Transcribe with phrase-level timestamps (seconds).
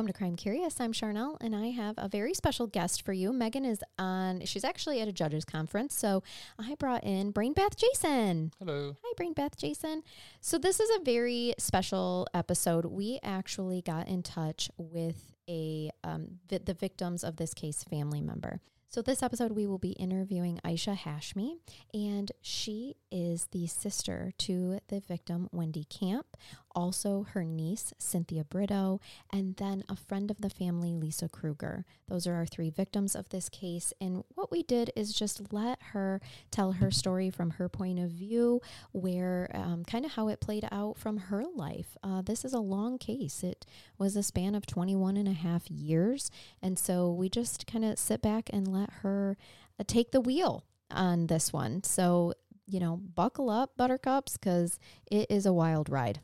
[0.00, 0.80] Welcome to Crime Curious.
[0.80, 3.34] I'm Charnell, and I have a very special guest for you.
[3.34, 5.94] Megan is on, she's actually at a judges conference.
[5.94, 6.22] So
[6.58, 8.50] I brought in Brain Bath Jason.
[8.58, 8.96] Hello.
[9.04, 10.02] Hi, Brain Bath Jason.
[10.40, 12.86] So this is a very special episode.
[12.86, 18.22] We actually got in touch with a um, vi- the victims of this case family
[18.22, 18.60] member.
[18.92, 21.58] So this episode we will be interviewing Aisha Hashmi,
[21.94, 26.26] and she is the sister to the victim Wendy Camp,
[26.74, 29.00] also her niece Cynthia Britto,
[29.32, 31.84] and then a friend of the family Lisa Kregear.
[32.08, 35.78] Those are our three victims of this case, and what we did is just let
[35.92, 38.60] her tell her story from her point of view,
[38.92, 41.96] where um, kind of how it played out from her life.
[42.02, 43.42] Uh, this is a long case.
[43.42, 43.66] It
[43.98, 46.30] was a span of 21 and a half years,
[46.62, 49.36] and so we just kind of sit back and let her
[49.78, 51.82] uh, take the wheel on this one.
[51.82, 52.34] So,
[52.66, 54.78] you know, buckle up, buttercups, because
[55.10, 56.20] it is a wild ride.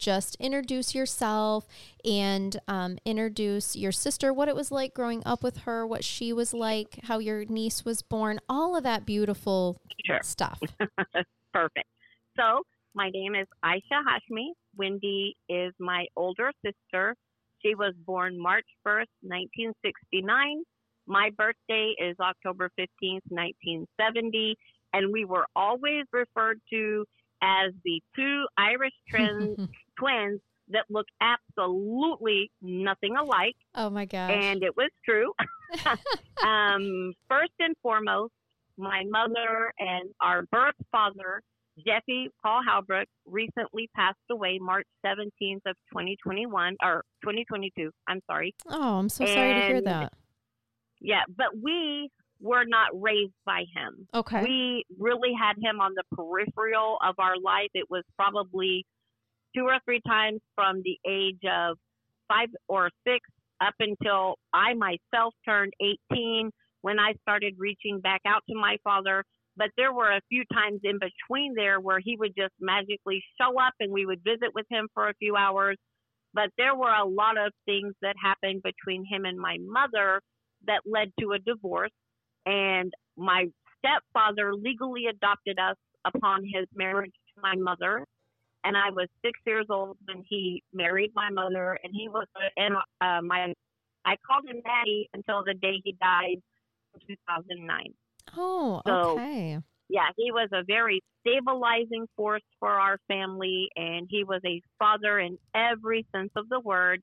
[0.00, 1.66] Just introduce yourself
[2.04, 6.32] and um, introduce your sister, what it was like growing up with her, what she
[6.32, 9.76] was like, how your niece was born, all of that beautiful
[10.06, 10.20] Sure.
[10.22, 10.58] stuff.
[11.52, 11.86] Perfect.
[12.38, 12.62] So,
[12.94, 14.48] my name is Aisha Hashmi.
[14.76, 17.14] Wendy is my older sister.
[17.62, 20.62] She was born March 1st, 1969.
[21.06, 24.56] My birthday is October 15th, 1970.
[24.92, 27.04] And we were always referred to
[27.42, 29.68] as the two Irish twins,
[29.98, 33.56] twins that look absolutely nothing alike.
[33.74, 34.30] oh my gosh.
[34.32, 35.32] And it was true.
[36.46, 38.32] um, first and foremost,
[38.76, 41.42] my mother and our birth father,
[41.86, 47.90] Jeffy Paul Halbrook, recently passed away March 17th of 2021 or 2022.
[48.08, 48.54] I'm sorry.
[48.68, 50.12] oh, I'm so sorry to hear that.
[51.00, 54.06] Yeah, but we were not raised by him.
[54.14, 54.42] Okay.
[54.42, 57.70] We really had him on the peripheral of our life.
[57.74, 58.86] It was probably
[59.54, 61.76] two or three times from the age of
[62.28, 63.20] five or six
[63.60, 65.72] up until I myself turned
[66.12, 66.50] 18
[66.82, 69.24] when I started reaching back out to my father.
[69.56, 73.60] But there were a few times in between there where he would just magically show
[73.60, 75.76] up and we would visit with him for a few hours.
[76.32, 80.22] But there were a lot of things that happened between him and my mother
[80.66, 81.90] that led to a divorce
[82.46, 83.46] and my
[83.78, 88.04] stepfather legally adopted us upon his marriage to my mother.
[88.62, 92.74] And i was six years old when he married my mother and he was and
[93.00, 93.54] uh, my
[94.04, 96.36] i called him daddy until the day he died
[96.94, 97.86] in 2009
[98.36, 99.58] oh, so- okay.
[99.88, 105.18] yeah he was a very stabilizing force for our family and he was a father
[105.18, 107.00] in every sense of the word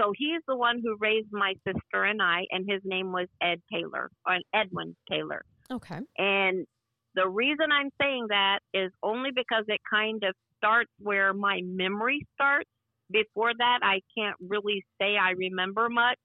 [0.00, 3.60] so he's the one who raised my sister and I, and his name was Ed
[3.72, 5.44] Taylor, or Edwin Taylor.
[5.70, 6.00] Okay.
[6.18, 6.66] And
[7.14, 12.26] the reason I'm saying that is only because it kind of starts where my memory
[12.34, 12.68] starts.
[13.10, 16.18] Before that, I can't really say I remember much.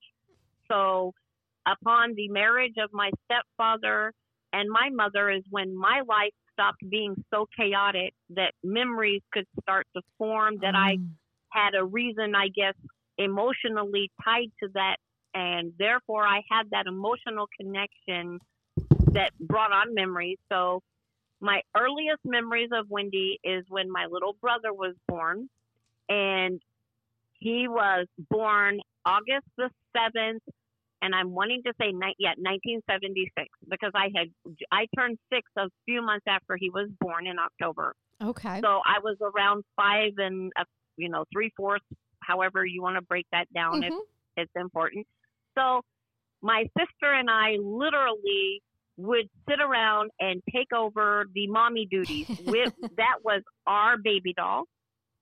[0.70, 1.12] So,
[1.66, 4.12] upon the marriage of my stepfather
[4.52, 9.86] and my mother, is when my life stopped being so chaotic that memories could start
[9.94, 11.16] to form, that I Um,
[11.52, 12.74] had a reason, I guess,
[13.20, 14.96] emotionally tied to that.
[15.32, 18.40] And therefore, I had that emotional connection
[19.12, 20.38] that brought on memories.
[20.50, 20.82] So,
[21.40, 25.48] my earliest memories of Wendy is when my little brother was born.
[26.08, 26.60] And
[27.38, 30.40] he was born August the 7th.
[31.02, 34.28] And I'm wanting to say, ni- yeah, 1976, because I had
[34.70, 37.94] I turned six a few months after he was born in October.
[38.22, 38.60] Okay.
[38.60, 40.64] So I was around five and uh,
[40.98, 41.86] you know three fourths,
[42.22, 44.00] however you want to break that down if Mhm.
[44.36, 45.06] it's important.
[45.56, 45.82] So
[46.42, 48.62] my sister and I literally
[48.96, 52.26] would sit around and take over the mommy duties.
[52.38, 54.64] With that was our baby doll,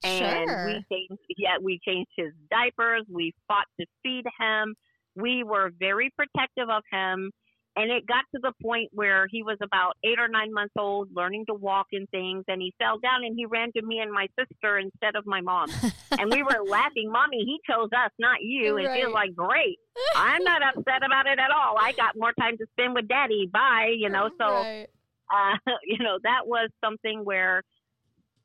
[0.02, 0.66] and sure.
[0.66, 1.22] we changed.
[1.36, 3.04] Yeah, we changed his diapers.
[3.08, 4.74] We fought to feed him.
[5.14, 7.30] We were very protective of him,
[7.78, 11.10] And it got to the point where he was about eight or nine months old,
[11.14, 14.12] learning to walk and things, and he fell down and he ran to me and
[14.12, 15.70] my sister instead of my mom.
[16.18, 18.78] and we were laughing, Mommy, he chose us, not you.
[18.78, 19.78] And she was like, Great.
[20.16, 21.76] I'm not upset about it at all.
[21.78, 23.48] I got more time to spend with daddy.
[23.52, 23.94] Bye.
[23.96, 24.88] You know, so Right.
[25.32, 27.62] uh, you know, that was something where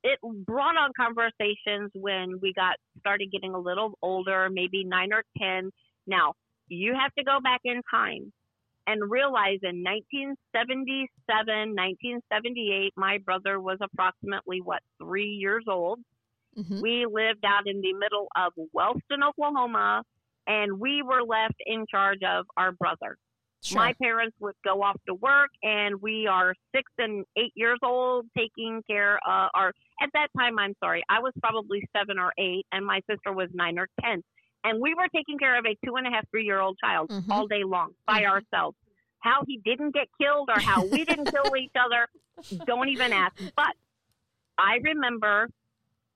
[0.03, 5.23] it brought on conversations when we got started getting a little older, maybe nine or
[5.39, 5.71] 10.
[6.05, 6.33] Now,
[6.67, 8.31] you have to go back in time
[8.87, 15.99] and realize in 1977, 1978, my brother was approximately, what, three years old.
[16.57, 16.81] Mhm.
[16.81, 20.03] We lived out in the middle of Wellston, Oklahoma,
[20.45, 23.17] and we were left in charge of our brother.
[23.63, 23.77] Sure.
[23.79, 28.25] My parents would go off to work, and we are six and eight years old,
[28.37, 29.73] taking care of our.
[30.01, 33.49] At that time, I'm sorry, I was probably seven or eight, and my sister was
[33.53, 34.21] nine or ten,
[34.63, 37.09] and we were taking care of a two and a half, three year old child
[37.09, 37.29] Mhm.
[37.29, 38.29] all day long by Mhm.
[38.29, 38.77] ourselves.
[39.19, 42.07] How he didn't get killed or how we didn't kill each other,
[42.65, 43.35] don't even ask.
[43.55, 43.75] But
[44.57, 45.49] I remember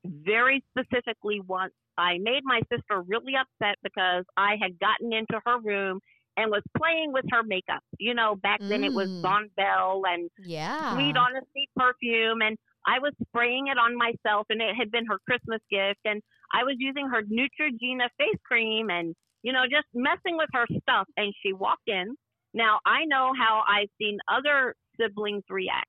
[0.04, 5.60] very specifically once I made my sister really upset because I had gotten into her
[5.60, 6.00] room
[6.36, 7.84] and was playing with her makeup.
[7.98, 9.22] You know, back then it was Mm.
[9.24, 10.94] Bonne Bell and yeah.
[10.94, 15.18] Sweet Honesty perfume, and I was spraying it on myself, and it had been her
[15.26, 16.22] Christmas gift, and
[16.54, 21.08] I was using her Neutrogena face cream, and you know, just messing with her stuff.
[21.18, 22.16] And she walked in.
[22.54, 25.88] Now I know how I've seen other siblings react.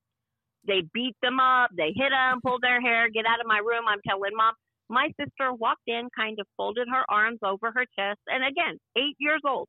[0.66, 3.84] They beat them up, they hit them, pull their hair, get out of my room.
[3.88, 4.54] I'm telling mom.
[4.90, 9.16] My sister walked in, kind of folded her arms over her chest, and again, eight
[9.18, 9.68] years old,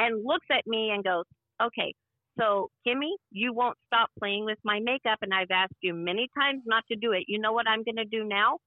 [0.00, 1.24] and looks at me and goes,
[1.62, 1.94] "Okay,
[2.38, 6.62] so, Kimmy, you won't stop playing with my makeup, and I've asked you many times
[6.66, 7.24] not to do it.
[7.28, 8.58] You know what I'm going to do now?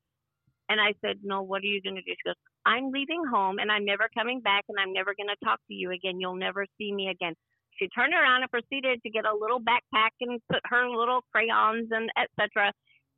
[0.69, 2.12] And I said, No, what are you going to do?
[2.12, 2.36] She goes,
[2.66, 5.74] I'm leaving home, and I'm never coming back, and I'm never going to talk to
[5.74, 6.19] you again.
[6.19, 7.33] You'll never see me again.
[7.77, 11.88] She turned around and proceeded to get a little backpack and put her little crayons
[11.92, 12.71] and etc.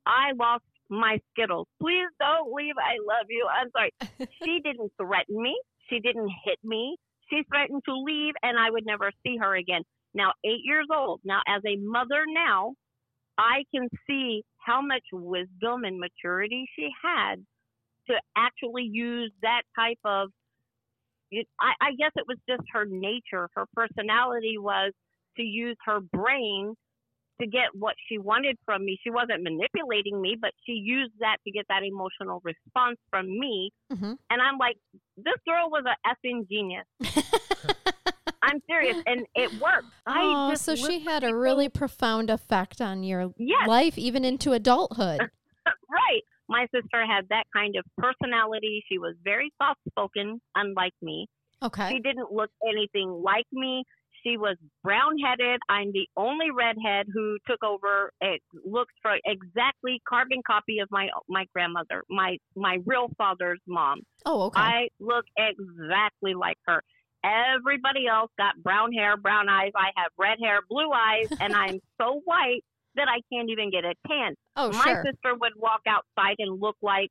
[0.05, 1.67] I lost my Skittles.
[1.81, 2.75] Please don't leave.
[2.77, 3.47] I love you.
[3.49, 3.91] I'm sorry.
[4.43, 5.59] she didn't threaten me.
[5.89, 6.95] She didn't hit me.
[7.29, 9.83] She threatened to leave, and I would never see her again
[10.13, 11.21] now eight years old.
[11.23, 12.73] Now, as a mother now,
[13.37, 17.35] I can see how much wisdom and maturity she had
[18.07, 20.29] to actually use that type of.
[21.33, 23.49] I, I guess it was just her nature.
[23.55, 24.91] Her personality was
[25.37, 26.75] to use her brain
[27.39, 28.99] to get what she wanted from me.
[29.03, 33.71] She wasn't manipulating me, but she used that to get that emotional response from me.
[33.91, 34.17] Mhm.
[34.29, 34.77] And I'm like,
[35.17, 36.85] this girl was a effing genius.
[38.43, 39.87] I'm serious, and it worked.
[40.05, 43.67] I oh, so she had a really profound effect on your Yes.
[43.67, 45.19] life, even into adulthood.
[45.65, 46.21] right.
[46.49, 48.83] My sister had that kind of personality.
[48.89, 51.27] She was very soft spoken, unlike me.
[51.63, 51.89] Okay.
[51.89, 53.83] She didn't look anything like me.
[54.23, 55.59] She was brown headed.
[55.69, 58.11] I'm the only redhead who took over.
[58.21, 64.01] It looks for exactly carbon copy of my my grandmother, my my real father's mom.
[64.25, 64.61] Oh, okay.
[64.61, 66.83] I look exactly like her.
[67.23, 69.71] Everybody else got brown hair, brown eyes.
[69.75, 72.63] I have red hair, blue eyes, and I'm so white
[72.95, 74.35] that I can't even get a tan.
[74.55, 75.03] oh, My sure.
[75.05, 77.09] sister would walk outside and look like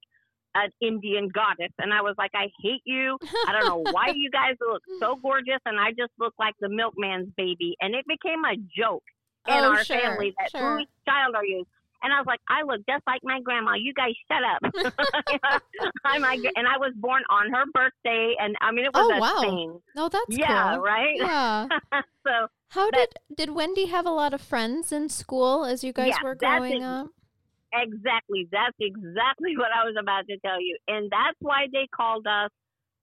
[0.54, 3.16] an Indian goddess, and I was like, I hate you.
[3.46, 6.68] I don't know why you guys look so gorgeous, and I just look like the
[6.68, 7.76] milkman's baby.
[7.80, 9.04] And it became a joke
[9.48, 10.78] in Oh, our sure, family that sure.
[10.78, 11.64] whose child are you?
[12.02, 13.74] And I was like, I look just like my grandma.
[13.74, 14.92] You guys shut up.
[16.04, 19.20] I'm and I was born on her birthday, and I mean it was Oh, a
[19.20, 19.40] wow.
[19.40, 19.80] thing.
[19.94, 20.82] No, that's yeah, cool.
[20.82, 21.16] right.
[21.16, 21.66] Yeah.
[22.26, 25.92] so How That- did did Wendy have a lot of friends in school as you
[25.92, 27.06] guys Yeah, were growing ex- up?
[27.72, 28.48] Exactly.
[28.50, 30.76] That's exactly what I was about to tell you.
[30.88, 32.50] And that's why they called us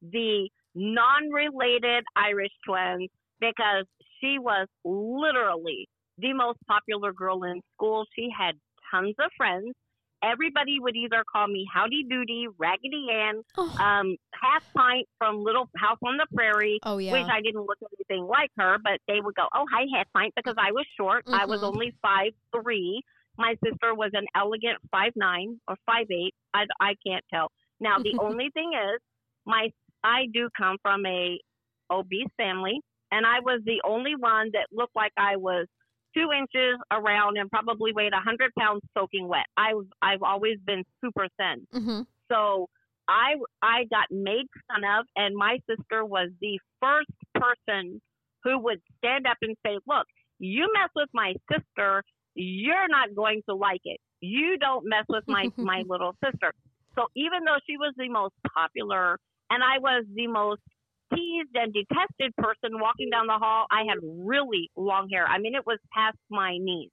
[0.02, 3.86] the non related Irish twins because
[4.20, 5.88] she was literally
[6.18, 8.06] the most popular girl in school.
[8.16, 8.56] She had
[8.92, 9.74] tons of friends.
[10.24, 15.70] Everybody would either call me Howdy Doody, Raggedy Ann, Oh, um, Half Pint from Little
[15.78, 17.12] House on the Prairie, oh yeah.
[17.12, 20.34] which I didn't look anything like her, but they would go, "Oh, hi, Half Pint,"
[20.36, 21.24] because I was short.
[21.28, 21.68] I was Mhm.
[21.68, 23.04] only five three.
[23.38, 26.34] My sister was an elegant five nine or five eight.
[26.54, 27.52] I I can't tell.
[27.80, 29.00] Now the only thing is,
[29.46, 29.72] my
[30.04, 31.40] I do come from a
[31.92, 35.68] obese family, and I was the only one that looked like I was
[36.18, 39.46] two inches around and probably weighed a hundred pounds soaking wet.
[39.58, 41.68] I've I've always been super thin.
[41.72, 42.68] hmm So
[43.08, 48.02] I I got made fun of, and my sister was the first person
[48.44, 50.08] who would stand up and say, "Look,
[50.40, 52.04] you mess with my sister,
[52.36, 54.00] you're not going to like it.
[54.22, 56.54] You don't mess with my my little sister."
[56.96, 59.20] So even though she was the most popular
[59.50, 60.62] and I was the most
[61.14, 63.66] teased and detested person walking down the hall.
[63.72, 65.26] I had really long hair.
[65.28, 66.92] I mean, it was past my knees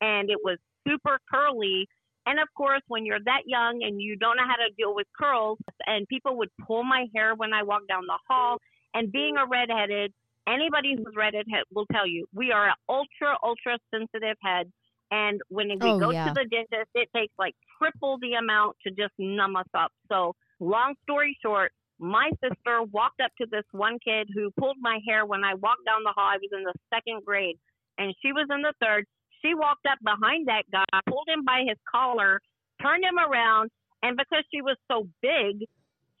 [0.00, 1.86] and it was super curly.
[2.26, 5.06] And of course, when you're that young and you don't know how to deal with
[5.18, 8.58] curls, and people would pull my hair when I walked down the hall,
[8.94, 10.12] and being a redheaded,
[10.48, 14.70] anybody who's redheaded will tell you we are an ultra, ultra sensitive head.
[15.10, 16.24] And when we Oh, go yeah.
[16.24, 19.92] to the dentist, it takes like triple the amount to just numb us up.
[20.10, 24.98] So, long story short, my sister walked up to this one kid who pulled my
[25.06, 26.28] hair when I walked down the hall.
[26.28, 27.56] I was in the second grade,
[27.98, 29.06] and she was in the third.
[29.42, 32.40] She walked up behind that guy, pulled him by his collar,
[32.82, 33.70] turned him around,
[34.02, 35.64] and because she was so big,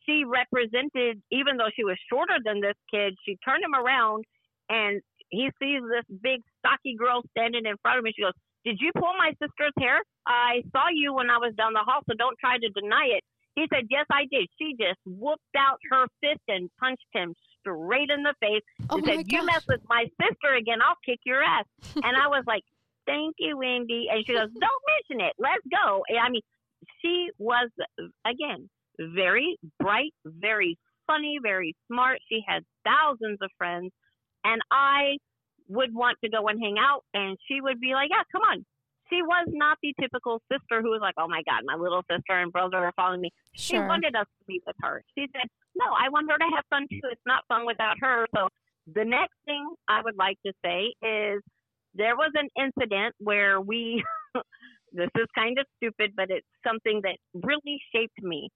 [0.06, 4.24] she represented, even though she was shorter than this kid, she turned him around
[4.68, 8.12] and he sees this big, stocky girl standing in front of me.
[8.14, 10.02] She goes, Did you pull my sister's hair?
[10.26, 13.24] I saw you when I was down the hall, so don't try to deny it.
[13.56, 14.46] He said, Yes, I did.
[14.58, 19.04] She just whooped out her fist and punched him straight in the face Oh and
[19.06, 21.64] said, You mess with my sister again, I'll kick your ass.
[21.96, 22.62] and I was like,
[23.06, 24.06] Thank you, Wendy.
[24.10, 25.32] And she goes, Don't mention it.
[25.38, 26.02] Let's go.
[26.08, 26.42] And I mean,
[27.02, 27.70] she was,
[28.26, 32.18] again, very bright, very funny, very smart.
[32.28, 33.90] She had thousands of friends.
[34.44, 35.16] And I
[35.68, 38.64] would want to go and hang out, and she would be like, Yeah, come on.
[39.10, 42.32] She was not the typical sister who was like, Oh my God, my little sister
[42.32, 43.30] and brother are following me.
[43.52, 45.02] She wanted us to be with her.
[45.16, 47.00] She said, No, I want her to have fun too.
[47.10, 48.26] It's not fun without her.
[48.34, 48.48] So
[48.92, 51.42] the next thing I would like to say is
[51.94, 54.04] there was an incident where we,
[54.92, 58.50] this is kind of stupid, but it's something that really shaped me.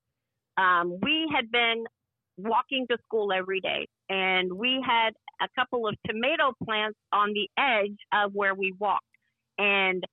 [0.56, 1.84] Um, we had been
[2.36, 5.10] walking to school every day, and we had
[5.42, 9.04] a couple of tomato plants on the edge of where we walked.
[9.58, 10.04] And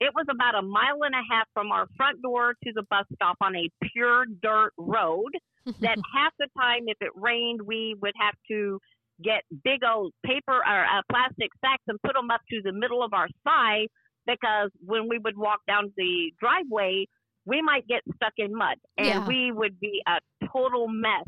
[0.00, 3.04] it was about a mile and a half from our front door to the bus
[3.14, 5.30] stop on a pure dirt road
[5.80, 8.78] that half the time, if it rained, we would have to
[9.22, 13.02] get big old paper or uh, plastic sacks and put them up to the middle
[13.02, 13.86] of our thigh
[14.26, 17.06] because when we would walk down the driveway,
[17.46, 19.24] we might get stuck in mud and Yeah.
[19.26, 20.18] we would be a
[20.52, 21.24] total mess.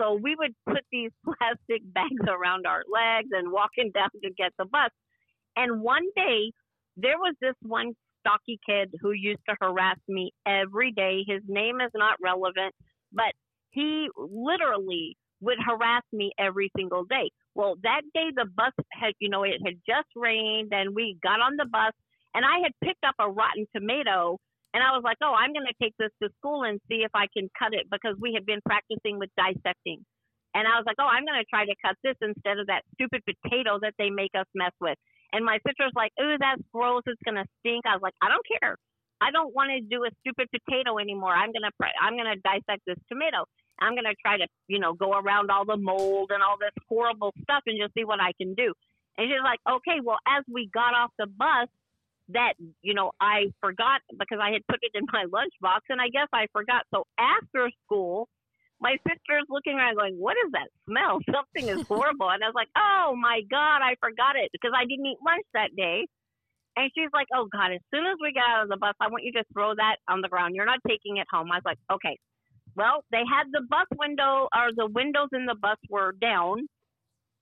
[0.00, 4.52] So we would put these plastic bags around our legs and walking down to get
[4.58, 4.90] the bus.
[5.56, 6.52] And one day,
[7.02, 11.24] there was this one stocky kid who used to harass me every day.
[11.26, 12.74] His name is not relevant,
[13.12, 13.32] but
[13.70, 17.30] he literally would harass me every single day.
[17.54, 21.40] Well, that day the bus had, you know, it had just rained and we got
[21.40, 21.92] on the bus
[22.34, 24.38] and I had picked up a rotten tomato
[24.72, 27.10] and I was like, oh, I'm going to take this to school and see if
[27.14, 30.04] I can cut it because we had been practicing with dissecting.
[30.54, 32.82] And I was like, oh, I'm going to try to cut this instead of that
[32.94, 34.98] stupid potato that they make us mess with.
[35.32, 37.02] And my sister's like, ooh, that's gross.
[37.06, 37.86] It's to stink.
[37.86, 38.76] I was like, I don't care.
[39.20, 41.32] I don't want to do a stupid potato anymore.
[41.32, 43.44] I'm going to, I'm to dissect this tomato.
[43.80, 47.32] I'm to try to, you know, go around all the mold and all this horrible
[47.42, 48.72] stuff and just see what I can do.
[49.18, 51.68] And she's like, okay, well, as we got off the bus,
[52.32, 56.08] that, you know, I forgot because I had put it in my lunchbox and I
[56.08, 56.84] guess I forgot.
[56.94, 58.28] So after school,
[58.80, 61.20] my sister's looking around going, what is that smell?
[61.28, 62.30] Something is horrible.
[62.30, 65.44] and I was like, oh my God, I forgot it because I didn't eat lunch
[65.54, 66.08] that day.
[66.76, 69.08] And she's like, oh God, as soon as we get out of the bus, I
[69.08, 70.54] want you to throw that on the ground.
[70.54, 71.52] You're not taking it home.
[71.52, 72.16] I was like, okay.
[72.76, 76.68] Well, they had the bus window or the windows in the bus were down.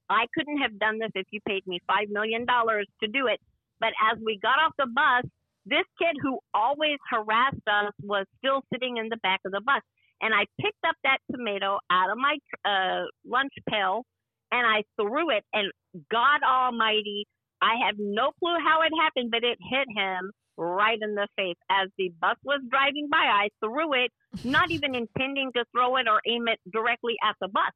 [0.08, 3.38] I couldn't have done this if you paid me $5 million to do it.
[3.78, 5.30] But as we got off the bus,
[5.66, 9.82] this kid who always harassed us was still sitting in the back of the bus.
[10.20, 14.04] And I picked up that tomato out of my uh, lunch pail
[14.50, 15.44] and I threw it.
[15.52, 15.70] And
[16.10, 17.26] God Almighty,
[17.62, 21.56] I have no clue how it happened, but it hit him right in the face.
[21.70, 24.10] As the bus was driving by, I threw it,
[24.44, 27.72] not even intending to throw it or aim it directly at the bus.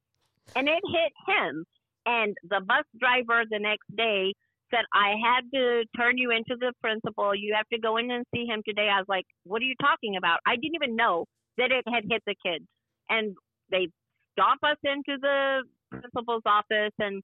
[0.55, 1.65] And it hit him.
[2.05, 4.33] And the bus driver the next day
[4.69, 7.33] said, I had to turn you into the principal.
[7.33, 8.89] You have to go in and see him today.
[8.91, 10.39] I was like, What are you talking about?
[10.45, 11.25] I didn't even know
[11.57, 12.65] that it had hit the kids.
[13.09, 13.35] And
[13.71, 13.87] they
[14.33, 16.93] stomp us into the principal's office.
[16.99, 17.21] And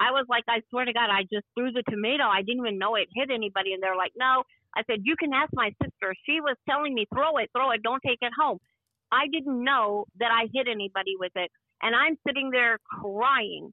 [0.00, 2.24] I was like, I swear to God, I just threw the tomato.
[2.24, 3.72] I didn't even know it hit anybody.
[3.72, 4.44] And they're like, No.
[4.76, 6.14] I said, You can ask my sister.
[6.26, 8.58] She was telling me, Throw it, throw it, don't take it home.
[9.10, 11.50] I didn't know that I hit anybody with it.
[11.82, 13.72] And I'm sitting there crying.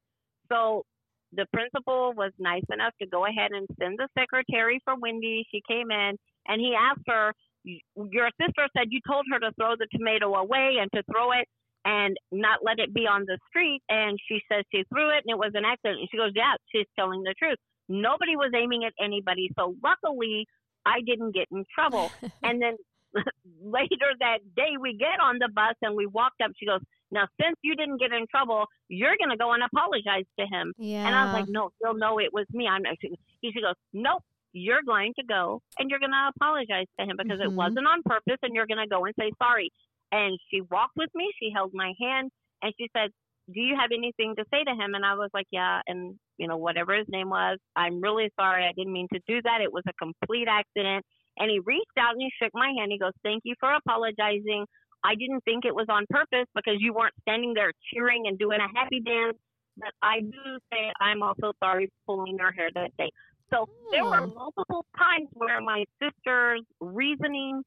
[0.50, 0.84] So
[1.32, 5.44] the principal was nice enough to go ahead and send the secretary for Wendy.
[5.50, 7.34] She came in and he asked her,
[7.66, 11.48] Your sister said you told her to throw the tomato away and to throw it
[11.84, 13.82] and not let it be on the street.
[13.88, 16.00] And she says she threw it and it was an accident.
[16.00, 17.58] And she goes, Yeah, she's telling the truth.
[17.88, 19.50] Nobody was aiming at anybody.
[19.58, 20.46] So luckily,
[20.84, 22.10] I didn't get in trouble.
[22.42, 22.76] and then
[23.62, 26.50] later that day, we get on the bus and we walked up.
[26.58, 26.80] She goes,
[27.10, 30.74] Now, since you didn't get in trouble, you're going to go and apologize to him.
[30.78, 31.06] Yeah.
[31.06, 32.66] And I was like, no, he'll know it was me.
[32.66, 32.82] I'm.
[33.00, 34.22] He she goes, nope.
[34.58, 37.44] You're going to go and you're going to apologize to him because Mhm.
[37.44, 39.70] it wasn't on purpose, and you're going to go and say sorry.
[40.12, 41.30] And she walked with me.
[41.38, 42.30] She held my hand,
[42.62, 43.10] and she said,
[43.52, 46.48] "Do you have anything to say to him?" And I was like, "Yeah." And you
[46.48, 48.64] know, whatever his name was, I'm really sorry.
[48.64, 49.60] I didn't mean to do that.
[49.60, 51.04] It was a complete accident.
[51.38, 52.90] And he reached out and he shook my hand.
[52.92, 54.64] He goes, "Thank you for apologizing.
[55.04, 58.60] I didn't think it was on purpose because you weren't standing there cheering and doing
[58.60, 59.36] a happy dance.
[59.76, 63.10] But I do say I'm also sorry for pulling your hair that day.
[63.52, 64.34] So there were Hmm.
[64.34, 67.62] multiple times where my sister's reasoning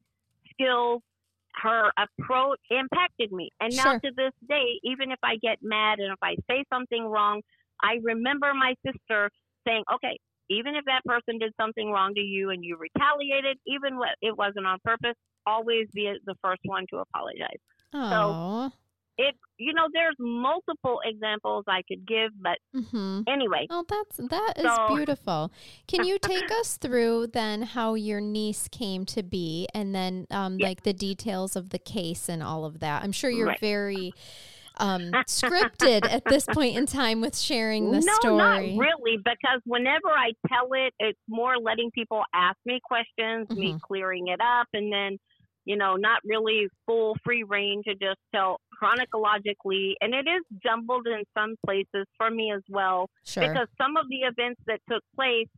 [0.52, 1.02] skills,
[1.62, 3.50] her approach impacted me.
[3.60, 4.00] And now Sure.
[4.04, 7.42] to this day, even if I get mad and if I say something wrong,
[7.82, 9.30] I remember my sister
[9.66, 10.18] saying, okay,
[10.48, 14.36] even if that person did something wrong to you and you retaliated, even when it
[14.36, 15.14] wasn't on purpose,
[15.46, 17.58] always be the first one to apologize.
[17.94, 18.70] Oh.
[19.18, 23.22] It, you know, there's multiple examples I could give, but Mm-hmm.
[23.28, 25.52] anyway, Oh, that's that is So- beautiful.
[25.88, 30.58] Can you take us through then how your niece came to be, and then um,
[30.58, 30.68] Yeah.
[30.68, 33.02] like the details of the case and all of that?
[33.02, 33.60] I'm sure you're Right.
[33.60, 34.12] very
[34.78, 38.36] um, scripted at this point in time with sharing the no, story.
[38.74, 43.74] not really, because whenever I tell it, it's more letting people ask me questions, me
[43.74, 43.80] Mhm.
[43.82, 45.18] clearing it up, and then,
[45.64, 49.96] you know, not really full free reign to just tell chronologically.
[50.00, 53.46] And it is jumbled in some places for me as well, Sure.
[53.46, 55.48] because some of the events that took place,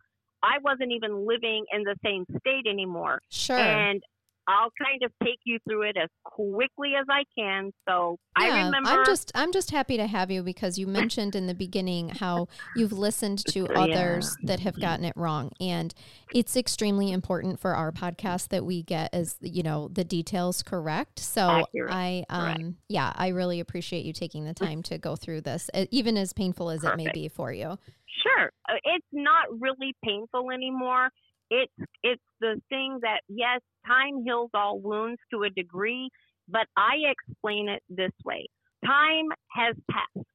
[0.43, 3.21] I wasn't even living in the same state anymore.
[3.31, 3.57] Sure.
[3.57, 4.03] And
[4.49, 7.73] I'll kind of take you through it as quickly as I can.
[7.89, 8.91] So I Yeah, remember.
[8.91, 12.49] I'm just I'm just happy to have you because you mentioned in the beginning how
[12.75, 13.83] you've listened to Yeah.
[13.83, 15.95] others that have gotten it wrong and
[16.35, 21.19] it's extremely important for our podcast that we get as you know the details correct.
[21.21, 21.93] So Accurate.
[21.93, 22.59] I Correct.
[22.59, 26.33] um yeah, I really appreciate you taking the time to go through this even as
[26.33, 27.79] painful as it may be for you.
[28.23, 31.09] Sure, Uh, it's not really painful anymore.
[31.53, 36.09] It's it's the thing that yes, time heals all wounds to a degree,
[36.49, 38.47] but I explain it this way:
[38.87, 40.27] time has passed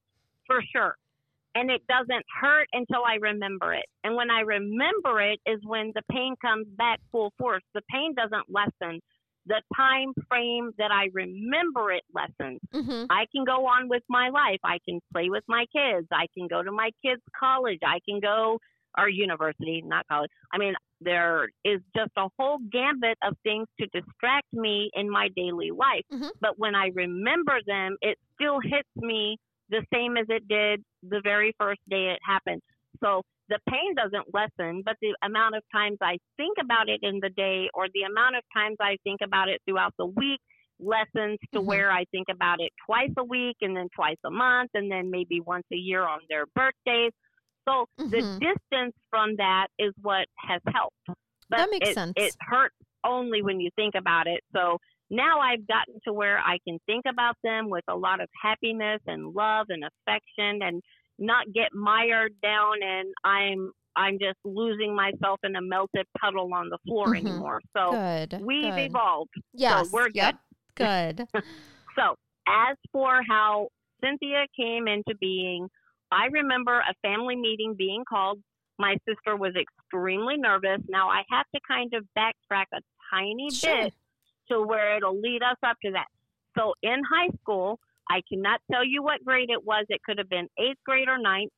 [0.46, 0.96] for sure,
[1.56, 3.86] and it doesn't hurt until I remember it.
[4.04, 7.63] And when I remember it is when the pain comes back full force.
[7.74, 9.02] The pain doesn't lessen.
[9.48, 12.60] The time frame that I remember it lessens.
[12.74, 13.08] Mhm.
[13.10, 14.60] I can go on with my life.
[14.63, 16.08] I can play with my kids.
[16.12, 17.80] I can go to my kids' college.
[17.82, 18.60] I can go
[18.98, 20.32] or university, not college.
[20.52, 25.30] I mean, there is just a whole gambit of things to distract me in my
[25.36, 26.04] daily life.
[26.12, 26.32] Mhm.
[26.42, 29.38] But when I remember them, it still hits me
[29.70, 32.62] the same as it did the very first day it happened.
[33.04, 37.20] So the pain doesn't lessen, but the amount of times I think about it in
[37.20, 40.42] the day or the amount of times I think about it throughout the week
[40.80, 41.66] lessens to Mhm.
[41.66, 45.10] where I think about it twice a week and then twice a month and then
[45.10, 47.14] maybe once a year on their birthdays.
[47.67, 48.39] So the Mhm.
[48.39, 50.95] distance from that is what has helped.
[51.49, 52.13] But That makes it, sense.
[52.15, 54.43] It hurts only when you think about it.
[54.53, 58.30] So now I've gotten to where I can think about them with a lot of
[58.41, 60.82] happiness and love and affection and
[61.19, 66.69] not get mired down and I'm I'm just losing myself in a melted puddle on
[66.69, 67.17] the floor Mhm.
[67.17, 67.62] anymore.
[67.75, 68.41] So Good.
[68.41, 68.91] we've good.
[68.91, 69.32] evolved.
[69.53, 69.91] Yes.
[69.91, 70.36] we're yep.
[70.75, 71.27] Good.
[71.95, 72.15] So,
[72.47, 73.69] as for how
[74.01, 75.67] Cynthia came into being,
[76.12, 78.39] I remember a family meeting being called.
[78.80, 80.80] My sister was extremely nervous.
[80.88, 83.84] Now, I have to kind of backtrack a tiny Sure.
[83.86, 83.93] bit
[84.50, 86.08] to where it'll lead us up to that.
[86.58, 89.86] So, in high school, I cannot tell you what grade it was.
[89.89, 91.52] It could have been eighth grade or ninth,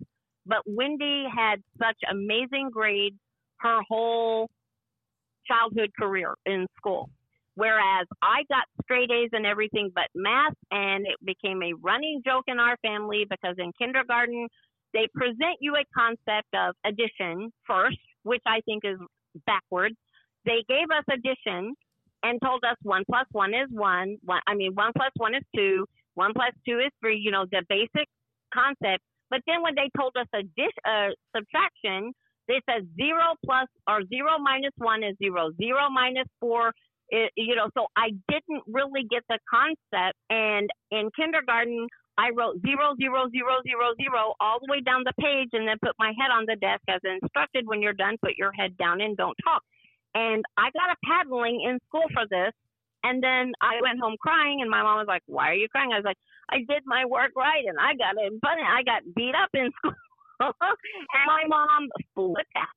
[0.45, 3.17] but Wendy had such amazing grades
[3.57, 4.49] her whole
[5.45, 7.09] childhood career in school.
[7.55, 12.45] Whereas I got straight A's in everything but math, and it became a running joke
[12.47, 14.47] in our family because in kindergarten,
[14.93, 18.97] they present you a concept of addition first, which I think is
[19.45, 19.95] backwards.
[20.45, 21.75] They gave us addition
[22.23, 24.17] and told us one plus one is one.
[24.23, 25.85] one I mean, one plus one is two.
[26.15, 27.17] One plus two is three.
[27.17, 28.07] You know, the basic
[28.53, 29.03] concept.
[29.29, 32.13] But then when they told us addition, uh, subtraction,
[32.47, 35.51] they said zero plus or zero minus one is zero.
[35.61, 36.73] Zero minus four
[37.09, 40.17] it, you know, so I didn't really get the concept.
[40.29, 45.13] And in kindergarten, I wrote zero, zero, zero, zero, zero all the way down the
[45.19, 47.65] page and then put my head on the desk as instructed.
[47.65, 49.63] When you're done, put your head down and don't talk.
[50.15, 52.51] And I got a paddling in school for this.
[53.03, 55.93] And then I went home crying, and my mom was like, "Why are you crying?"
[55.93, 56.17] I was like,
[56.49, 59.71] "I did my work right, and I got it, but I got beat up in
[59.79, 59.95] school."
[60.41, 62.75] and my mom flipped out.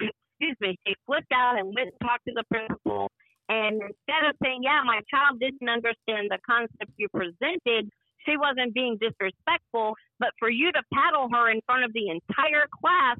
[0.00, 3.10] Excuse me, she flipped out and went and talked to the principal.
[3.48, 7.90] And instead of saying, yeah, my child didn't understand the concept you presented,
[8.24, 12.66] she wasn't being disrespectful, but for you to paddle her in front of the entire
[12.80, 13.18] class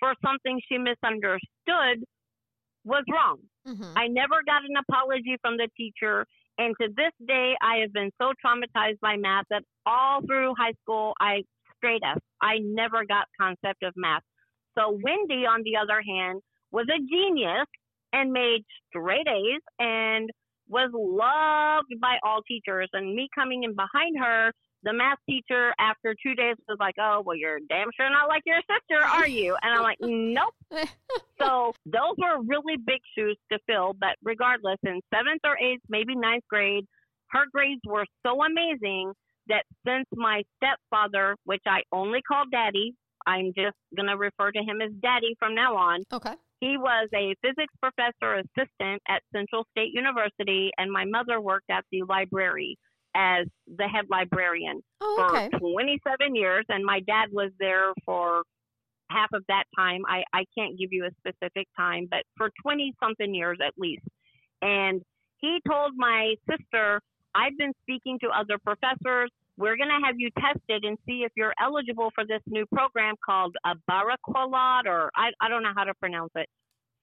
[0.00, 2.04] for something she misunderstood
[2.84, 3.38] was wrong.
[3.66, 3.92] Mhm.
[3.96, 6.26] I never got an apology from the teacher.
[6.58, 10.74] And to this day, I have been so traumatized by math that all through high
[10.82, 11.44] school, I
[11.76, 12.18] straight F.
[12.40, 14.22] I never got concept of math.
[14.76, 17.66] So Wendy, on the other hand, was a genius
[18.12, 20.30] and made straight A's and
[20.68, 22.88] was loved by all teachers.
[22.92, 27.22] And me coming in behind her, the math teacher after two days was like, "Oh,
[27.24, 30.54] well, you're damn sure not like your sister, are you?" And I'm like, "Nope."
[31.40, 33.94] so those were really big shoes to fill.
[33.98, 36.86] But regardless, in seventh or eighth, maybe ninth grade,
[37.30, 39.12] her grades were so amazing
[39.48, 42.94] that since my stepfather, which I only call daddy,
[43.26, 46.04] I'm just going to refer to him as daddy from now on.
[46.12, 46.34] Okay.
[46.60, 51.84] He was a physics professor assistant at Central State University, and my mother worked at
[51.90, 52.78] the library
[53.14, 58.42] as the head librarian Oh, for 27 years, and my dad was there for
[59.10, 60.02] half of that time.
[60.06, 64.04] I, I can't give you a specific time, but for 20 something years at least.
[64.62, 65.02] And
[65.38, 67.00] he told my sister,
[67.34, 69.30] I've been speaking to other professors.
[69.60, 73.14] We're going to have you tested and see if you're eligible for this new program
[73.24, 76.48] called a Baraqualat, or I, I don't know how to pronounce it.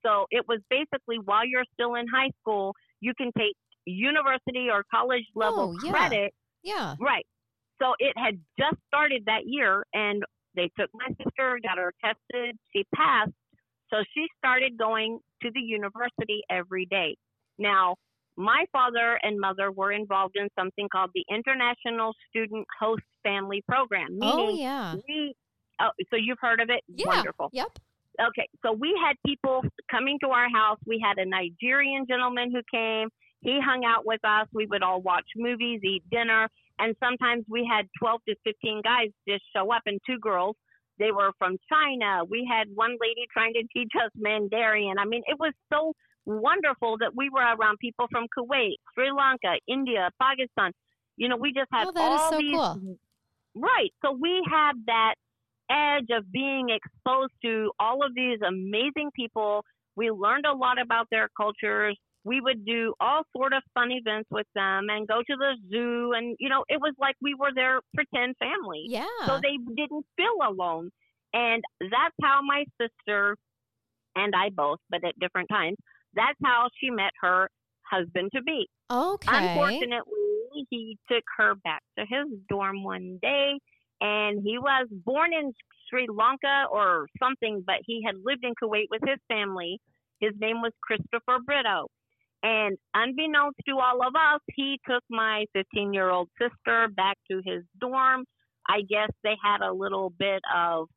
[0.03, 4.83] So it was basically while you're still in high school, you can take university or
[4.89, 5.91] college level Oh, yeah.
[5.91, 6.95] credit Yeah.
[6.99, 7.25] Right.
[7.79, 10.23] So it had just started that year, and
[10.55, 13.31] they took my sister, got her tested, she passed.
[13.91, 17.15] So she started going to the university every day.
[17.59, 17.95] Now,
[18.37, 24.19] my father and mother were involved in something called the International Student Host Family Program.
[24.21, 24.95] Oh, yeah.
[25.07, 25.33] we,
[25.81, 26.81] oh, so you've heard of it?
[26.87, 27.07] Yeah.
[27.07, 27.49] Wonderful.
[27.51, 27.79] Yep.
[28.29, 30.79] Okay, so we had people coming to our house.
[30.87, 33.09] We had a Nigerian gentleman who came.
[33.41, 34.47] He hung out with us.
[34.53, 39.09] We would all watch movies, eat dinner, and sometimes we had 12 to 15 guys
[39.27, 40.55] just show up and two girls.
[40.99, 42.23] They were from China.
[42.27, 44.95] We had one lady trying to teach us Mandarin.
[44.99, 45.93] I mean, it was so
[46.27, 50.71] wonderful that we were around people from Kuwait, Sri Lanka, India, Pakistan.
[51.15, 52.97] You know, we just had Oh, all so these cool.
[53.55, 53.91] Right.
[54.05, 55.15] So we had that
[55.71, 59.63] edge of being exposed to all of these amazing people.
[59.95, 61.97] We learned a lot about their cultures.
[62.23, 66.11] We would do all sort of fun events with them and go to the zoo
[66.15, 68.85] and you know, it was like we were their pretend family.
[68.87, 69.07] Yeah.
[69.25, 70.91] So they didn't feel alone.
[71.33, 73.37] And that's how my sister
[74.15, 75.77] and I both, but at different times,
[76.13, 77.49] that's how she met her
[77.89, 78.67] husband to be.
[78.91, 79.55] okay.
[79.55, 83.59] Unfortunately, he took her back to his dorm one day,
[84.01, 85.53] and he was born in
[85.89, 89.79] Sri Lanka or something, but he had lived in Kuwait with his family.
[90.19, 91.87] His name was Christopher Britto.
[92.43, 97.41] And unbeknownst to all of us, he took my 15 year old sister back to
[97.43, 98.25] his dorm.
[98.69, 100.87] I guess they had a little bit of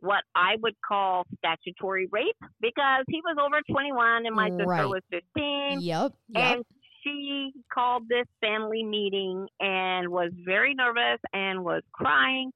[0.00, 4.84] what I would call statutory rape because he was over 21 and my sister Right.
[4.86, 6.12] was 15 Yep.
[6.28, 6.56] Yep.
[6.56, 6.64] and
[7.04, 12.50] she called this family meeting and was very nervous and was crying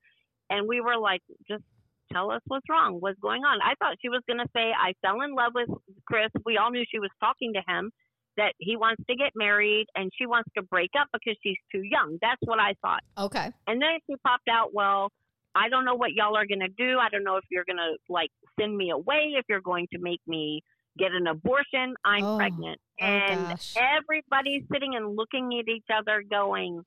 [0.50, 1.62] and we were like just
[2.12, 4.92] tell us what's wrong what's going on i thought she was going to say i
[5.00, 5.68] fell in love with
[6.06, 7.90] chris we all knew she was talking to him
[8.36, 11.82] that he wants to get married and she wants to break up because she's too
[11.82, 13.50] young that's what i thought okay.
[13.66, 15.08] and then she popped out, well,
[15.54, 16.98] I don't know what y'all are going to do.
[16.98, 19.98] I don't know if you're going to like send me away, if you're going to
[20.00, 20.62] make me
[20.98, 21.94] get an abortion.
[22.04, 22.36] I'm Oh.
[22.36, 22.80] pregnant.
[23.00, 23.74] Oh, and gosh.
[23.76, 26.82] everybody's sitting and looking at each other going,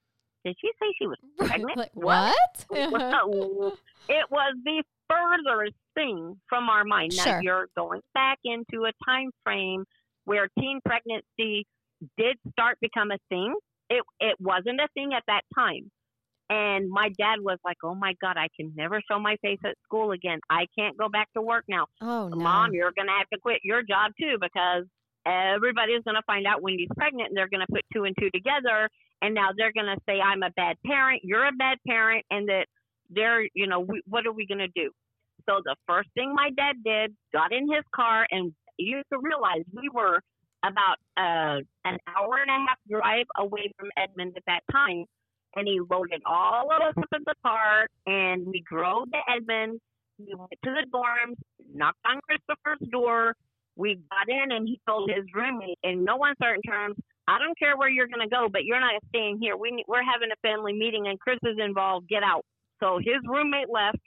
[0.45, 1.77] did she say she was pregnant?
[1.77, 2.36] like, What?
[2.69, 2.71] what?
[4.10, 7.12] It was the furthest thing from our mind.
[7.17, 9.84] Now you're going back into a time frame
[10.25, 11.65] where teen pregnancy
[12.17, 13.53] did start become a thing.
[13.89, 15.91] It it wasn't a thing at that time.
[16.50, 19.76] And my dad was like, "Oh my God, I can never show my face at
[19.84, 20.40] school again.
[20.50, 21.88] I can't go back to work now.
[22.02, 22.36] oh, no.
[22.38, 24.86] Mom, you're going to have to quit your job too because
[25.26, 28.30] everybody's going to find out Wendy's pregnant and they're going to put two and two
[28.34, 28.90] together.
[29.22, 32.48] And now they're going to say, I'm a bad parent, you're a bad parent, and
[32.50, 32.68] that
[33.10, 34.92] they're, you know, we, what are we going to do?
[35.50, 39.20] So the first thing my dad did, got in his car, and you have to
[39.20, 40.22] realize we were
[40.64, 45.06] about uh, an hour and a half drive away from Edmond at that time.
[45.56, 49.80] And he loaded all of us up in the car, and we drove to Edmond.
[50.20, 51.36] We went to the dorms,
[51.74, 53.36] knocked on Christopher's door.
[53.76, 56.96] We got in, and he told his roommate, in no uncertain terms,
[57.28, 59.58] I don't care where you're going to go, but you're not staying here.
[59.58, 62.08] We, we're having a family meeting, and Chris is involved.
[62.08, 62.46] Get out.
[62.80, 64.00] So his roommate left,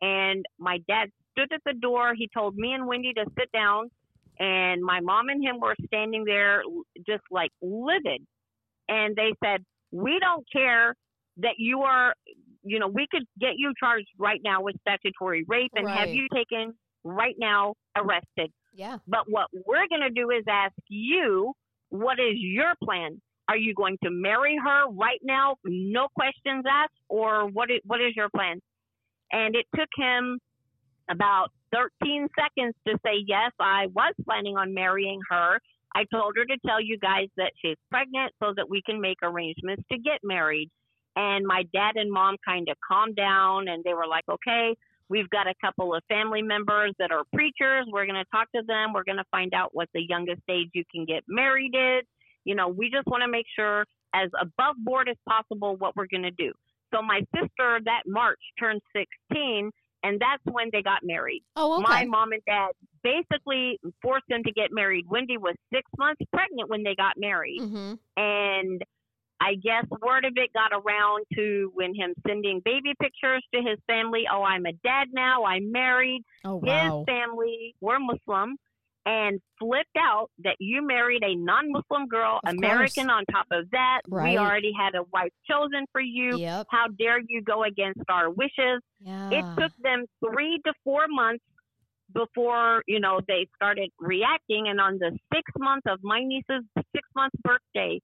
[0.00, 2.14] and my dad stood at the door.
[2.16, 3.90] He told me and Wendy to sit down,
[4.38, 6.62] and my mom and him were standing there
[7.06, 8.24] just like livid.
[8.88, 10.94] And they said, We don't care
[11.38, 12.14] that you are,
[12.62, 16.28] you know, we could get you charged right now with statutory rape and have you
[16.34, 16.74] taken
[17.04, 18.52] right now arrested.
[18.74, 18.98] Yeah.
[19.06, 21.52] But what we're going to do is ask you,
[21.90, 23.20] what is your plan?
[23.48, 28.00] Are you going to marry her right now, no questions asked, or what is, what
[28.00, 28.60] is your plan?
[29.32, 30.38] And it took him
[31.10, 35.58] about 13 seconds to say, yes, I was planning on marrying her.
[35.94, 39.18] I told her to tell you guys that she's pregnant so that we can make
[39.22, 40.70] arrangements to get married.
[41.16, 44.74] And my dad and mom kind of calmed down and they were like, okay,
[45.08, 47.86] we've got a couple of family members that are preachers.
[47.90, 48.92] We're going to talk to them.
[48.92, 52.04] We're going to find out what the youngest age you can get married is.
[52.44, 56.06] You know, we just want to make sure as above board as possible what we're
[56.10, 56.52] going to do.
[56.94, 59.70] So my sister that March turned 16
[60.02, 61.42] and that's when they got married.
[61.56, 61.82] Oh, okay.
[61.82, 62.70] My mom and dad
[63.02, 65.06] basically forced them to get married.
[65.08, 67.60] Wendy was six months pregnant when they got married.
[67.60, 67.94] Mm-hmm.
[68.16, 68.82] And
[69.40, 73.78] I guess word of it got around to when him sending baby pictures to his
[73.86, 74.24] family.
[74.32, 75.44] Oh, I'm a dad now.
[75.44, 76.24] I'm married.
[76.44, 76.98] Oh, wow.
[76.98, 78.56] His family were Muslim
[79.06, 83.24] and flipped out that you married a non Muslim girl, Of American course.
[83.28, 84.02] on top of that.
[84.08, 84.32] Right.
[84.32, 86.36] We already had a wife chosen for you.
[86.36, 86.66] Yep.
[86.70, 88.80] How dare you go against our wishes?
[89.00, 89.30] Yeah.
[89.30, 91.44] It took them three to four months
[92.14, 97.06] before you know they started reacting and on the sixth month of my niece's six
[97.14, 98.00] month birthday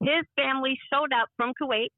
[0.00, 1.88] his family showed up from kuwait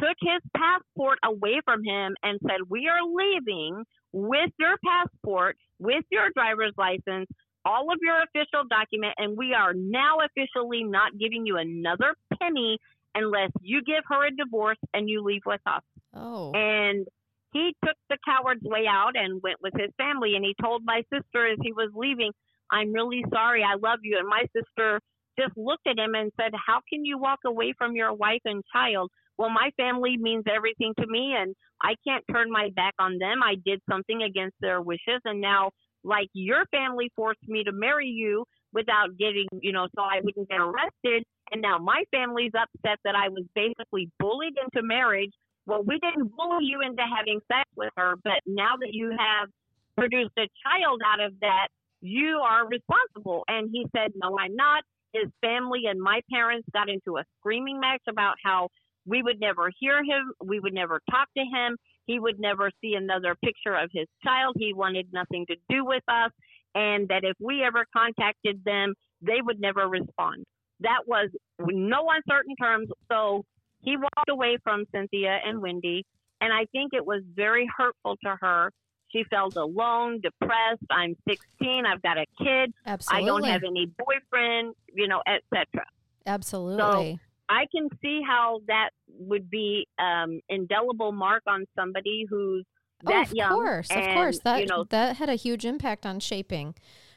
[0.00, 6.04] took his passport away from him and said we are leaving with your passport with
[6.10, 7.26] your driver's license
[7.64, 12.78] all of your official document and we are now officially not giving you another penny
[13.14, 15.82] unless you give her a divorce and you leave with us
[16.14, 16.52] oh.
[16.52, 17.06] and
[17.52, 20.36] he took the coward's way out and went with his family.
[20.36, 22.32] And he told my sister as he was leaving,
[22.70, 23.62] I'm really sorry.
[23.62, 24.18] I love you.
[24.18, 25.00] And my sister
[25.38, 28.62] just looked at him and said, How can you walk away from your wife and
[28.72, 29.10] child?
[29.38, 33.42] Well, my family means everything to me, and I can't turn my back on them.
[33.42, 35.20] I did something against their wishes.
[35.24, 35.70] And now,
[36.04, 40.48] like your family forced me to marry you without getting, you know, so I wouldn't
[40.48, 41.24] get arrested.
[41.52, 45.32] And now my family's upset that I was basically bullied into marriage
[45.66, 49.48] well, we didn't bully you into having sex with her, but now that you have
[49.96, 51.68] produced a child out of that,
[52.00, 53.44] you are responsible.
[53.46, 54.82] And he said, No, I'm not.
[55.12, 58.68] His family and my parents got into a screaming match about how
[59.06, 61.76] we would never hear him, we would never talk to him,
[62.10, 66.02] he would never see another picture of his child, he wanted nothing to do with
[66.08, 66.32] us,
[66.74, 70.44] and that if we ever contacted them, they would never respond.
[70.80, 71.28] That was
[71.60, 72.88] no uncertain terms.
[73.10, 73.44] So
[73.82, 76.04] he walked away from Cynthia and Wendy,
[76.40, 78.72] and I think it was very hurtful to her.
[79.12, 80.82] She felt alone, depressed.
[80.90, 81.84] I'm 16.
[81.86, 82.72] I've got a kid.
[82.86, 83.24] Absolutely.
[83.24, 85.84] I don't have any boyfriend, you know, etc.
[86.26, 87.20] Absolutely.
[87.50, 92.64] I can see how that would be um, indelible mark on somebody who's
[93.02, 93.52] that oh, of young.
[93.52, 94.38] course, of course.
[94.40, 96.74] That you know, that had a huge impact on shaping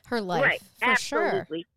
[0.08, 1.28] her life right, for sure.
[1.28, 1.68] absolutely.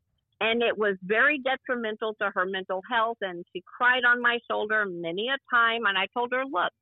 [0.40, 3.18] And it was very detrimental to her mental health.
[3.20, 5.86] And she cried on my shoulder many a time.
[5.86, 6.72] And I told her, look,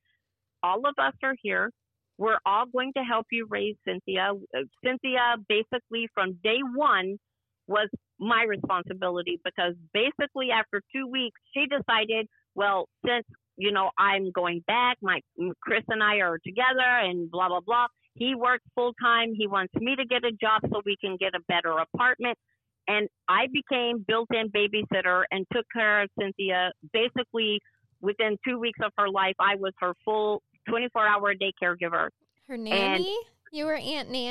[0.62, 1.70] all of us are here.
[2.18, 4.32] We're all going to help you raise Cynthia.
[4.56, 7.18] Uh, Cynthia, basically, from day one,
[7.66, 14.30] was my responsibility because basically, after two weeks, she decided, well, since you know I'm
[14.32, 15.20] going back, my
[15.62, 17.86] Chris and I are together, and blah blah blah.
[18.14, 19.34] He works full time.
[19.34, 22.38] He wants me to get a job so we can get a better apartment.
[22.86, 26.70] And I became built-in babysitter and took care of Cynthia.
[26.92, 27.60] Basically,
[28.00, 32.10] within two weeks of her life, I was her full 24-hour day caregiver.
[32.46, 33.16] Her nanny?
[33.54, 34.30] You were Aunt Nanny?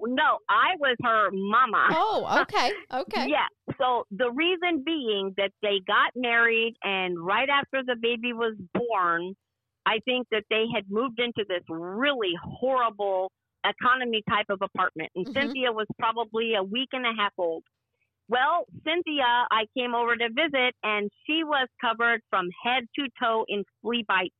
[0.00, 1.88] No, I was her mama.
[1.90, 2.70] oh, okay.
[2.92, 3.26] Okay.
[3.28, 3.46] Yeah.
[3.78, 9.34] So the reason being that they got married, and right after the baby was born,
[9.86, 13.32] I think that they had moved into this really horrible
[13.64, 15.10] economy type of apartment.
[15.16, 15.32] And Mhm.
[15.34, 17.64] Cynthia was probably a week and a half old.
[18.28, 23.44] Well, Cynthia, I came over to visit, and she was covered from head to toe
[23.48, 24.34] in flea bites.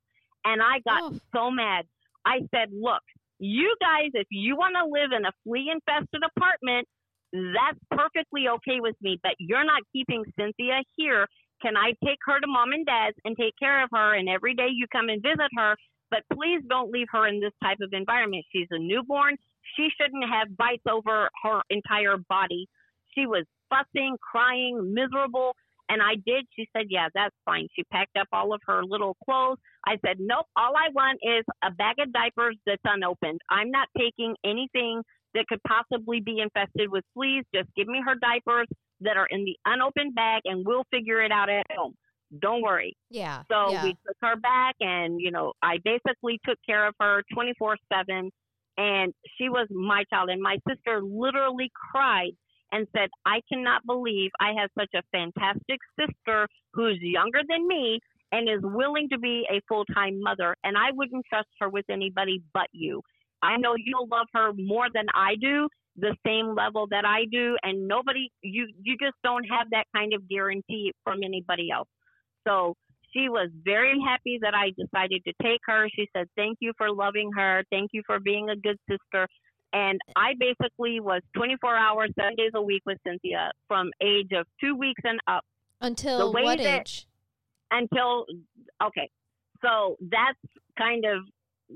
[0.45, 1.19] And I got Oh.
[1.35, 1.87] so mad.
[2.25, 3.03] I said, Look,
[3.39, 6.87] you guys, if you want to live in a flea infested apartment,
[7.33, 11.27] that's perfectly okay with me, but you're not keeping Cynthia here.
[11.61, 14.15] Can I take her to mom and dad's and take care of her?
[14.15, 15.77] And every day you come and visit her,
[16.11, 18.45] but please don't leave her in this type of environment.
[18.53, 19.37] She's a newborn.
[19.77, 22.67] She shouldn't have bites over her entire body.
[23.15, 25.55] She was fussing, crying, miserable.
[25.89, 26.47] And I did.
[26.55, 27.69] She said, Yeah, that's fine.
[27.75, 29.59] She packed up all of her little clothes.
[29.87, 33.41] I said, Nope, all I want is a bag of diapers that's unopened.
[33.51, 35.03] I'm not taking anything
[35.35, 37.45] that could possibly be infested with fleas.
[37.55, 38.69] Just give me her diapers
[39.01, 41.95] that are in the unopened bag and we'll figure it out at home.
[42.41, 42.97] Don't worry.
[43.11, 43.43] Yeah.
[43.51, 43.85] So yeah.
[43.85, 48.31] we took her back, and you know, I basically took care of her 24 seven,
[48.77, 50.29] and she was my child.
[50.29, 52.33] And my sister literally cried
[52.73, 58.01] and said, "I cannot believe I have such a fantastic sister who's younger than me
[58.33, 61.89] and is willing to be a full time mother, and I wouldn't trust her with
[61.89, 63.03] anybody but you.
[63.43, 65.69] I know you'll love her more than I do."
[66.01, 70.15] the same level that I do and nobody you you just don't have that kind
[70.15, 71.89] of guarantee from anybody else.
[72.47, 72.77] So
[73.13, 75.89] she was very happy that I decided to take her.
[75.95, 77.65] She said, Thank you for loving her.
[77.71, 79.27] Thank you for being a good sister.
[79.73, 84.47] And I basically was 24 hours, seven days a week with Cynthia from age of
[84.61, 85.45] two weeks and up.
[85.81, 87.07] Until what that- age?
[87.71, 88.25] Until,
[88.83, 89.11] okay.
[89.63, 90.39] So that's
[90.79, 91.25] kind of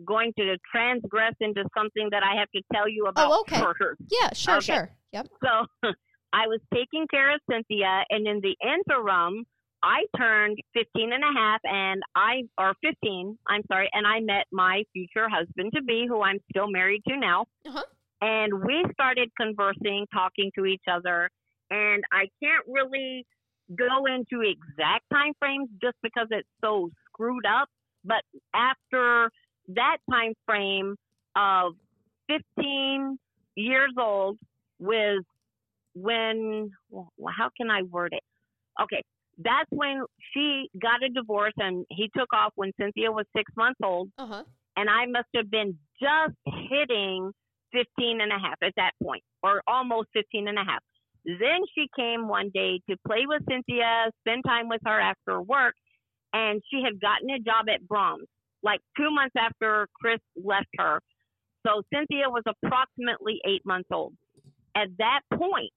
[0.07, 3.61] going to transgress into something that I have to tell you about Oh, okay.
[3.79, 4.01] first.
[4.11, 4.73] Yeah, sure, Okay.
[4.75, 4.91] sure.
[5.13, 5.29] Yep.
[5.45, 5.67] So
[6.33, 9.45] I was taking care of Cynthia, and in the interim,
[9.83, 14.45] I turned 15 and a half, and I, or 15, I'm sorry, and I met
[14.53, 17.47] my future husband to be, who I'm still married to now.
[17.67, 17.83] Uh-huh.
[18.21, 21.29] And we started conversing, talking to each other,
[21.71, 23.27] and I can't really
[23.77, 27.69] go into exact time frames just because it's so screwed up.
[28.05, 28.23] But
[28.55, 29.31] after
[29.69, 30.97] that time frame
[31.37, 31.73] of
[32.29, 33.19] 15
[33.57, 34.39] years old
[34.79, 35.23] was
[35.95, 38.23] when well, how can I word it?
[38.83, 39.03] Okay,
[39.39, 43.79] that's when she got a divorce and he took off when Cynthia was six months
[43.83, 44.45] old, Uh huh.
[44.77, 46.35] and I must have been just
[46.71, 47.31] hitting
[47.73, 50.81] 15 and a half at that point, or almost 15 and a half.
[51.25, 55.75] Then she came one day to play with Cynthia, spend time with her after work,
[56.33, 58.27] and she had gotten a job at Braum's,
[58.63, 61.01] like two months after Chris left her.
[61.67, 64.15] So Cynthia was approximately eight months old.
[64.77, 65.71] At that point,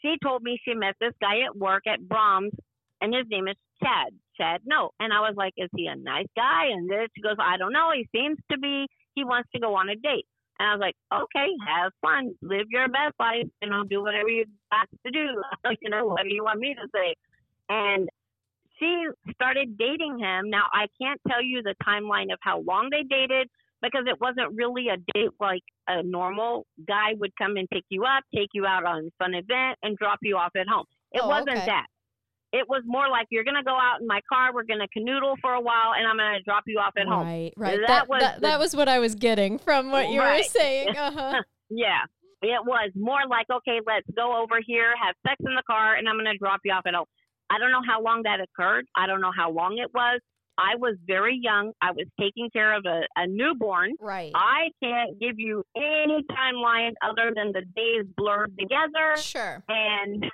[0.00, 2.52] she told me she met this guy at work at Braum's,
[3.00, 4.12] and his name is Chad.
[4.36, 4.90] Chad, no.
[5.00, 6.66] And I was like, is he a nice guy?
[6.72, 7.90] And this, she goes, I don't know.
[7.94, 8.86] He seems to be.
[9.14, 10.26] He wants to go on a date.
[10.58, 14.28] And I was like, okay, have fun, live your best life, you know, do whatever
[14.28, 15.42] you got to do,
[15.80, 17.14] you know, whatever you want me to say.
[17.68, 18.08] And
[18.78, 20.50] she started dating him.
[20.50, 23.48] Now I can't tell you the timeline of how long they dated
[23.82, 28.04] because it wasn't really a date like a normal guy would come and pick you
[28.04, 30.84] up, take you out on a fun event, and drop you off at home.
[31.12, 31.66] It Oh, wasn't okay.
[31.66, 31.86] that.
[32.52, 35.52] It was more like you're gonna go out in my car, we're gonna canoodle for
[35.54, 37.26] a while, and I'm gonna drop you off at home.
[37.26, 37.78] Right, right.
[37.80, 40.42] That That, was that, the- that was what I was getting from what you were
[40.48, 40.96] saying.
[40.96, 41.42] Uh huh.
[41.68, 42.00] Yeah.
[42.42, 46.08] It was more like, okay, let's go over here, have sex in the car, and
[46.08, 47.04] I'm going to drop you off at home.
[47.50, 48.86] I don't know how long that occurred.
[48.96, 50.20] I don't know how long it was.
[50.56, 51.72] I was very young.
[51.82, 53.92] I was taking care of a, a newborn.
[54.00, 54.32] Right.
[54.34, 59.16] I can't give you any timeline other than the days blurred together.
[59.18, 59.62] Sure.
[59.68, 60.24] And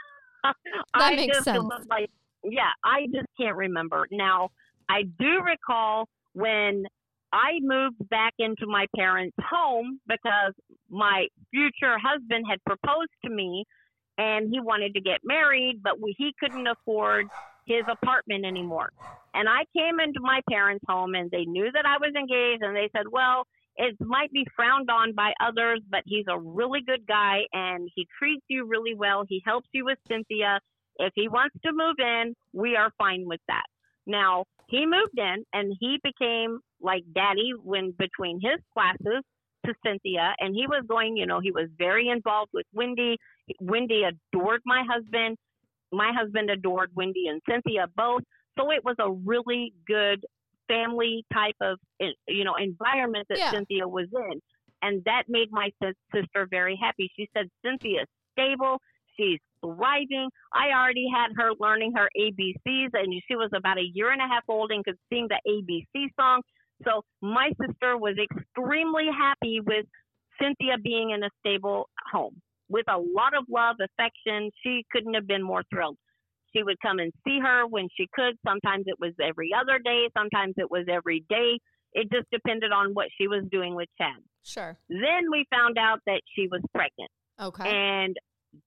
[0.94, 1.62] I makes just sense.
[1.62, 2.10] was like,
[2.44, 4.06] yeah, I just can't remember.
[4.10, 4.50] Now,
[4.88, 6.84] I do recall when
[7.32, 10.52] I moved back into my parents' home because
[10.88, 13.64] my future husband had proposed to me
[14.18, 17.26] and he wanted to get married, but we, he couldn't afford
[17.66, 18.90] his apartment anymore.
[19.34, 22.74] And I came into my parents' home and they knew that I was engaged and
[22.74, 23.44] they said, well,
[23.76, 28.06] it might be frowned on by others, but he's a really good guy and he
[28.18, 29.24] treats you really well.
[29.28, 30.60] He helps you with Cynthia.
[30.98, 33.64] If he wants to move in, we are fine with that.
[34.06, 39.22] Now, he moved in and he became like daddy when between his classes
[39.66, 43.18] to Cynthia and he was going, you know, he was very involved with Wendy.
[43.60, 45.36] Wendy adored my husband.
[45.92, 48.22] My husband adored Wendy and Cynthia both.
[48.58, 50.24] So it was a really good
[50.68, 53.50] family type of eh, you know environment that Yeah.
[53.50, 54.40] Cynthia was in,
[54.82, 55.70] and that made my
[56.12, 57.10] sister very happy.
[57.16, 58.80] She said Cynthia's stable,
[59.16, 60.28] she's thriving.
[60.52, 64.26] I already had her learning her ABCs, and she was about a year and a
[64.26, 66.42] half old and could sing the ABC song.
[66.84, 69.86] So my sister was extremely happy with
[70.40, 74.50] Cynthia being in a stable home with a lot of love, affection.
[74.62, 75.96] She couldn't have been more thrilled.
[76.54, 78.36] She would come and see her when she could.
[78.46, 81.58] Sometimes it was every other day, sometimes it was every day.
[81.92, 84.22] It just depended on what she was doing with Chad.
[84.44, 84.76] Sure.
[84.88, 87.68] Then we found out that she was pregnant Okay.
[87.68, 88.16] and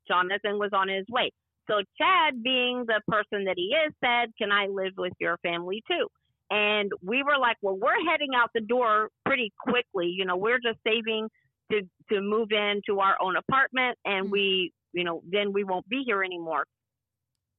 [0.07, 1.31] Jonathan was on his way.
[1.69, 5.83] So Chad, being the person that he is, said, "Can I live with your family
[5.89, 6.07] too?"
[6.49, 10.07] And we were like, "Well, we're heading out the door pretty quickly.
[10.07, 11.29] You know, we're just saving
[11.71, 11.81] to
[12.11, 14.31] to move into our own apartment, and Mhm.
[14.31, 16.65] we, you know, then we won't be here anymore."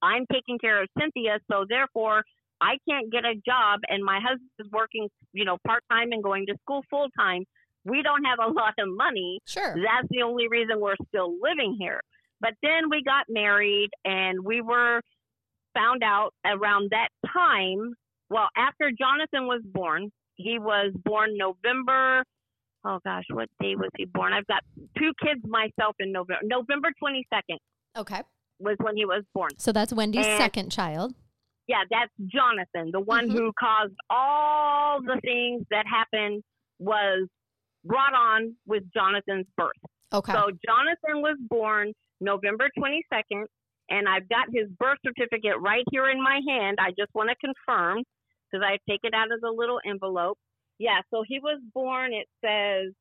[0.02, 2.24] I'm taking care of Cynthia, so therefore
[2.60, 6.22] I can't get a job, and my husband is working, you know, part time and
[6.22, 7.44] going to school full time.
[7.84, 9.74] We don't have a lot of money, sure.
[9.76, 12.00] that's the only reason we're still living here.
[12.40, 15.02] But then we got married and we were
[15.74, 17.94] found out around that time.
[18.30, 22.24] Well, after Jonathan was born, he was born November.
[22.84, 24.32] Oh gosh, what day was he born?
[24.32, 24.62] I've got
[24.96, 26.40] two kids myself in November.
[26.44, 27.58] November 22nd
[27.98, 28.22] Okay.
[28.60, 29.50] Was when he was born.
[29.58, 31.14] So that's Wendy's And- second child.
[31.66, 33.32] Yeah, that's Jonathan, the one Mhm.
[33.32, 36.42] who caused all the things that happened
[36.78, 37.28] was
[37.84, 39.70] brought on with Jonathan's birth.
[40.12, 40.32] Okay.
[40.32, 43.46] So Jonathan was born November 22nd,
[43.88, 46.78] and I've got his birth certificate right here in my hand.
[46.80, 48.02] I just want to confirm
[48.50, 50.38] because I take it out of the little envelope.
[50.78, 52.12] Yeah, so he was born.
[52.12, 52.92] It says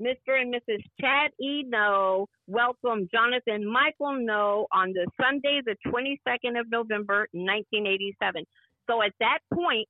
[0.00, 0.40] Mr.
[0.40, 0.82] and Mrs.
[1.00, 1.64] Chad E.
[1.66, 8.44] No welcome Jonathan Michael No on the Sunday, the 22nd of November, 1987.
[8.88, 9.88] So at that point,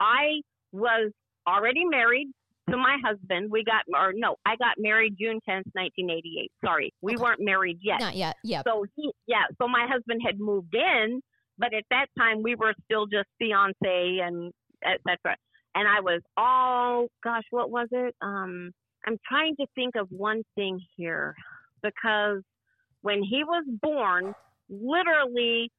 [0.00, 0.40] I
[0.72, 1.12] was
[1.46, 2.28] already married
[2.70, 3.50] to my husband.
[3.50, 6.50] We got, or no, I got married June 10th, 1988.
[6.64, 7.22] Sorry, we Okay.
[7.22, 8.00] weren't married yet.
[8.00, 8.36] Not yet.
[8.44, 8.64] Yep.
[8.66, 11.20] So he, yeah, so my husband had moved in,
[11.58, 13.74] but at that time we were still just fiance
[14.22, 14.52] and
[14.84, 15.36] etc.
[15.74, 18.14] And I was all, gosh, what was it?
[18.22, 18.72] Um,
[19.06, 21.34] I'm trying to think of one thing here
[21.82, 22.42] because
[23.02, 24.34] when he was born,
[24.68, 25.70] literally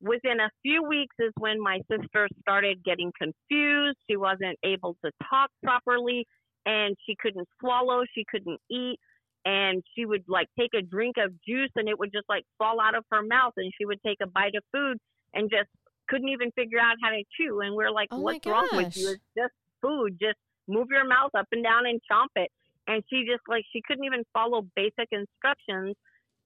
[0.00, 3.96] within a few weeks is when my sister started getting confused.
[4.08, 6.26] She wasn't able to talk properly
[6.66, 8.98] and she couldn't swallow, she couldn't eat.
[9.46, 12.80] And she would like take a drink of juice and it would just like fall
[12.80, 14.98] out of her mouth and she would take a bite of food
[15.34, 15.68] and just
[16.08, 17.60] couldn't even figure out how to chew.
[17.60, 19.10] And we're like Oh what's wrong with you?
[19.10, 20.18] it's just food.
[20.20, 22.50] Just move your mouth up and down and chomp it
[22.86, 25.94] and she just like she couldn't even follow basic instructions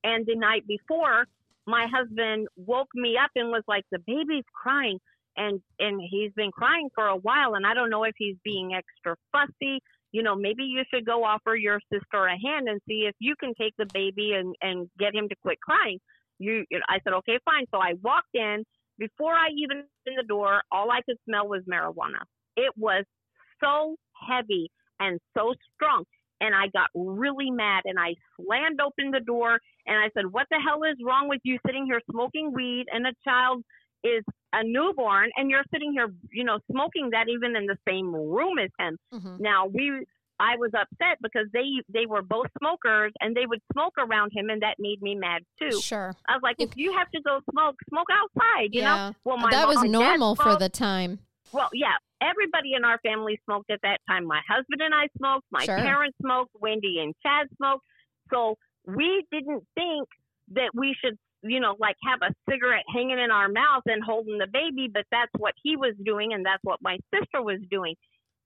[0.04, 1.24] and the night before
[1.66, 4.98] my husband woke me up and was like the baby's crying
[5.36, 8.74] and and he's been crying for a while and I don't know if he's being
[8.74, 9.80] extra fussy
[10.12, 13.34] you know, maybe you should go offer your sister a hand and see if you
[13.36, 15.98] can take the baby and and get him to quit crying.
[16.38, 17.66] You, I said, okay, fine.
[17.70, 18.64] So I walked in.
[18.98, 22.22] Before I even opened the door, all I could smell was marijuana.
[22.56, 23.04] It was
[23.62, 23.96] so
[24.28, 26.04] heavy and so strong.
[26.40, 30.46] And I got really mad and I slammed open the door and I said, What
[30.50, 33.62] the hell is wrong with you sitting here smoking weed and a child
[34.02, 34.24] is
[34.54, 38.58] a newborn and you're sitting here, you know, smoking that even in the same room
[38.58, 38.98] as him?
[39.12, 39.40] Mhm.
[39.40, 40.06] Now we
[40.40, 44.48] I was upset because they they were both smokers and they would smoke around him
[44.48, 45.78] and that made me mad too.
[45.82, 46.14] Sure.
[46.26, 48.94] I was like, if you have to go smoke, smoke outside, you know?
[48.94, 49.12] yeah.
[49.24, 51.18] Well my that was normal for the time.
[51.52, 51.94] Well, yeah.
[52.20, 54.24] Everybody in our family smoked at that time.
[54.26, 55.76] My husband and I smoked, my Sure.
[55.76, 57.84] parents smoked, Wendy and Chad smoked.
[58.32, 60.08] So we didn't think
[60.52, 64.38] that we should, you know, like have a cigarette hanging in our mouth and holding
[64.38, 67.94] the baby, but that's what he was doing and that's what my sister was doing.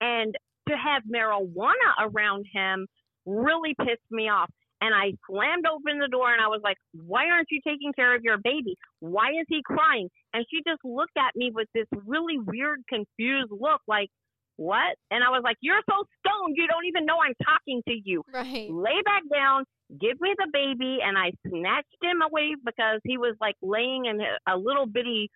[0.01, 0.37] And
[0.69, 2.87] to have marijuana around him
[3.27, 4.51] really pissed me off.
[4.85, 8.15] And I slammed open the door and I was like, Why aren't you taking care
[8.15, 8.77] of your baby?
[9.01, 10.09] Why is he crying?
[10.35, 14.11] And she just looked at me with this really weird, confused look like,
[14.57, 14.93] What?
[15.11, 16.57] And I was like, You're so stoned.
[16.59, 18.69] You don't even know I'm talking to you Right.
[18.71, 19.65] lay back down,
[19.99, 24.21] give me the baby, and I snatched him away because he was like laying in
[24.47, 25.31] a- little bitty,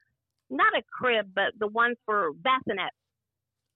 [0.50, 2.92] not a crib, but the ones for bassinet.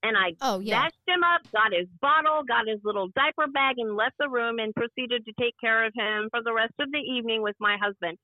[0.03, 0.81] And I Oh yeah.
[0.81, 4.59] snatched him up, got his bottle, got his little diaper bag, and left the room
[4.59, 7.77] and proceeded to take care of him for the rest of the evening with my
[7.81, 8.17] husband.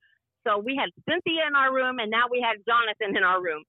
[0.46, 3.64] So we had Cynthia in our room, and now we had Jonathan in our room.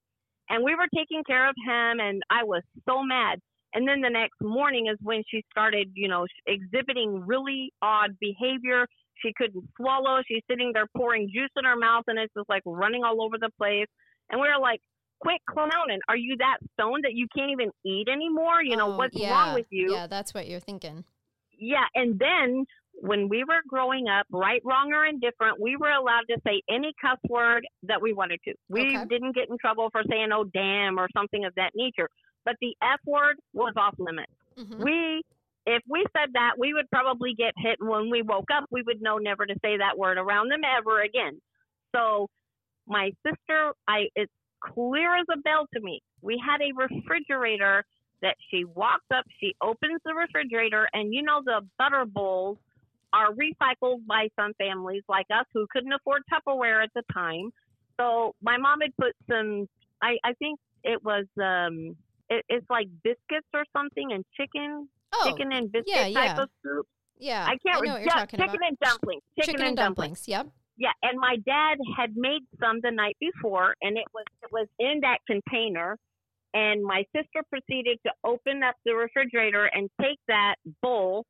[0.49, 3.39] And we were taking care of him, and I was so mad.
[3.73, 8.87] And then the next morning is when she started, you know, exhibiting really odd behavior.
[9.23, 10.23] She couldn't swallow.
[10.27, 13.39] She's sitting there pouring juice in her mouth, and it's just like running all over
[13.39, 13.87] the place.
[14.31, 14.81] And we were like,
[15.21, 16.01] quit clowning.
[16.09, 18.63] Are you that stoned that you can't even eat anymore?
[18.63, 19.31] You know, Oh, what's yeah.
[19.33, 19.93] wrong with you?
[19.93, 21.05] Yeah, that's what you're thinking.
[21.53, 22.65] Yeah, and then
[23.03, 26.93] when we were growing up, right, wrong, or indifferent, we were allowed to say any
[27.01, 28.55] cuss word that we wanted to.
[28.69, 29.05] We Okay.
[29.07, 32.09] didn't get in trouble for saying "oh damn" or something of that nature.
[32.45, 34.33] But the F word was off limits.
[34.57, 34.83] Mhm.
[34.83, 35.23] We,
[35.67, 37.79] if we said that, we would probably get hit.
[37.81, 40.63] And when we woke up, we would know never to say that word around them
[40.65, 41.41] ever again.
[41.95, 42.29] So,
[42.87, 46.03] my sister, I it's clear as a bell to me.
[46.23, 47.85] We had a refrigerator
[48.23, 52.59] that she walks up, she opens the refrigerator, and you know the butter bowls
[53.13, 57.51] are recycled by some families like us who couldn't afford Tupperware at the time.
[57.99, 59.67] So my mom had put some,
[60.03, 61.97] I, I think it was, um,
[62.29, 66.43] it, it's like biscuits or something and chicken, Oh, chicken and biscuit yeah, type yeah.
[66.43, 66.87] of soup.
[67.19, 67.45] yeah.
[67.45, 68.69] I can't know re- what you're yeah, talking chicken about.
[68.69, 69.23] and dumplings.
[69.37, 70.29] Chicken, Chicken and dumplings.
[70.29, 70.47] Yep.
[70.81, 74.67] Yeah, and my dad had made some the night before, and it was it was
[74.79, 75.97] in that container.
[76.55, 81.25] And my sister proceeded to open up the refrigerator and take that bowl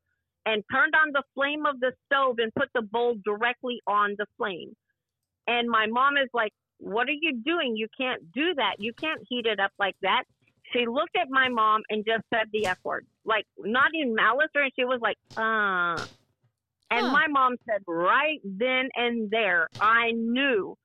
[0.46, 4.24] and turned on the flame of the stove and put the bowl directly on the
[4.38, 4.74] flame.
[5.46, 7.76] And my mom is like, What are you doing?
[7.76, 8.76] You can't do that.
[8.78, 10.24] You can't heat it up like that.
[10.72, 13.04] She looked at my mom and just said the F word.
[13.24, 16.06] Like, not in malice or and she was like, uh.
[16.90, 17.12] And Huh.
[17.12, 20.76] my mom said right then and there, I knew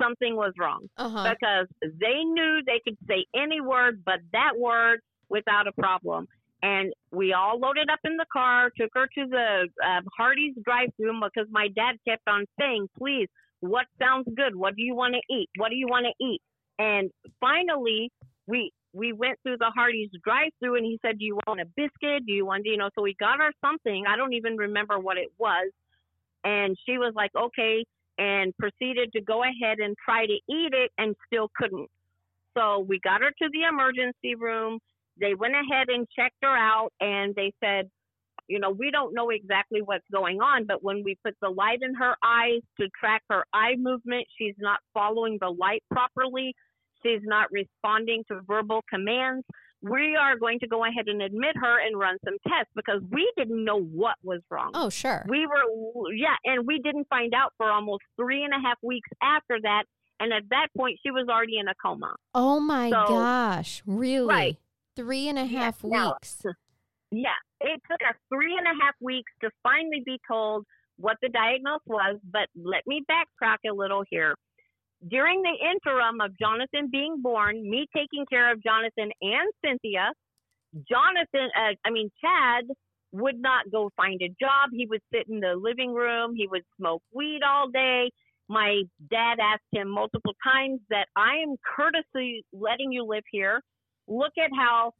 [0.00, 1.34] something was wrong Uh huh.
[1.34, 6.26] because they knew they could say any word but that word without a problem.
[6.62, 11.20] And we all loaded up in the car, took her to the uh, Hardee's drive-through
[11.22, 13.28] because my dad kept on saying, "Please,
[13.60, 14.54] what sounds good?
[14.54, 15.48] What do you want to eat?
[15.56, 16.40] What do you want to eat?"
[16.78, 17.10] And
[17.40, 18.10] finally,
[18.46, 22.26] we we went through the Hardee's drive-through, and he said, "Do you want a biscuit?
[22.26, 24.04] Do you want, you know?" So we got her something.
[24.08, 25.70] I don't even remember what it was,
[26.44, 27.84] and she was like, "Okay."
[28.20, 31.88] and proceeded to go ahead and try to eat it and still couldn't.
[32.56, 34.78] So we got her to the emergency room.
[35.18, 37.88] They went ahead and checked her out and they said,
[38.46, 41.78] you know, we don't know exactly what's going on, but when we put the light
[41.82, 46.54] in her eyes to track her eye movement, she's not following the light properly.
[47.04, 49.44] She's not responding to verbal commands.
[49.82, 53.30] We are going to go ahead and admit her and run some tests because we
[53.36, 54.72] didn't know what was wrong.
[54.74, 55.24] Oh, sure.
[55.28, 59.08] We were, yeah, and we didn't find out for almost three and a half weeks
[59.22, 59.84] after that.
[60.20, 62.14] And at that point, she was already in a coma.
[62.34, 63.82] oh my So- gosh.
[63.86, 64.26] Really?
[64.26, 64.56] Right.
[64.96, 66.44] Three and a Yeah, half now- weeks.
[67.12, 67.30] Yeah,
[67.60, 70.64] it took us three and a half weeks to finally be told
[70.96, 72.20] what the diagnosis was.
[72.22, 74.36] But let me backtrack a little here.
[75.08, 80.12] During the interim of Jonathan being born, me taking care of Jonathan and Cynthia,
[80.88, 82.64] Jonathan, uh, I mean, Chad
[83.12, 84.70] would not go find a job.
[84.72, 86.34] He would sit in the living room.
[86.36, 88.10] He would smoke weed all day.
[88.48, 93.62] My dad asked him multiple times that I am courteously letting you live here.
[94.06, 94.92] Look at how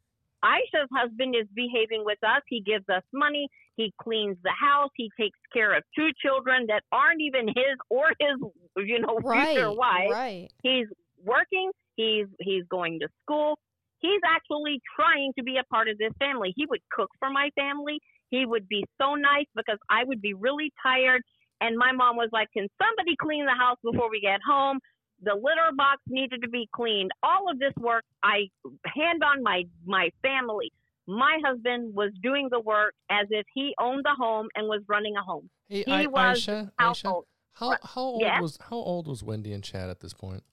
[0.43, 2.41] Aisha's husband is behaving with us.
[2.47, 3.47] He gives us money.
[3.81, 4.91] He cleans the house.
[4.95, 8.37] He takes care of two children that aren't even his or his,
[8.77, 9.55] you know, Right.
[9.55, 10.11] future wife.
[10.11, 10.49] Right.
[10.61, 10.87] He's
[11.23, 11.71] working.
[11.95, 13.57] He's he's going to school.
[13.99, 16.53] He's actually trying to be a part of this family.
[16.55, 17.99] He would cook for my family.
[18.29, 21.21] He would be so nice because I would be really tired.
[21.59, 24.79] And my mom was like, "Can somebody clean the house before we get home?"
[25.23, 27.11] The litter box needed to be cleaned.
[27.23, 28.47] All of this work, I
[28.85, 30.71] hand on my my family.
[31.11, 35.15] My husband was doing the work as if he owned the home and was running
[35.17, 35.49] a home.
[35.67, 38.39] Hey, He I, was Aisha, Aisha, how how old Yeah?
[38.39, 40.43] was how old was Wendy and Chad at this point?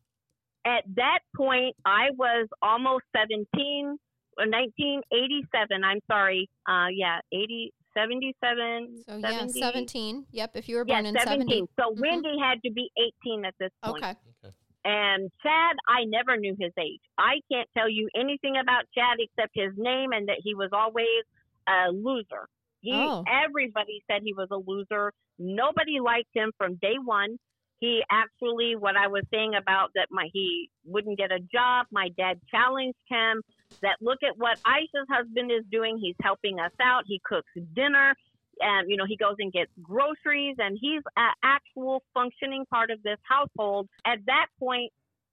[0.65, 3.97] at that point, I was almost 17,
[4.37, 5.85] 1987.
[5.85, 6.49] I'm sorry.
[6.69, 9.03] Uh, yeah, 80, 77.
[9.09, 9.61] So yeah, 70.
[9.61, 10.27] 17.
[10.31, 10.51] Yep.
[10.57, 11.49] If you were Yeah, born in 17.
[11.49, 11.67] 70.
[11.81, 12.01] So Mhm.
[12.01, 14.03] Wendy had to be 18 at this point.
[14.05, 14.15] Okay.
[14.45, 14.55] Okay.
[14.85, 17.01] And Chad, I never knew his age.
[17.19, 21.25] I can't tell you anything about Chad except his name and that he was always
[21.69, 22.49] a loser.
[22.81, 23.25] He, Oh.
[23.27, 25.13] everybody said he was a loser.
[25.39, 27.39] Nobody liked him from day one.
[27.81, 31.87] He actually, what I was saying about that, my he wouldn't get a job.
[31.93, 33.43] My dad challenged him
[33.83, 35.99] that look at what Aisha's husband is doing.
[35.99, 37.05] He's helping us out.
[37.07, 38.17] He cooks dinner,
[38.61, 43.03] and you know he goes and gets groceries, and he's an actual functioning part of
[43.03, 43.89] this household.
[44.07, 44.93] At that point,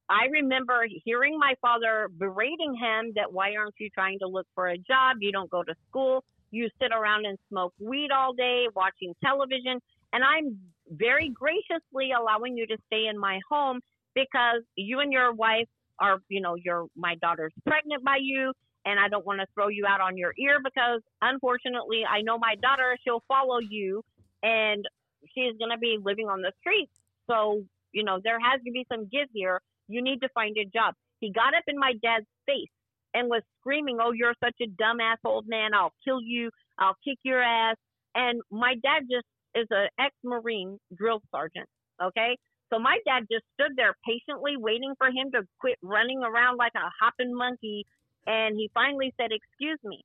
[0.10, 4.68] I remember hearing my father berating him that why aren't you trying to look for
[4.68, 5.18] a job?
[5.20, 6.24] You don't go to school.
[6.52, 9.80] You sit around and smoke weed all day, watching television,
[10.14, 10.60] and I'm
[10.90, 13.80] very graciously allowing you to stay in my home
[14.14, 15.68] because you and your wife
[16.00, 18.54] are, you know, your my daughter's pregnant by you,
[18.86, 22.38] and I don't want to throw you out on your ear because unfortunately, I know
[22.38, 24.04] my daughter, she'll follow you,
[24.44, 24.86] and
[25.34, 26.94] she's gonna be living on the streets.
[27.30, 29.60] So, you know, there has to be some give here.
[29.88, 30.94] You need to find a job.
[31.20, 32.70] He got up in my dad's face
[33.14, 35.74] and was screaming, "Oh, you're such a dumbass old man!
[35.74, 36.52] I'll kill you!
[36.78, 37.78] I'll kick your ass!"
[38.14, 39.26] And my dad just
[39.56, 41.68] is an ex-marine drill sergeant.
[42.02, 42.38] Okay,
[42.72, 46.74] so my dad just stood there patiently waiting for him to quit running around like
[46.76, 47.86] a hopping monkey,
[48.28, 50.04] and he finally said, "Excuse me,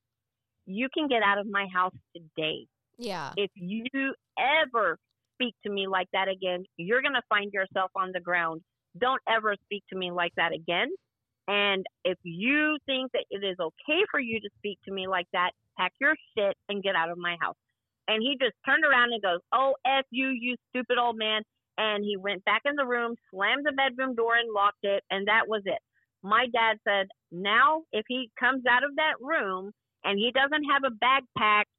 [0.66, 2.66] you can get out of my house today.
[2.98, 3.32] Yeah.
[3.36, 4.98] If you ever
[5.34, 8.62] speak to me like that again, you're gonna find yourself on the ground.
[8.98, 10.90] Don't ever speak to me like that again."
[11.48, 15.26] And if you think that it is okay for you to speak to me like
[15.32, 17.56] that, pack your shit and get out of my house.
[18.06, 21.42] And he just turned around and goes, Oh, F you, you stupid old man.
[21.76, 25.02] And he went back in the room, slammed the bedroom door, and locked it.
[25.10, 25.78] And that was it.
[26.22, 29.72] My dad said, Now, if he comes out of that room
[30.04, 31.70] and he doesn't have a bag packed,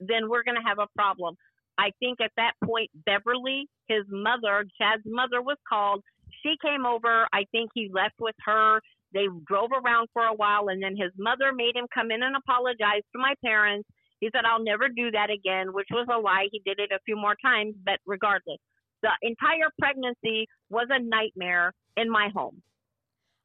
[0.00, 1.36] then we're going to have a problem.
[1.78, 6.02] I think at that point, Beverly, his mother, Chad's mother, was called.
[6.42, 7.26] She came over.
[7.32, 8.80] I think he left with her.
[9.12, 12.36] They drove around for a while, and then his mother made him come in and
[12.36, 13.88] apologize to my parents.
[14.20, 16.48] He said, I'll never do that again, which was a lie.
[16.50, 18.58] He did it a few more times, but regardless.
[19.02, 22.62] the entire pregnancy was a nightmare in my home.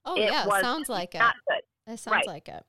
[0.10, 1.20] Oh It yeah, was sounds like it.
[1.20, 1.94] Not good.
[1.94, 2.28] It sounds right.
[2.28, 2.64] like it.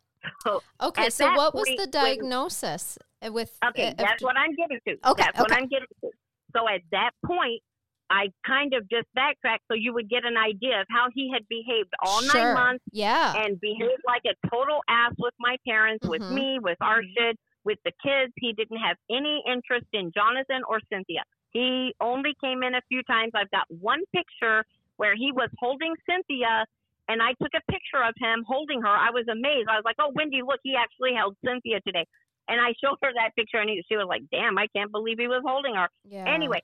[0.45, 3.57] So, Okay, so what was the diagnosis uh, with?
[3.69, 4.93] okay, uh, that's after- what I'm getting to.
[5.11, 5.61] Okay, that's what okay.
[5.63, 6.11] I'm getting to.
[6.55, 7.63] So at that point,
[8.11, 11.47] I kind of just backtracked so you would get an idea of how he had
[11.49, 12.43] behaved all Sure.
[12.43, 13.33] nine months Yeah.
[13.37, 16.33] and behaved like a total ass with my parents, with Mhm.
[16.35, 18.33] me, with our shit, with the kids.
[18.37, 21.23] He didn't have any interest in Jonathan or Cynthia.
[21.53, 23.31] He only came in a few times.
[23.35, 24.65] I've got one picture
[24.97, 26.67] where he was holding Cynthia,
[27.11, 28.95] and I took a picture of him holding her.
[28.95, 29.69] I was amazed.
[29.69, 32.07] I was like, "Oh, Wendy, look, he actually held Cynthia today."
[32.47, 35.19] And I showed her that picture, and he, she was like, "Damn, I can't believe
[35.19, 36.25] he was holding her." yeah.
[36.27, 36.63] Anyway,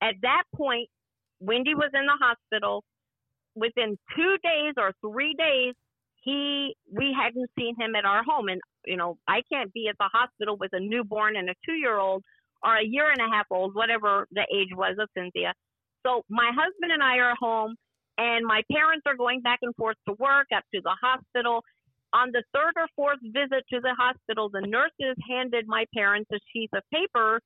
[0.00, 0.88] at that point,
[1.40, 2.84] Wendy was in the hospital.
[3.54, 5.74] Within two days or three days,
[6.22, 9.96] he we hadn't seen him at our home, and you know I can't be at
[9.98, 12.24] the hospital with a newborn and a two-year-old
[12.62, 15.52] or a year and a half old, whatever the age was of Cynthia.
[16.04, 17.76] So my husband and I are home,
[18.18, 21.62] and my parents are going back and forth to work, up to the hospital.
[22.12, 26.38] On the third or fourth visit to the hospital, the nurses handed my parents a
[26.52, 27.40] sheet of paper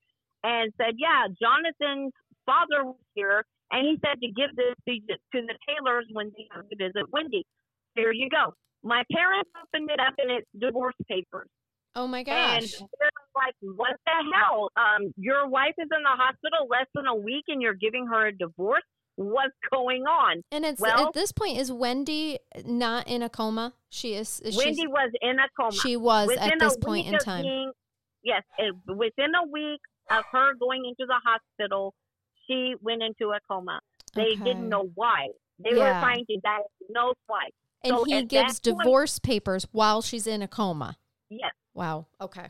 [0.44, 2.12] and said, "Yeah, Jonathan's
[2.46, 5.00] father was here, and he said to give this to,
[5.32, 7.44] to the Taylors when they come to visit Wendy.
[7.94, 11.48] Here you go." My parents opened it up, and it's divorce papers.
[11.94, 12.78] Oh my And gosh.
[12.78, 14.70] they're like, "What the hell?
[14.76, 18.28] Um, your wife is in the hospital less than a week, and you're giving her
[18.28, 18.84] a divorce?
[19.22, 23.74] What's going on?" And it's well- at this point is Wendy not in a coma?
[23.90, 24.40] She is.
[24.40, 25.72] is Wendy was in a coma.
[25.72, 27.42] She was within at this point in time.
[27.42, 27.72] Being,
[28.22, 31.94] yes, it, within a week of her going into the hospital,
[32.46, 33.80] she went into a coma.
[34.14, 34.36] They Okay.
[34.44, 35.28] didn't know why.
[35.58, 37.50] They were trying to diagnose why.
[37.84, 40.96] And so he gives that point- divorce papers while she's in a coma.
[41.28, 42.06] Yes, Wow.
[42.20, 42.48] Okay.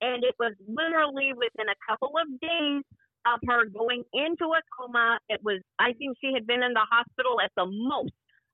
[0.00, 2.82] and it was literally within a couple of days
[3.26, 5.18] of her going into a coma.
[5.28, 8.12] It was, I think she had been in the hospital at the most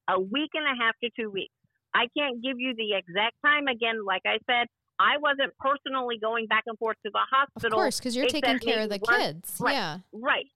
[0.08, 1.54] a week and a half to two weeks.
[1.94, 3.66] I can't give you the exact time.
[3.66, 4.66] Again, like I said,
[4.98, 7.78] I wasn't personally going back and forth to the hospital.
[7.78, 9.56] Of course, because you're taking care of the once- kids.
[9.60, 9.72] right.
[9.72, 9.98] Yeah.
[10.12, 10.46] Right.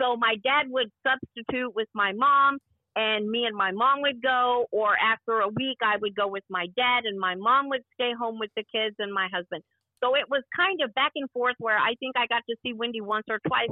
[0.00, 2.58] So my dad would substitute with my mom,
[2.96, 6.44] and me and my mom would go, or after a week, I would go with
[6.48, 9.62] my dad, and my mom would stay home with the kids and my husband.
[10.02, 12.72] So it was kind of back and forth where I think I got to see
[12.72, 13.70] Wendy once or twice,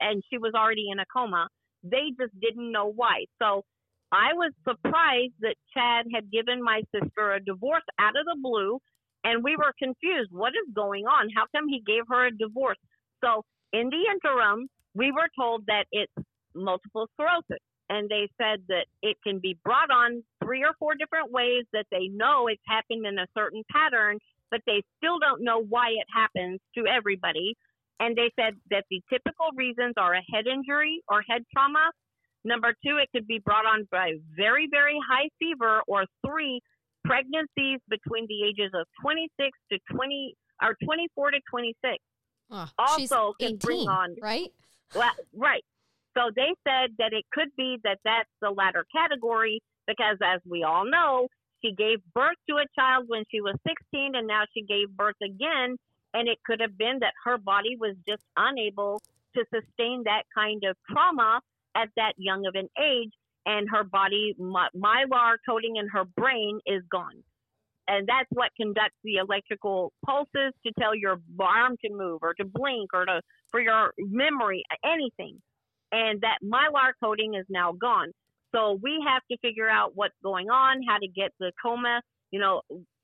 [0.00, 1.48] and she was already in a coma.
[1.82, 3.24] They just didn't know why.
[3.40, 3.62] So
[4.12, 8.78] I was surprised that Chad had given my sister a divorce out of the blue,
[9.24, 10.30] and we were confused.
[10.32, 11.28] What is going on?
[11.34, 12.78] How come he gave her a divorce?
[13.24, 16.12] So in the interim, we were told that it's
[16.54, 17.62] multiple sclerosis.
[17.88, 21.86] And they said that it can be brought on three or four different ways that
[21.90, 24.18] they know it's happened in a certain pattern,
[24.50, 27.54] but they still don't know why it happens to everybody.
[28.00, 31.90] And they said that the typical reasons are a head injury or head trauma.
[32.44, 35.82] Number two, it could be brought on by very, very high fever.
[35.86, 36.60] Or three,
[37.04, 41.98] pregnancies between the ages of 26 to 20 or 24 to 26.
[42.50, 44.48] Oh, she's Also can 18, bring on- right?
[44.94, 45.64] Well, right.
[46.16, 50.64] So they said that it could be that that's the latter category because, as we
[50.64, 51.28] all know,
[51.62, 55.16] she gave birth to a child when she was 16 and now she gave birth
[55.22, 55.76] again.
[56.12, 59.00] And it could have been that her body was just unable
[59.36, 61.40] to sustain that kind of trauma
[61.76, 63.12] at that young of an age.
[63.46, 67.22] And her body, my, mylar coating in her brain is gone.
[67.88, 72.44] And that's what conducts the electrical pulses to tell your arm to move or to
[72.44, 75.40] blink or to for your memory, anything.
[75.90, 78.12] And that mylar coating is now gone.
[78.54, 82.02] So we have to figure out what's going on, how to get the coma.
[82.30, 82.62] You know,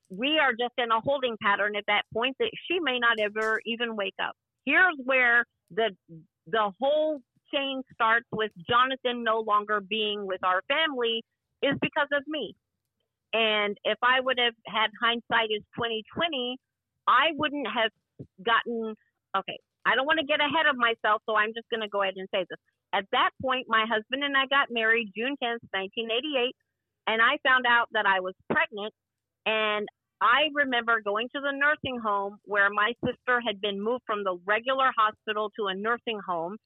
[0.09, 3.61] we are just in a holding pattern at that point that she may not ever
[3.67, 4.35] even wake up.
[4.65, 5.91] Here's where the
[6.47, 7.21] the whole
[7.53, 11.23] chain starts with Jonathan no longer being with our family
[11.63, 12.55] is because of me.
[13.33, 16.57] And if I would have had hindsight is 2020,
[17.07, 17.91] I wouldn't have
[18.45, 18.95] gotten
[19.37, 19.59] okay.
[19.85, 22.15] I don't want to get ahead of myself, so I'm just going to go ahead
[22.17, 22.59] and say this.
[22.95, 26.55] At that point, my husband and I got married June 10th, 1988,
[27.07, 28.93] and I found out that I was pregnant.
[29.45, 29.87] And
[30.21, 34.39] I remember going to the nursing home where my sister had been moved from the
[34.47, 36.57] regular hospital to a nursing home.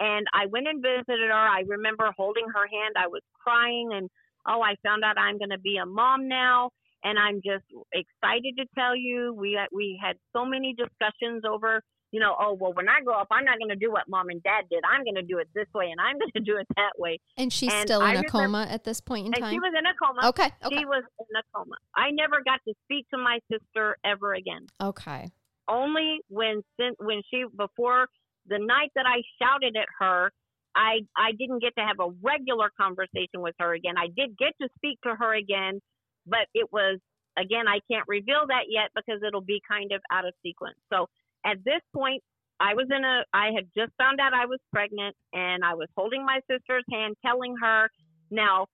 [0.00, 1.32] And I went and visited her.
[1.32, 2.94] I remember holding her hand.
[2.96, 4.08] I was crying, and
[4.46, 6.70] oh, I found out I'm going to be a mom now.
[7.02, 11.80] And I'm just excited to tell you we we had so many discussions over
[12.10, 14.28] you know, oh, well, when I grow up, I'm not going to do what mom
[14.30, 14.82] and dad did.
[14.90, 17.20] I'm going to do it this way and I'm going to do it that way.
[17.36, 19.52] And she's And still in I a remember- coma at this point in and time.
[19.52, 20.28] she was in a coma.
[20.28, 20.50] okay.
[20.64, 20.78] Okay.
[20.78, 21.76] She was in a coma.
[21.94, 24.66] I never got to speak to my sister ever again.
[24.80, 25.30] okay.
[25.70, 26.62] Only when
[26.98, 28.06] when she before
[28.46, 30.32] the night that I shouted at her,
[30.74, 33.96] I I didn't get to have a regular conversation with her again.
[33.98, 35.82] I did get to speak to her again,
[36.26, 37.00] but it was
[37.38, 40.78] again I can't reveal that yet because it'll be kind of out of sequence.
[40.90, 41.06] So
[41.44, 42.22] at this point,
[42.60, 45.88] I was in a I had just found out I was pregnant and I was
[45.96, 47.88] holding my sister's hand telling her
[48.30, 48.66] now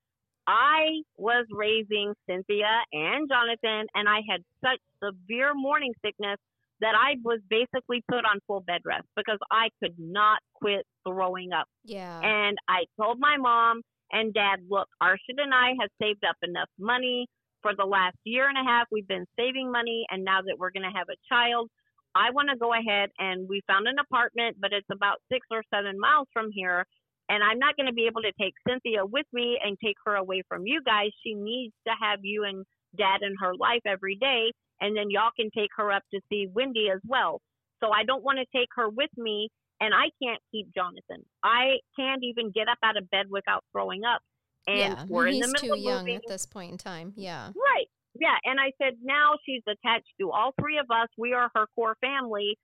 [0.46, 6.38] I was raising Cynthia and Jonathan and I had such severe morning sickness
[6.80, 11.52] that I was basically put on full bed rest because I could not quit throwing
[11.52, 11.66] up.
[11.84, 12.20] Yeah.
[12.20, 16.68] And I told my mom and dad, look, Arshad and I have saved up enough
[16.78, 17.26] money
[17.62, 18.86] for the last year and a half.
[18.90, 21.70] We've been saving money, and now that we're going to have a child,
[22.14, 25.62] I want to go ahead and we found an apartment, but it's about six or
[25.72, 26.84] seven miles from here.
[27.28, 30.14] And I'm not going to be able to take Cynthia with me and take her
[30.16, 31.10] away from you guys.
[31.24, 32.64] She needs to have you and
[32.96, 34.52] dad in her life every day.
[34.80, 37.40] And then y'all can take her up to see Wendy as well.
[37.82, 39.48] So I don't want to take her with me
[39.80, 41.24] and I can't keep Jonathan.
[41.42, 44.20] I can't even get up out of bed without throwing up.
[44.66, 45.04] And yeah.
[45.08, 46.16] we're in the middle too of young moving.
[46.16, 47.12] at this point in time.
[47.16, 47.48] Yeah.
[47.48, 47.86] Right.
[48.20, 48.36] Yeah.
[48.44, 51.08] And I said, now she's attached to all three of us.
[51.18, 52.56] We are her core family.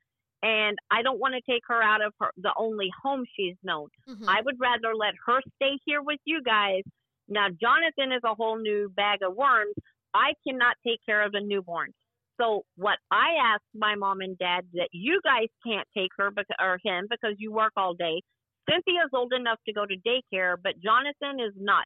[0.42, 3.88] And I don't want to take her out of her, the only home she's known.
[4.08, 4.24] Mhm.
[4.26, 6.82] I would rather let her stay here with you guys.
[7.28, 9.74] Now, Jonathan is a whole new bag of worms.
[10.14, 11.92] I cannot take care of a newborn.
[12.40, 16.56] So, what I asked my mom and dad that you guys can't take her because,
[16.58, 18.22] or him because you work all day.
[18.68, 21.84] Cynthia's old enough to go to daycare, but Jonathan is not.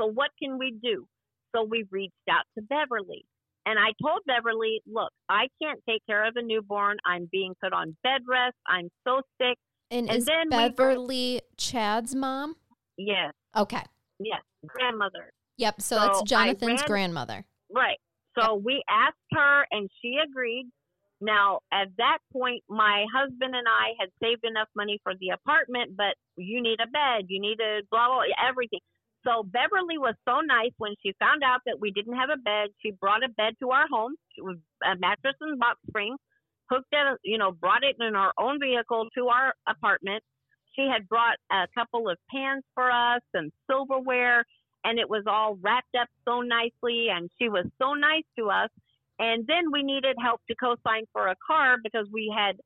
[0.00, 1.08] So, what can we do?
[1.56, 3.24] So, we reached out to Beverly.
[3.64, 6.98] And I told Beverly, look, I can't take care of a newborn.
[7.04, 8.54] I'm being put on bed rest.
[8.68, 9.58] I'm so sick.
[9.90, 12.54] and, and is then we- Beverly Chad's mom?
[12.96, 13.82] Yes, Okay.
[14.20, 15.32] yes, grandmother.
[15.58, 15.80] Yep.
[15.80, 17.44] So, So that's Jonathan's ran- grandmother.
[17.74, 17.98] Right.
[18.38, 20.66] So we asked her and she agreed.
[21.20, 25.96] Now, at that point, my husband and I had saved enough money for the apartment,
[25.96, 28.80] but you need a bed, you need a blah, blah, everything.
[29.26, 32.68] So Beverly was so nice when she found out that we didn't have a bed.
[32.80, 36.16] She brought a bed to our home, She was a mattress and box spring,
[36.70, 40.22] hooked it, you know, brought it in our own vehicle to our apartment.
[40.76, 44.44] She had brought a couple of pans for us and silverware
[44.84, 48.70] and it was all wrapped up so nicely and she was so nice to us
[49.18, 52.56] and then we needed help to co-sign for a car because we had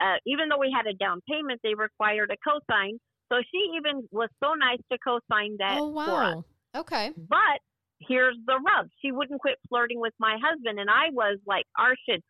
[0.00, 2.98] uh, even though we had a down payment they required a co-sign
[3.30, 6.44] so she even was so nice to co-sign that Oh, for us wow.
[6.76, 7.12] Okay.
[7.28, 7.58] but
[8.00, 12.20] here's the rub she wouldn't quit flirting with my husband and i was like arshad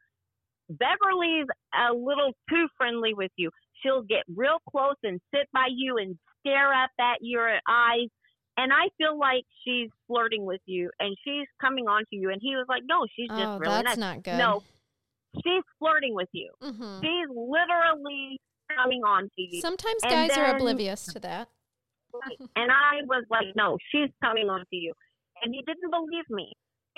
[0.71, 3.51] beverly's a little too friendly with you
[3.83, 8.09] she'll get real close and sit by you and stare up at your eyes
[8.59, 12.31] and I feel like she's flirting with you and she's coming on to you.
[12.31, 13.99] And he was like, no, she's just Oh, really that's nice.
[13.99, 14.39] not good.
[14.39, 14.63] No,
[15.45, 16.51] she's flirting with you.
[16.63, 18.41] hmm She's literally
[18.77, 19.61] coming on to you.
[19.61, 21.49] Sometimes And guys are oblivious to that.
[22.57, 24.93] and I was like, no, she's coming on to you.
[25.43, 26.53] And he didn't believe me.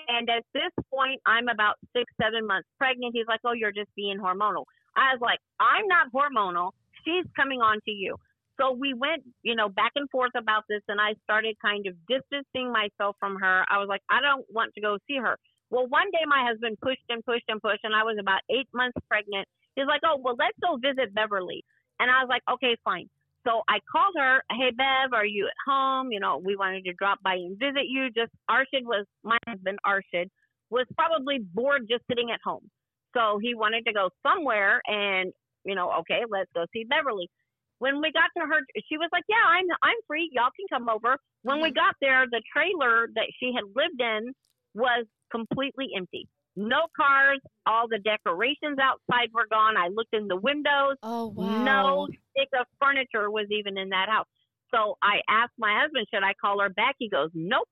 [0.06, 3.12] And at this point, I'm about six, seven months pregnant.
[3.14, 4.64] He's like, oh, you're just being hormonal.
[4.96, 6.70] I was like, I'm not hormonal.
[7.04, 8.16] She's coming on to you.
[8.60, 11.94] So we went, you know, back and forth about this, and I started kind of
[12.08, 13.64] distancing myself from her.
[13.70, 15.38] I was like, I don't want to go see her.
[15.70, 18.68] Well, one day my husband pushed and pushed and pushed, and I was about eight
[18.74, 19.46] months pregnant.
[19.76, 21.64] He's like, oh, well, let's go visit Beverly.
[22.00, 23.08] And I was like, okay, fine.
[23.46, 26.12] So I called her, hey, Bev, are you at home?
[26.12, 28.10] You know, we wanted to drop by and visit you.
[28.10, 30.28] Just Arshad was, my husband, Arshad,
[30.70, 32.68] was probably bored just sitting at home.
[33.16, 35.32] So he wanted to go somewhere and,
[35.64, 37.30] you know, okay, let's go see Beverly.
[37.78, 40.28] When we got to her, she was like, yeah, I'm, I'm free.
[40.32, 41.16] Y'all can come over.
[41.42, 41.74] When we mm-hmm.
[41.74, 44.32] got there, the trailer that she had lived in
[44.74, 46.28] was completely empty.
[46.59, 47.38] No cars.
[47.66, 49.76] All the decorations outside were gone.
[49.76, 50.96] I looked in the windows.
[51.04, 51.62] Oh, wow.
[51.62, 54.26] No stick of furniture was even in that house.
[54.74, 56.96] So I asked my husband, should I call her back?
[56.98, 57.68] He goes, nope.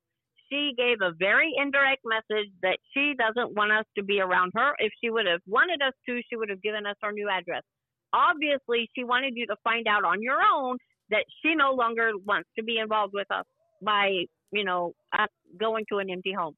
[0.49, 4.74] She gave a very indirect message that she doesn't want us to be around her.
[4.78, 7.62] If she would have wanted us to, she would have given us her new address.
[8.12, 10.78] Obviously, she wanted you to find out on your own
[11.11, 13.45] that she no longer wants to be involved with us
[13.82, 14.22] by,
[14.53, 15.28] you know, us
[15.59, 16.55] going to an empty home.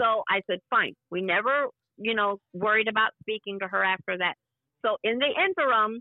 [0.00, 0.94] So I said, fine.
[1.10, 1.66] We never,
[1.98, 4.34] you know, worried about speaking to her after that.
[4.84, 6.00] So in the interim,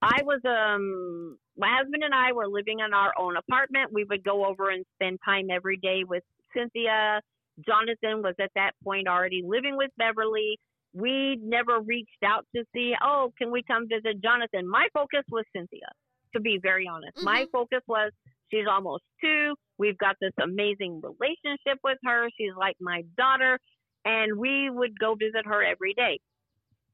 [0.00, 3.92] I was um my husband and I were living in our own apartment.
[3.92, 6.22] We would go over and spend time every day with
[6.56, 7.20] Cynthia.
[7.66, 10.58] Jonathan was at that point already living with Beverly.
[10.94, 14.68] We never reached out to see, oh, can we come visit Jonathan?
[14.68, 15.88] My focus was Cynthia,
[16.34, 17.22] to be very honest.
[17.22, 18.12] My focus was
[18.50, 19.54] she's almost two.
[19.78, 22.28] We've got this amazing relationship with her.
[22.36, 23.58] She's like my daughter.
[24.04, 26.20] And we would go visit her every day.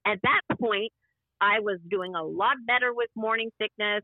[0.07, 0.93] At that point,
[1.41, 4.03] I was doing a lot better with morning sickness.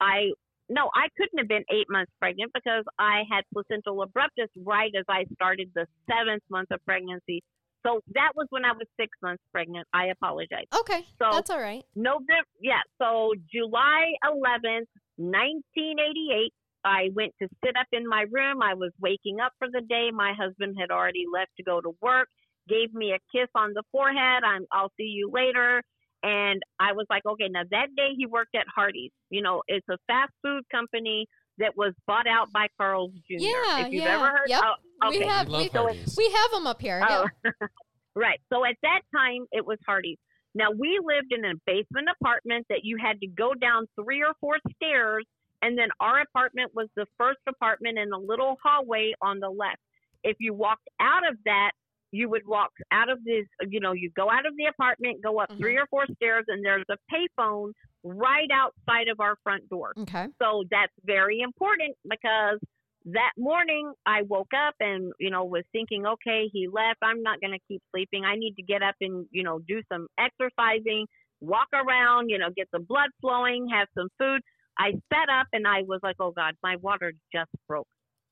[0.00, 0.32] I
[0.68, 5.04] no, I couldn't have been eight months pregnant because I had placental abruptus right as
[5.08, 7.42] I started the seventh month of pregnancy.
[7.84, 9.86] So that was when I was six months pregnant.
[9.92, 10.66] I apologize.
[10.74, 11.04] Okay.
[11.18, 11.84] So that's all right.
[11.94, 12.80] November, yeah.
[12.98, 14.86] So July 11th,
[15.16, 16.52] 1988,
[16.84, 18.62] I went to sit up in my room.
[18.62, 20.10] I was waking up for the day.
[20.12, 22.28] My husband had already left to go to work.
[22.68, 24.42] Gave me a kiss on the forehead.
[24.44, 25.82] I'm, I'll see you later.
[26.22, 29.10] And I was like, okay, now that day he worked at Hardee's.
[29.30, 31.26] You know, it's a fast food company
[31.58, 33.36] that was bought out by Carl's Jr.
[33.38, 34.14] Yeah, if you've yeah.
[34.14, 34.62] ever heard, Yep.
[34.64, 35.18] oh, okay.
[35.18, 36.14] We have We love we, Hardee's.
[36.16, 37.04] we have them up here.
[37.08, 37.50] Oh, Yeah.
[38.14, 38.40] right.
[38.52, 40.18] So at that time, it was Hardee's.
[40.54, 44.34] Now we lived in a basement apartment that you had to go down three or
[44.40, 45.24] four stairs,
[45.62, 49.80] and then our apartment was the first apartment in a little hallway on the left.
[50.24, 51.72] If you walked out of that,
[52.12, 53.46] you would walk out of this.
[53.68, 55.58] You know, you go out of the apartment, go up Mhm.
[55.60, 57.72] three or four stairs, and there's a payphone
[58.04, 59.94] right outside of our front door.
[59.96, 60.28] Okay.
[60.40, 62.58] So that's very important because
[63.06, 66.98] that morning I woke up and, you know, was thinking, okay, he left.
[67.02, 68.24] I'm not going to keep sleeping.
[68.24, 71.06] I need to get up and, you know, do some exercising,
[71.40, 74.40] walk around, you know, get the blood flowing, have some food.
[74.78, 77.88] I sat up and I was like, oh God, my water just broke.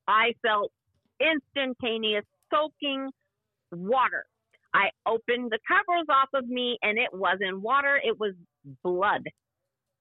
[0.08, 0.70] I felt
[1.20, 3.10] instantaneous soaking
[3.72, 4.24] water.
[4.74, 8.34] I opened the covers off of me and it wasn't water, it was
[8.84, 9.24] blood.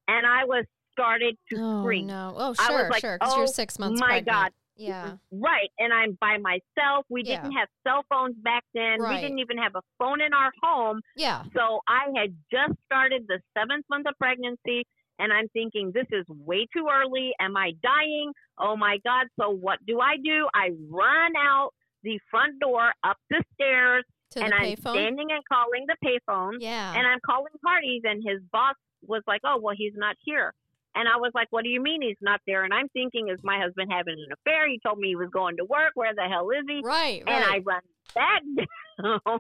[0.07, 2.07] And I was started to Oh scream.
[2.07, 2.33] no.
[2.35, 3.17] Oh I was sure, like, sure.
[3.19, 4.27] Because you're oh six months my pregnant.
[4.27, 4.51] God.
[4.75, 5.11] Yeah.
[5.31, 5.69] Right.
[5.77, 7.05] And I'm by myself.
[7.09, 7.41] We Yeah.
[7.41, 8.99] didn't have cell phones back then.
[9.01, 9.15] Right.
[9.15, 11.01] We didn't even have a phone in our home.
[11.15, 11.43] Yeah.
[11.55, 14.85] So I had just started the seventh month of pregnancy
[15.19, 17.31] and I'm thinking, this is way too early.
[17.39, 18.31] Am I dying?
[18.57, 19.27] Oh my God.
[19.39, 20.47] So what do I do?
[20.55, 21.71] I run out
[22.03, 24.93] the front door, up the stairs, To and the I'm payphone.
[24.93, 26.53] standing and calling the payphone.
[26.59, 26.93] Yeah.
[26.97, 30.53] And I'm calling Hardee's, and his boss was like, "Oh, well, he's not here."
[30.95, 33.39] And I was like, "What do you mean he's not there?" And I'm thinking, "Is
[33.43, 34.67] my husband having an affair?
[34.67, 35.91] He told me he was going to work.
[35.95, 37.21] Where the hell is he?" right.
[37.27, 37.81] And I run
[38.15, 38.41] back
[39.01, 39.39] down,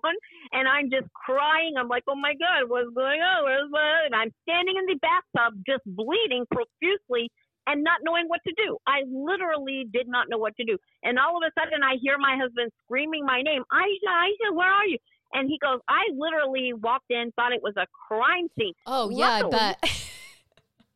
[0.51, 1.73] and I'm just crying.
[1.77, 3.43] I'm like, "Oh my God, what's going on?
[3.45, 7.29] Where's my?" And I'm standing in the bathtub, just bleeding profusely.
[7.67, 8.77] And not knowing what to do.
[8.87, 10.75] I literally did not know what to do.
[11.03, 14.71] And all of a sudden, I hear my husband screaming my name, Aisha, Aisha, where
[14.71, 14.97] are you?
[15.33, 18.73] And he goes, I literally walked in, thought it was a crime scene.
[18.87, 19.77] oh yeah, I bet.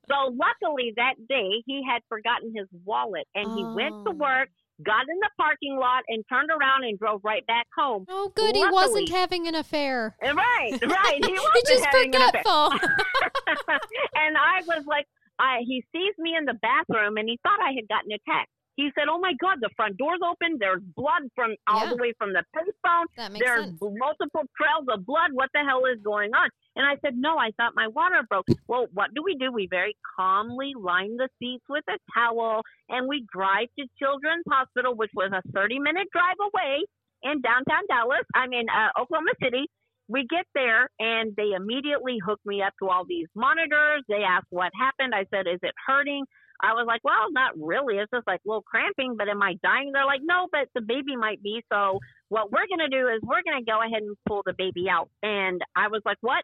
[0.09, 4.17] So luckily that day he had forgotten his wallet and he went to Oh.
[4.17, 4.49] work,
[4.81, 8.05] got in the parking lot and turned around and drove right back home.
[8.09, 10.15] oh good, he wasn't having an affair.
[10.21, 10.35] Right,
[10.81, 11.25] right.
[11.25, 12.41] He wasn't just having an affair.
[12.43, 12.69] forgetful.
[14.15, 15.05] and I was like,
[15.39, 18.49] I, he sees me in the bathroom and he thought I had gotten attacked.
[18.75, 20.57] He said, "Oh my God, the front door's open.
[20.59, 21.89] There's blood from all Yeah.
[21.91, 23.05] the way from the payphone.
[23.39, 23.79] There's sense.
[23.81, 25.31] multiple trails of blood.
[25.33, 28.47] What the hell is going on?" And I said, "No, I thought my water broke."
[28.67, 29.51] Well, what do we do?
[29.51, 34.95] We very calmly line the seats with a towel and we drive to Children's Hospital,
[34.95, 36.83] which was a 30-minute drive away
[37.23, 38.25] in downtown Dallas.
[38.33, 39.67] I mean, uh, Oklahoma City.
[40.09, 44.03] We get there and they immediately hook me up to all these monitors.
[44.09, 45.15] They ask what happened.
[45.15, 46.25] I said, "Is it hurting?"
[46.63, 47.97] I was like, well, not really.
[47.97, 49.91] It's just like a little cramping, but am I dying?
[49.93, 51.61] They're like, no, but the baby might be.
[51.71, 51.99] So
[52.29, 54.87] what we're going to do is we're going to go ahead and pull the baby
[54.89, 55.09] out.
[55.21, 56.43] And I was like, what?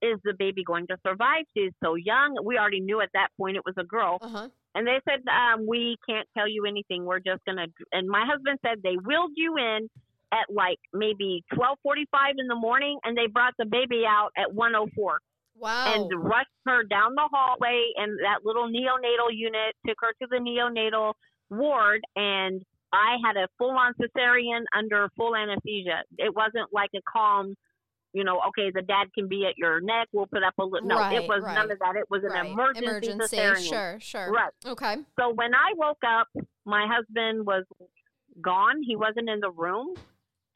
[0.00, 1.44] Is the baby going to survive?
[1.56, 2.38] She's so young.
[2.44, 4.18] We already knew at that point it was a girl.
[4.22, 4.48] Uh huh.
[4.74, 7.04] And they said, um, we can't tell you anything.
[7.04, 7.66] We're just going to.
[7.92, 9.88] And my husband said they wheeled you in
[10.32, 15.18] at like maybe 1245 in the morning and they brought the baby out at 104
[15.58, 15.94] Wow.
[15.94, 20.36] and rushed her down the hallway in that little neonatal unit, took her to the
[20.36, 21.14] neonatal
[21.50, 26.02] ward, and I had a full on cesarean under full anesthesia.
[26.16, 27.54] It wasn't like a calm,
[28.12, 30.88] you know, okay, the dad can be at your neck, we'll put up a little.
[30.88, 31.96] No, Right, it was right, none of that.
[31.96, 32.50] It was an right.
[32.50, 33.36] emergency, Emergency.
[33.36, 33.68] cesarean.
[33.68, 33.98] Sure.
[34.00, 34.32] Sure.
[34.32, 34.52] Right.
[34.64, 34.96] Okay.
[35.18, 36.28] So when I woke up,
[36.64, 37.64] my husband was
[38.40, 38.82] gone.
[38.82, 39.94] He wasn't in the room.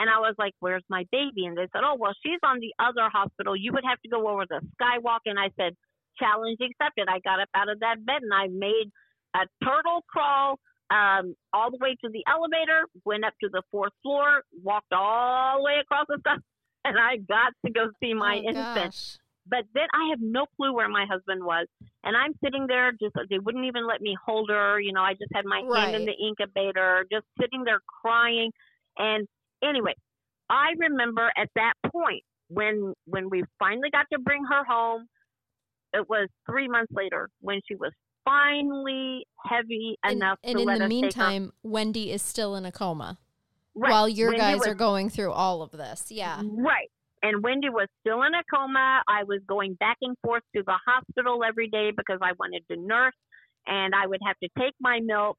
[0.03, 1.47] And I was like, Where's my baby?
[1.47, 3.55] And they said, Oh, well, she's on the other hospital.
[3.55, 5.23] You would have to go over the skywalk.
[5.27, 5.77] And I said,
[6.19, 7.07] Challenge accepted.
[7.07, 8.91] I got up out of that bed and I made
[9.37, 10.59] a turtle crawl
[10.91, 15.59] um, all the way to the elevator, went up to the fourth floor, walked all
[15.59, 16.41] the way across the stuff,
[16.85, 19.19] and I got to go see my oh, infant Gosh.
[19.47, 21.69] but then I have no clue where my husband was.
[22.03, 24.81] And I'm sitting there, just they wouldn't even let me hold her.
[24.81, 28.51] You know, I just had my hand in the incubator, just sitting there crying.
[28.99, 29.29] And
[29.63, 29.95] anyway,
[30.51, 35.07] I remember at that point when when we finally got to bring her home,
[35.95, 37.93] it was three months later when she was
[38.25, 40.93] finally heavy And, enough and to in let the us take her.
[40.93, 41.03] And in the
[41.41, 43.19] meantime, Wendy is still in a coma
[43.75, 43.91] Right.
[43.91, 46.11] while your Wendy guys was- are going through all of this.
[46.13, 46.41] Yeah.
[46.45, 46.91] Right.
[47.23, 49.03] And Wendy was still in a coma.
[49.09, 52.77] I was going back and forth to the hospital every day because I wanted to
[52.77, 53.15] nurse.
[53.65, 55.37] and I would have to take my milk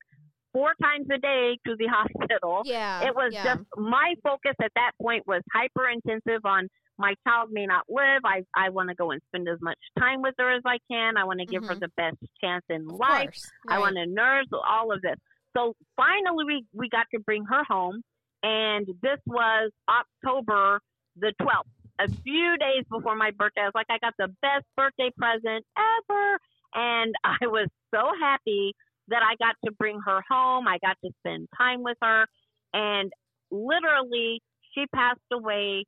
[0.53, 2.61] four times a day to the hospital.
[2.65, 3.05] Yeah.
[3.07, 3.43] It was yeah.
[3.43, 6.67] just my focus at that point was hyper intensive on
[6.99, 8.21] my child may not live.
[8.23, 11.17] I I want to go and spend as much time with her as I can.
[11.17, 11.79] I want to give her Mhm.
[11.79, 13.23] the best chance in Of life.
[13.25, 15.17] course, I want to nurse all of this.
[15.57, 18.03] So finally, we we got to bring her home,
[18.43, 20.79] and this was October
[21.15, 21.67] the 12th,
[21.99, 23.61] a few days before my birthday.
[23.61, 26.39] I was like, I got the best birthday present ever,
[26.75, 28.75] and I was so happy
[29.09, 30.67] that I got to bring her home.
[30.67, 32.25] I got to spend time with her,
[32.73, 33.11] and
[33.51, 34.41] literally,
[34.73, 35.85] she passed away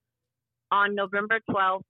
[0.71, 1.81] on November 12th,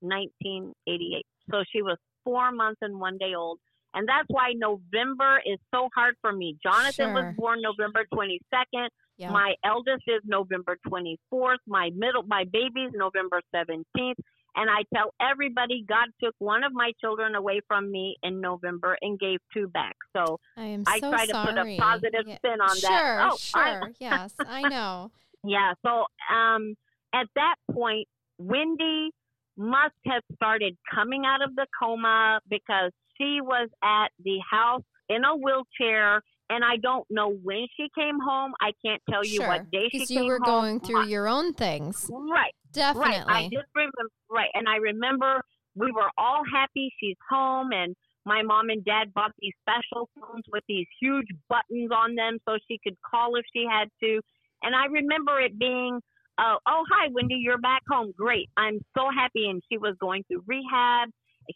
[0.00, 1.24] 1988.
[1.50, 3.58] So she was four months and one day old.
[3.94, 6.56] And that's why November is so hard for me.
[6.62, 8.88] Jonathan was born November 22nd.
[9.16, 9.30] Yeah.
[9.30, 11.56] My eldest is November 24th.
[11.66, 14.14] My middle, my baby's November 17th.
[14.60, 18.98] And I tell everybody, God took one of my children away from me in November
[19.00, 19.94] and gave two back.
[20.16, 22.36] So I am I so try to put a positive Yeah.
[22.38, 23.28] spin on sure, that.
[23.30, 23.92] Oh, I- sure.
[24.00, 25.12] yes, I know.
[25.44, 25.74] yeah.
[25.86, 26.74] So um,
[27.14, 29.10] at that point, Wendy
[29.56, 35.24] must have started coming out of the coma because she was at the house in
[35.24, 36.20] a wheelchair.
[36.50, 38.52] And I don't know when she came home.
[38.60, 39.48] I can't tell you sure.
[39.48, 40.46] what day she Because came you were home.
[40.46, 42.10] going through My- your own things.
[42.12, 42.54] right.
[42.72, 43.10] Definitely.
[43.26, 43.44] Right.
[43.44, 44.12] I just remember.
[44.30, 44.50] Right.
[44.54, 45.42] And I remember
[45.74, 47.94] we were all happy she's home, and
[48.26, 52.56] my mom and dad bought these special phones with these huge buttons on them so
[52.68, 54.20] she could call if she had to.
[54.62, 56.00] And I remember it being,
[56.36, 58.12] uh, oh, hi, Wendy, you're back home.
[58.16, 58.48] Great.
[58.56, 59.48] I'm so happy.
[59.48, 61.08] And she was going through rehab.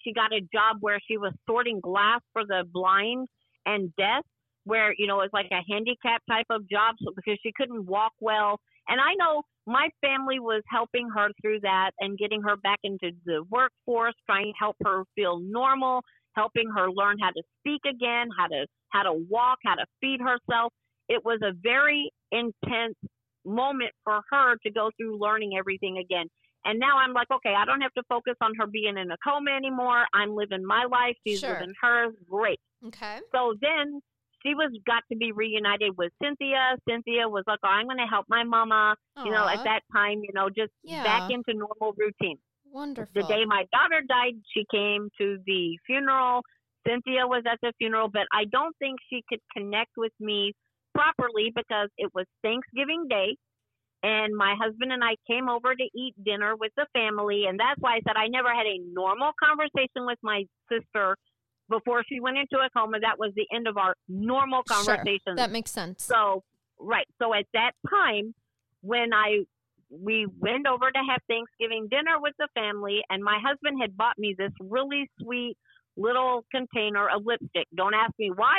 [0.03, 3.29] She got a job where she was sorting glass for the blind
[3.67, 4.25] and deaf,
[4.65, 7.87] where, you know, it was like a handicap type of job so, because she couldn't
[7.87, 8.59] walk well.
[8.89, 13.11] And I know my family was helping her through that and getting her back into
[13.25, 16.03] the workforce, trying to help her feel normal,
[16.35, 20.21] helping her learn how to speak again, how to how to walk, how to feed
[20.21, 20.73] herself.
[21.09, 22.97] It was a very intense
[23.45, 26.27] moment for her to go through learning everything again.
[26.65, 29.17] And now I'm like, okay, I don't have to focus on her being in a
[29.27, 30.05] coma anymore.
[30.15, 31.17] I'm living my life.
[31.27, 31.51] She's Sure.
[31.55, 32.15] living hers.
[32.29, 32.61] Great.
[32.87, 33.21] okay.
[33.35, 34.01] So then
[34.45, 36.77] she was got to be reunited with Cynthia.
[36.89, 38.97] Cynthia was like, oh, I'm going to help my mama.
[39.25, 41.03] You know, at that time, you know, just Yeah.
[41.03, 42.39] back into normal routine.
[42.65, 43.13] wonderful.
[43.15, 46.43] The day my daughter died, she came to the funeral.
[46.87, 50.53] Cynthia was at the funeral, but I don't think she could connect with me
[50.95, 53.37] properly because it was Thanksgiving Day.
[54.03, 57.45] And my husband and I came over to eat dinner with the family.
[57.49, 61.17] And that's why I said I never had a normal conversation with my sister
[61.73, 63.01] before she went into a coma.
[63.01, 65.35] That was the end of our normal Sure.
[65.37, 66.05] that makes sense.
[66.05, 66.45] So
[66.79, 67.07] right.
[67.21, 68.35] So at that time,
[68.83, 69.45] when I
[69.91, 74.19] we went over to have Thanksgiving dinner with the family, and my husband had bought
[74.19, 75.57] me this really sweet
[75.97, 77.67] little container of lipstick.
[77.77, 78.59] Don't ask me why,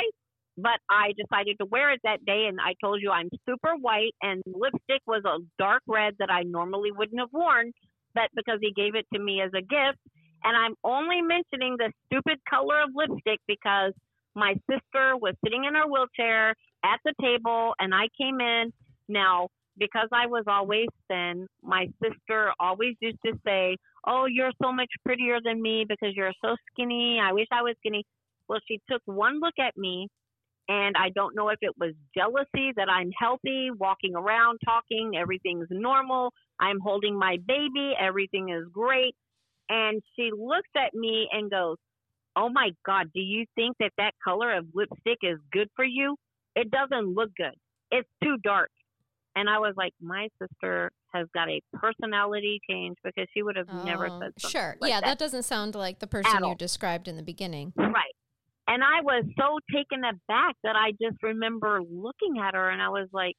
[0.56, 2.46] but I decided to wear it that day.
[2.48, 6.42] And I told you I'm super white, and lipstick was a dark red that I
[6.42, 7.72] normally wouldn't have worn,
[8.14, 9.98] but because he gave it to me as a gift.
[10.44, 13.92] And I'm only mentioning the stupid color of lipstick because
[14.34, 18.72] my sister was sitting in her wheelchair at the table and I came in.
[19.08, 23.76] Now, because I was always thin, my sister always used to say,
[24.06, 27.18] Oh, you're so much prettier than me because you're so skinny.
[27.22, 28.04] I wish I was skinny.
[28.48, 30.08] Well, she took one look at me
[30.68, 35.68] and I don't know if it was jealousy that I'm healthy, walking around, talking, everything's
[35.70, 36.32] normal.
[36.60, 39.14] I'm holding my baby, everything is great.
[39.68, 41.76] And she looks at me and goes,
[42.36, 46.16] Oh my God, do you think that that color of lipstick is good for you?
[46.56, 47.54] It doesn't look good.
[47.90, 48.70] It's too dark.
[49.36, 53.68] And I was like, My sister has got a personality change because she would have
[53.84, 54.50] never Oh, said something.
[54.50, 54.76] Sure.
[54.80, 55.06] like yeah, that.
[55.06, 57.72] that doesn't sound like the person you described in the beginning.
[57.76, 58.14] Right.
[58.66, 62.88] And I was so taken aback that I just remember looking at her and I
[62.88, 63.36] was like,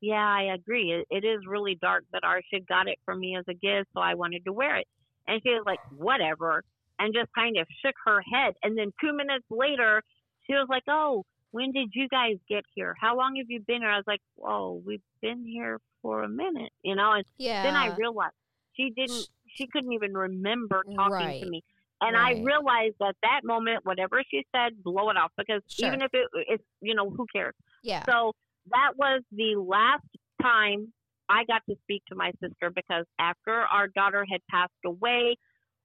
[0.00, 0.92] yeah, I agree.
[0.92, 4.00] It, it is really dark, but Arshad got it for me as a gift, so
[4.00, 4.86] I wanted to wear it.
[5.26, 6.62] And she was like, whatever,
[6.98, 8.54] and just kind of shook her head.
[8.62, 10.02] And then two minutes later,
[10.46, 12.94] she was like, oh, when did you guys get here?
[13.00, 13.90] How long have you been here?
[13.90, 17.12] I was like, oh, we've been here for a minute, you know?
[17.12, 17.62] And Yeah.
[17.62, 18.34] then I realized
[18.76, 21.40] she didn't, she couldn't even remember talking Right.
[21.42, 21.62] to me.
[22.00, 25.86] And I realized at that moment, whatever she said, blow it off because Sure.
[25.88, 27.54] even if it, it's, you know, who cares?
[27.82, 28.02] yeah.
[28.08, 28.32] So
[28.70, 30.04] that was the last
[30.42, 30.92] time
[31.28, 35.36] I got to speak to my sister because after our daughter had passed away,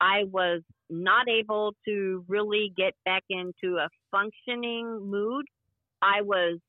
[0.02, 5.46] I was not able to really get back into a functioning mood.
[6.02, 6.60] I was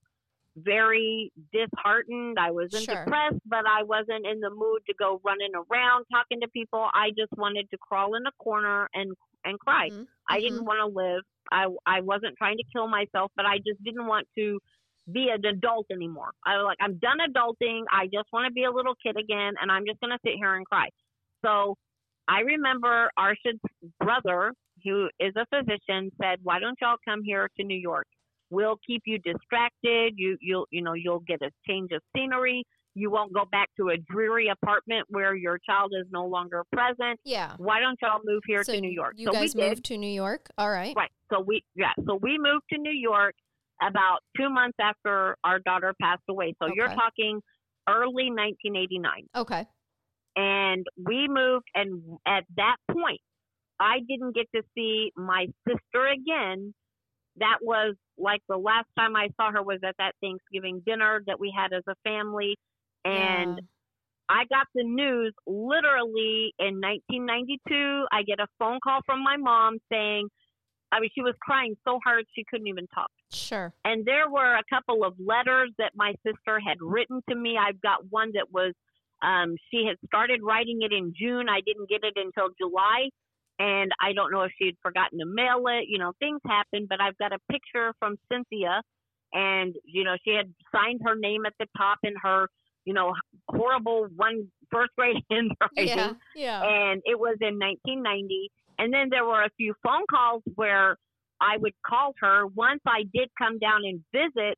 [0.56, 2.38] very disheartened.
[2.38, 3.06] I wasn't Sure.
[3.06, 6.88] depressed, but I wasn't in the mood to go running around talking to people.
[6.94, 9.14] I just wanted to crawl in a corner and
[9.44, 9.90] and cry.
[9.90, 10.40] Mhm, I mhm.
[10.40, 11.22] didn't want to live.
[11.50, 14.58] I I wasn't trying to kill myself, but I just didn't want to
[15.12, 16.30] be an adult anymore.
[16.46, 17.82] I was like, I'm done adulting.
[17.90, 20.54] I just want to be a little kid again, and I'm just gonna sit here
[20.54, 20.88] and cry.
[21.44, 21.76] So
[22.28, 23.60] I remember Arshad's
[23.98, 24.52] brother,
[24.84, 28.06] who is a physician, said, "Why don't y'all come here to New York?
[28.50, 30.14] We'll keep you distracted.
[30.16, 32.64] You you'll you know you'll get a change of scenery.
[32.96, 37.20] You won't go back to a dreary apartment where your child is no longer present.
[37.24, 37.54] Yeah.
[37.58, 39.68] Why don't y'all move here So to New York?" You so guys we did.
[39.70, 40.48] moved to New York.
[40.58, 40.94] All right.
[40.96, 41.10] Right.
[41.32, 41.92] So we yeah.
[42.06, 43.34] So we moved to New York
[43.80, 46.54] about two months after our daughter passed away.
[46.62, 47.40] So you're talking
[47.88, 49.66] early 1989, Okay.
[50.36, 51.66] and we moved.
[51.74, 53.20] And at that point,
[53.78, 56.74] I didn't get to see my sister again.
[57.36, 61.40] That was like the last time I saw her was at that Thanksgiving dinner that
[61.40, 62.56] we had as a family,
[63.04, 63.58] and.
[63.58, 63.64] Yeah.
[64.32, 68.06] I got the news literally in 1992.
[68.12, 70.28] I get a phone call from my mom saying,
[70.92, 73.10] I mean, she was crying so hard she couldn't even talk.
[73.32, 73.72] Sure.
[73.84, 77.56] And there were a couple of letters that my sister had written to me.
[77.56, 78.74] I've got one that was,
[79.22, 81.48] um, she had started writing it in June.
[81.48, 83.08] I didn't get it until July.
[83.58, 85.84] And I don't know if she had forgotten to mail it.
[85.88, 88.82] You know, things happen, but I've got a picture from Cynthia.
[89.32, 92.48] And, you know, she had signed her name at the top in her,
[92.84, 93.12] you know,
[93.48, 96.12] horrible one first grade handwriting Yeah.
[96.34, 96.62] Yeah.
[96.62, 98.50] and it was in 1990.
[98.78, 100.96] And then there were a few phone calls where
[101.40, 102.46] I would call her.
[102.46, 104.56] Once I did come down and visit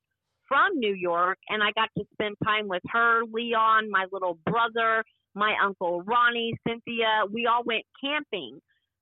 [0.49, 5.05] from New York, and I got to spend time with her, Leon, my little brother,
[5.35, 7.23] my uncle Ronnie, Cynthia.
[7.33, 8.61] We all went camping,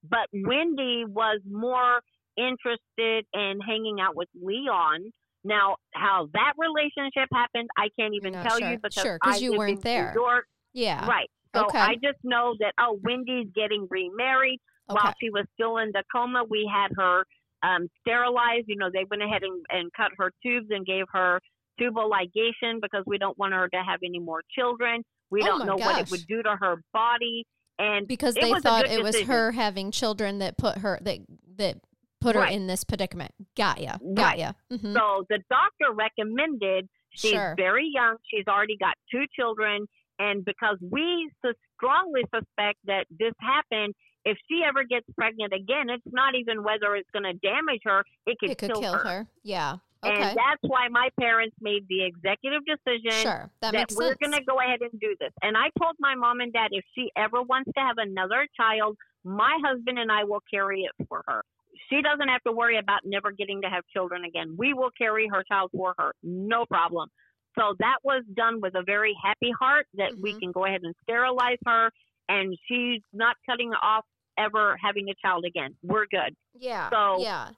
[0.08, 2.00] but Wendy was more
[2.36, 5.10] interested in hanging out with Leon.
[5.42, 8.70] Now, how that relationship happened, I can't even tell sure.
[8.70, 10.12] you because Sure, I you weren't in there.
[10.14, 10.44] New York.
[10.74, 11.06] yeah.
[11.08, 11.30] Right.
[11.56, 11.78] So Okay.
[11.78, 14.60] I just know that oh, Wendy's getting remarried.
[14.88, 15.00] Okay.
[15.02, 17.24] While she was still in the coma, we had her
[17.62, 18.64] um, sterilized.
[18.68, 21.40] You know, they went ahead and, and cut her tubes and gave her
[21.78, 25.02] tubal ligation because we don't want her to have any more children.
[25.30, 27.46] We Oh don't know what it would do to her body.
[27.78, 31.18] And because they thought it was her having children that put her that
[31.56, 31.78] that
[32.20, 32.52] put her Right.
[32.54, 33.32] in this predicament.
[33.56, 33.96] Got ya.
[34.14, 34.38] Got Right.
[34.40, 34.52] ya.
[34.70, 34.92] Mhm.
[34.92, 37.54] So the doctor recommended she's Sure.
[37.56, 38.16] very young.
[38.30, 39.86] She's already got two children.
[40.18, 41.30] And because we
[41.76, 43.94] strongly suspect that this happened,
[44.24, 48.04] if she ever gets pregnant again, it's not even whether it's going to damage her,
[48.26, 49.26] it could, it could kill, kill her.
[49.42, 49.76] Yeah.
[50.02, 50.14] Okay.
[50.14, 53.50] And that's why my parents made the executive decision sure.
[53.60, 55.30] That, that, we're going to go ahead and do this.
[55.42, 58.96] And I told my mom and dad if she ever wants to have another child,
[59.24, 61.42] my husband and I will carry it for her.
[61.90, 64.54] She doesn't have to worry about never getting to have children again.
[64.56, 67.10] We will carry her child for her, no problem.
[67.58, 70.40] So that was done with a very happy heart that we Mhm.
[70.40, 71.90] can go ahead and sterilize her,
[72.30, 74.04] and she's not cutting off
[74.38, 75.74] ever having a child again.
[75.82, 76.34] We're good.
[76.54, 76.88] Yeah.
[76.90, 77.50] So, yeah.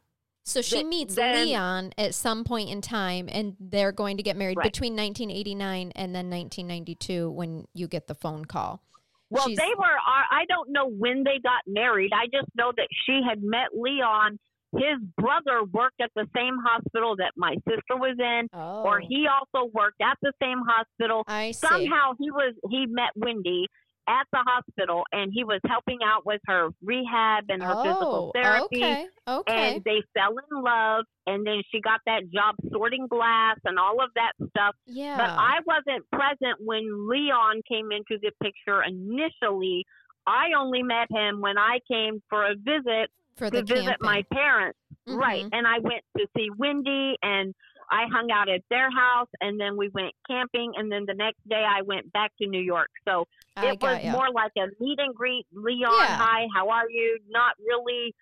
[0.44, 4.22] So she th- meets then- Leon at some point in time, and they're going to
[4.24, 4.64] get married Right.
[4.64, 8.82] between 1989 and then 1992 when you get the phone call.
[9.30, 9.84] Well, She's- they were.
[9.84, 12.10] I I don't know when they got married.
[12.12, 14.38] I just know that she had met Leon.
[14.72, 18.82] His brother worked at the same hospital that my sister was in, Oh.
[18.84, 21.24] or he also worked at the same hospital.
[21.28, 21.66] I see.
[21.66, 22.54] Somehow he was.
[22.70, 23.68] He met Wendy
[24.08, 28.32] at the hospital, and he was helping out with her rehab and her oh, physical
[28.34, 28.82] therapy.
[28.82, 29.06] Okay.
[29.28, 29.74] Okay.
[29.74, 34.02] And they fell in love, and then she got that job sorting glass and all
[34.02, 34.74] of that stuff.
[34.86, 35.16] yeah.
[35.16, 39.84] But I wasn't present when Leon came into the picture initially.
[40.26, 43.96] I only met him when I came for a visit for to the visit camping.
[44.00, 44.78] my parents.
[45.06, 45.44] Right.
[45.44, 45.50] Mhm.
[45.52, 47.54] And I went to see Wendy and
[47.90, 51.46] I hung out at their house and then we went camping and then the next
[51.48, 52.90] day I went back to New York.
[53.06, 53.26] So
[53.56, 54.12] I it was ya.
[54.12, 55.46] more like a meet and greet.
[55.52, 56.16] Leon, Yeah.
[56.16, 57.18] hi, how are you?
[57.28, 58.14] Not really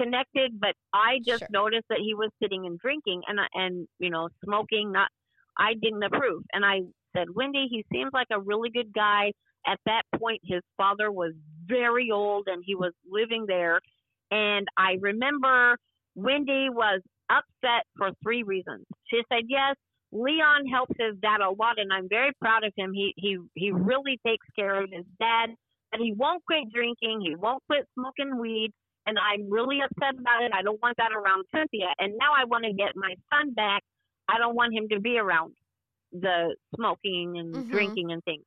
[0.00, 1.48] connected, but I just Sure.
[1.50, 4.92] noticed that he was sitting and drinking and and you know smoking.
[4.92, 5.10] Not,
[5.56, 6.82] I didn't approve, and I
[7.16, 9.32] said, Wendy, he seems like a really good guy.
[9.66, 11.32] At that point, his father was
[11.66, 13.80] very old and he was living there,
[14.30, 15.76] and I remember
[16.14, 17.00] Wendy was
[17.30, 18.84] upset for three reasons.
[19.06, 19.76] She said, yes.
[20.10, 22.94] Leon helps his dad a lot, and I'm very proud of him.
[22.94, 25.50] He he he really takes care of his dad,
[25.92, 27.20] and he won't quit drinking.
[27.20, 28.70] He won't quit smoking weed,
[29.04, 30.52] and I'm really upset about it.
[30.54, 33.82] I don't want that around Cynthia, and now I want to get my son back.
[34.28, 35.54] I don't want him to be around
[36.12, 37.68] the smoking and Mhm.
[37.70, 38.44] drinking and things.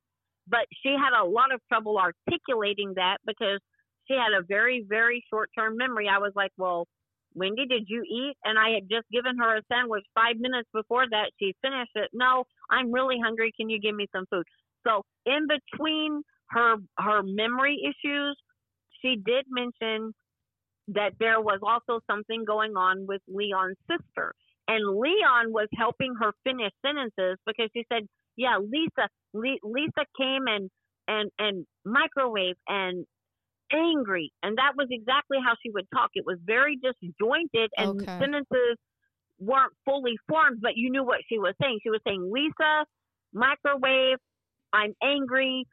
[0.48, 3.60] But she had a lot of trouble articulating that because
[4.08, 6.08] she had a very very short term memory.
[6.08, 6.86] I was like, well,
[7.34, 8.34] Wendy, did you eat?
[8.44, 11.30] And I had just given her a sandwich five minutes before that.
[11.38, 12.10] She finished it.
[12.12, 13.52] No, I'm really hungry.
[13.56, 14.44] Can you give me some food?
[14.86, 18.36] So in between her her memory issues,
[19.00, 20.12] she did mention
[20.88, 24.34] that there was also something going on with Leon's sister.
[24.68, 28.06] And Leon was helping her finish sentences because she said,
[28.36, 30.70] "Yeah, Lisa, Le- Lisa came and
[31.08, 33.06] and and microwave and
[33.72, 36.10] angry, and that was exactly how she would talk.
[36.14, 38.18] It was very disjointed, and Okay.
[38.18, 38.78] sentences
[39.38, 41.80] weren't fully formed, but you knew what she was saying.
[41.82, 42.86] She was saying, "Lisa,
[43.32, 44.18] microwave,
[44.72, 45.66] I'm angry,"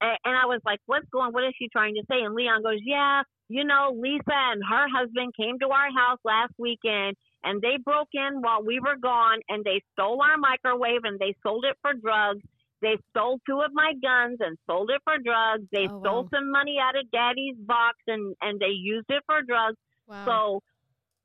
[0.00, 1.32] A- and I was like, "What's going?
[1.32, 4.88] What is she trying to say?" And Leon goes, "Yeah, you know, Lisa and her
[4.88, 9.40] husband came to our house last weekend." And they broke in while we were gone
[9.48, 12.42] and they stole our microwave and they sold it for drugs.
[12.80, 15.64] They stole two of my guns and sold it for drugs.
[15.72, 16.28] They Oh, stole wow.
[16.32, 19.76] some money out of daddy's box and, and they used it for drugs.
[20.06, 20.24] Wow.
[20.26, 20.62] So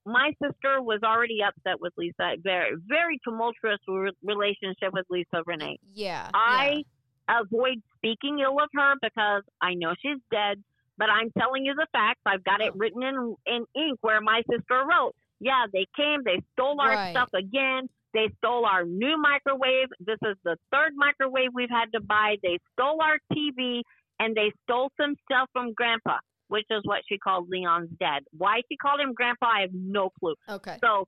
[0.06, 2.36] my sister was already upset with Lisa.
[2.44, 5.78] Very, very tumultuous re- relationship with Lisa Renee.
[5.94, 6.30] yeah.
[6.34, 6.84] I
[7.30, 10.62] avoid speaking ill of her because I know she's dead,
[10.98, 12.20] but I'm telling you the facts.
[12.26, 12.78] I've got it Oh.
[12.78, 17.12] written in, in ink where my sister wrote, yeah, they came, they stole our Right.
[17.12, 17.88] stuff again.
[18.14, 19.88] They stole our new microwave.
[20.00, 22.36] This is the third microwave we've had to buy.
[22.44, 23.82] They stole our TV
[24.20, 26.18] and they stole some stuff from Grandpa,
[26.48, 28.24] which is what she called Leon's dad.
[28.38, 30.36] Why she called him Grandpa, I have no clue.
[30.48, 30.78] Okay.
[30.82, 31.08] So,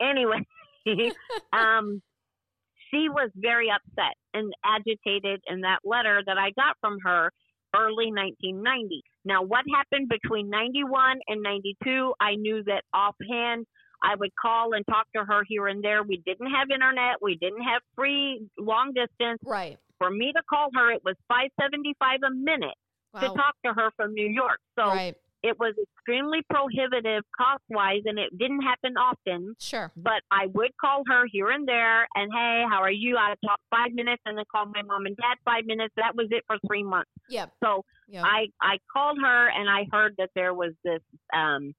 [0.00, 0.46] anyway,
[1.52, 2.02] um,
[2.90, 7.30] she was very upset and agitated in that letter that I got from her
[7.76, 9.02] early 1990.
[9.24, 13.66] Now, what happened between 91 and 92, I knew that offhand.
[14.02, 16.02] I would call and talk to her here and there.
[16.02, 17.20] We didn't have internet.
[17.20, 19.40] We didn't have free long distance.
[19.44, 19.78] Right.
[19.98, 22.74] For me to call her, it was 575 a minute
[23.20, 24.60] to talk to her from New York.
[24.78, 25.16] So right.
[25.42, 29.90] it was extremely prohibitive cost wise, and it didn't happen often Sure.
[29.96, 33.16] but I would call her here and there and hey, how are you?
[33.16, 35.92] I would talk five minutes and then call my mom and dad five minutes.
[35.96, 37.10] That was it for three months.
[37.28, 37.46] Yeah.
[37.62, 38.24] So Yep.
[38.24, 41.02] I I called her and I heard that there was this
[41.34, 41.74] um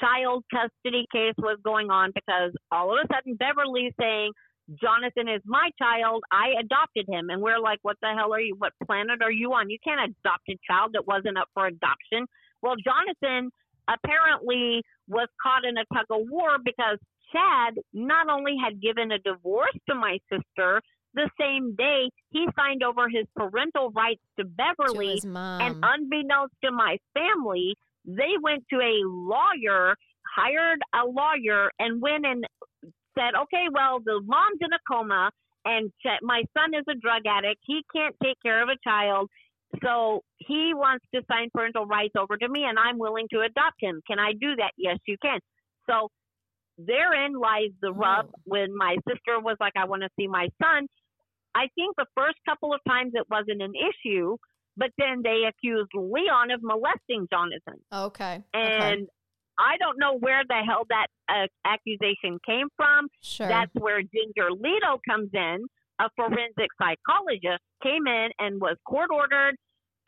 [0.00, 4.32] child custody case was going on because all of a sudden Beverly's saying
[4.80, 6.22] Jonathan is my child.
[6.30, 7.30] I adopted him.
[7.30, 8.54] And we're like, what the hell are you?
[8.58, 9.70] What planet are you on?
[9.70, 12.26] You can't adopt a child that wasn't up for adoption.
[12.62, 13.50] Well, Jonathan
[13.88, 16.98] apparently was caught in a tug of war because
[17.32, 20.82] Chad not only had given a divorce to my sister
[21.14, 25.20] the same day, he signed over his parental rights to to Beverly.
[25.24, 25.60] mom.
[25.60, 29.94] And unbeknownst to my family, they went to a lawyer,
[30.36, 32.44] hired a lawyer, and went and
[33.16, 35.30] said, okay, well, the mom's in a coma,
[35.64, 35.90] and
[36.22, 37.60] my son is a drug addict.
[37.66, 39.28] He can't take care of a child.
[39.84, 43.76] So he wants to sign parental rights over to me, and I'm willing to adopt
[43.80, 44.00] him.
[44.06, 44.72] Can I do that?
[44.78, 45.40] Yes, you can.
[45.88, 46.08] So
[46.78, 48.26] therein lies the rub.
[48.28, 48.32] Oh.
[48.44, 50.86] When my sister was like, I want to see my son,
[51.54, 54.36] I think the first couple of times it wasn't an issue,
[54.78, 57.82] but then they accused Leon of molesting Jonathan.
[57.92, 58.42] okay.
[58.54, 58.92] okay.
[58.92, 59.08] And
[59.58, 63.08] I don't know where the hell that uh, accusation came from.
[63.20, 63.48] Sure.
[63.48, 65.66] That's where Ginger Lito comes in.
[66.00, 69.56] A forensic psychologist came in and was court ordered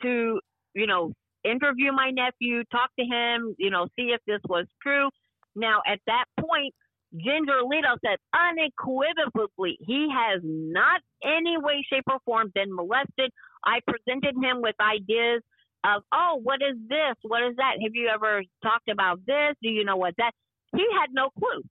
[0.03, 0.39] to,
[0.75, 5.09] you know, interview my nephew, talk to him, you know, see if this was true.
[5.57, 6.73] Now, at that point,
[7.13, 13.33] Ginger Lito said unequivocally he has not any way, shape, or form been molested.
[13.65, 15.43] I presented him with ideas
[15.85, 17.17] of, oh, what is this?
[17.23, 17.81] What is that?
[17.83, 19.57] Have you ever talked about this?
[19.63, 20.33] Do you know what that?
[20.77, 21.63] He had no clue.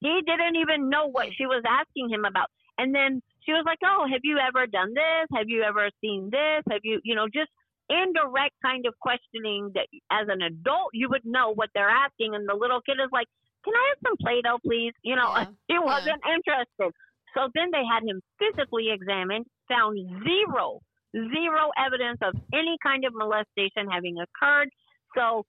[0.00, 2.48] He didn't even know what she was asking him about.
[2.76, 5.26] And then she was like, oh, have you ever done this?
[5.34, 6.62] Have you ever seen this?
[6.70, 7.50] Have you, you know, just
[7.88, 12.34] indirect kind of questioning that as an adult you would know what they're asking.
[12.34, 13.26] And the little kid is like,
[13.64, 14.92] can I have some Play Doh, please?
[15.02, 15.46] You know, Yeah.
[15.68, 16.92] he wasn't interested.
[17.34, 20.80] So then they had him physically examined, found zero,
[21.14, 24.68] zero evidence of any kind of molestation having occurred.
[25.16, 25.44] So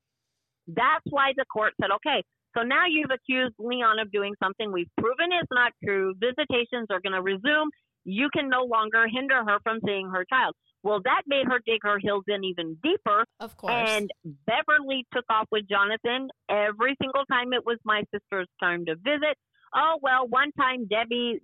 [0.67, 2.23] that's why the court said, okay,
[2.55, 6.13] so now you've accused Leon of doing something we've proven is not true.
[6.19, 7.69] Visitations are going to resume.
[8.05, 10.55] You can no longer hinder her from seeing her child.
[10.83, 13.25] Well, that made her dig her heels in even deeper.
[13.39, 13.73] of course.
[13.73, 14.09] And
[14.45, 19.35] Beverly took off with Jonathan every single time it was my sister's time to visit.
[19.75, 21.41] Oh, well, one time Debbie,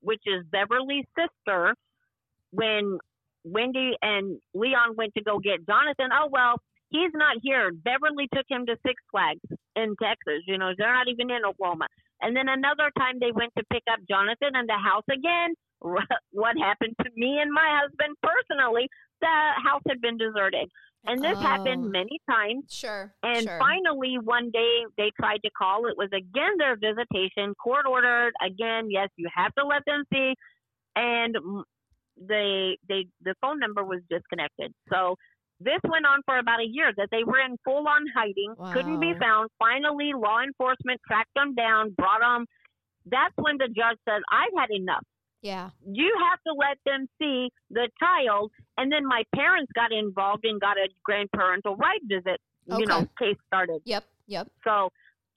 [0.00, 1.74] which is Beverly's sister,
[2.52, 2.98] when
[3.44, 6.56] Wendy and Leon went to go get Jonathan, oh, well,
[6.90, 7.70] he's not here.
[7.72, 9.40] Beverly took him to Six Flags
[9.76, 10.42] in Texas.
[10.46, 11.86] You know, they're not even in Oklahoma.
[12.20, 15.54] And then another time they went to pick up Jonathan in the house again.
[16.32, 18.88] What happened to me and my husband personally?
[19.20, 20.70] The house had been deserted.
[21.06, 21.40] And this Oh.
[21.40, 22.64] happened many times.
[22.70, 23.12] Sure.
[23.22, 23.58] And sure.
[23.58, 25.86] finally, one day they tried to call.
[25.86, 28.32] It was again their visitation, court ordered.
[28.40, 30.34] Again, yes, you have to let them see.
[30.96, 31.36] And
[32.16, 34.72] they they the phone number was disconnected.
[34.92, 35.16] So
[35.60, 36.92] this went on for about a year.
[36.96, 39.50] That they were in full on hiding, couldn't be found.
[39.58, 42.46] Finally, law enforcement tracked them down, brought them.
[43.06, 45.04] That's when the judge says, "I've had enough."
[45.44, 45.68] yeah.
[45.86, 48.50] you have to let them see the child.
[48.78, 52.80] And then my parents got involved and got a grandparental right visit, okay.
[52.80, 53.82] you know, case started.
[53.84, 54.04] Yep.
[54.26, 54.48] Yep.
[54.64, 54.88] So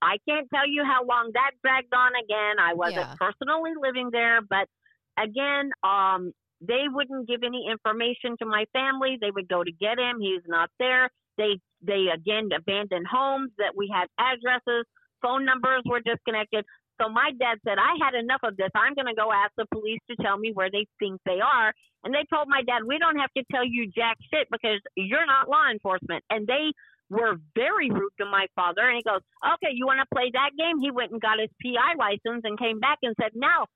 [0.01, 2.55] I can't tell you how long that dragged on again.
[2.57, 3.15] I wasn't Yeah.
[3.19, 4.69] personally living there, but
[5.17, 6.31] again, um,
[6.61, 9.17] they wouldn't give any information to my family.
[9.19, 10.19] They would go to get him.
[10.19, 11.09] He's not there.
[11.37, 14.85] They they again abandoned homes that we had addresses,
[15.21, 16.65] phone numbers were disconnected.
[16.99, 18.69] So my dad said, I had enough of this.
[18.73, 21.73] I'm going to go ask the police to tell me where they think they are.
[22.03, 25.25] And they told my dad, we don't have to tell you jack shit because you're
[25.25, 26.23] not law enforcement.
[26.31, 26.73] And they
[27.09, 28.89] were very rude to my father.
[28.89, 30.79] And he goes, okay, you want to play that game?
[30.81, 33.67] He went and got his PI license and came back and said, now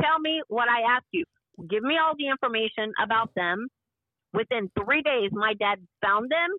[0.00, 1.24] tell me what I asked you.
[1.68, 3.68] Give me all the information about them.
[4.32, 6.50] Within three days, my dad found them,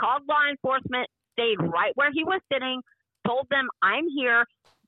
[0.00, 2.80] called law enforcement, stayed right where he was sitting,
[3.26, 4.46] told them, I'm here.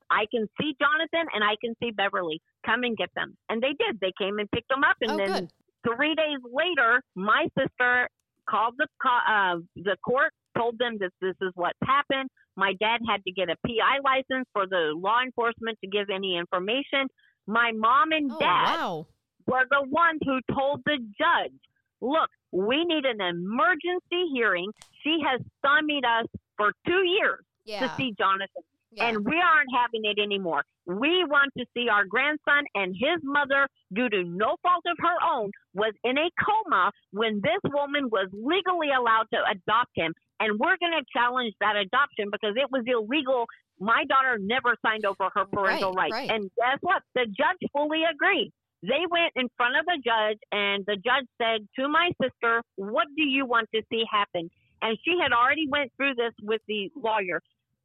[0.09, 2.41] I can see Jonathan and I can see Beverly.
[2.65, 3.37] Come and get them.
[3.49, 3.99] And they did.
[4.01, 4.97] They came and picked them up.
[5.01, 5.49] And Oh, then good.
[5.87, 8.09] three days later, my sister
[8.49, 12.29] called the uh, the court, told them that this is what's happened.
[12.57, 16.37] My dad had to get a PI license for the law enforcement to give any
[16.37, 17.07] information.
[17.47, 19.07] My mom and Oh, dad wow.
[19.51, 21.57] Were the ones who told the judge,
[22.01, 24.71] look, we need an emergency hearing.
[25.03, 26.25] She has stymied us
[26.57, 27.81] for two years Yeah.
[27.87, 29.07] to see Jonathan yeah.
[29.07, 30.63] and we aren't having it anymore.
[30.85, 35.17] We want to see our grandson and his mother, due to no fault of her
[35.35, 40.13] own, was in a coma when this woman was legally allowed to adopt him.
[40.39, 43.45] And we're going to challenge that adoption because it was illegal.
[43.79, 46.13] My daughter never signed over her parental Right, rights.
[46.13, 46.31] right.
[46.31, 47.03] And guess what?
[47.15, 48.51] The judge fully agreed.
[48.83, 53.07] They went in front of the judge, and the judge said to my sister, "What
[53.15, 54.49] do you want to see happen?"
[54.81, 57.41] And she had already went through this with the lawyer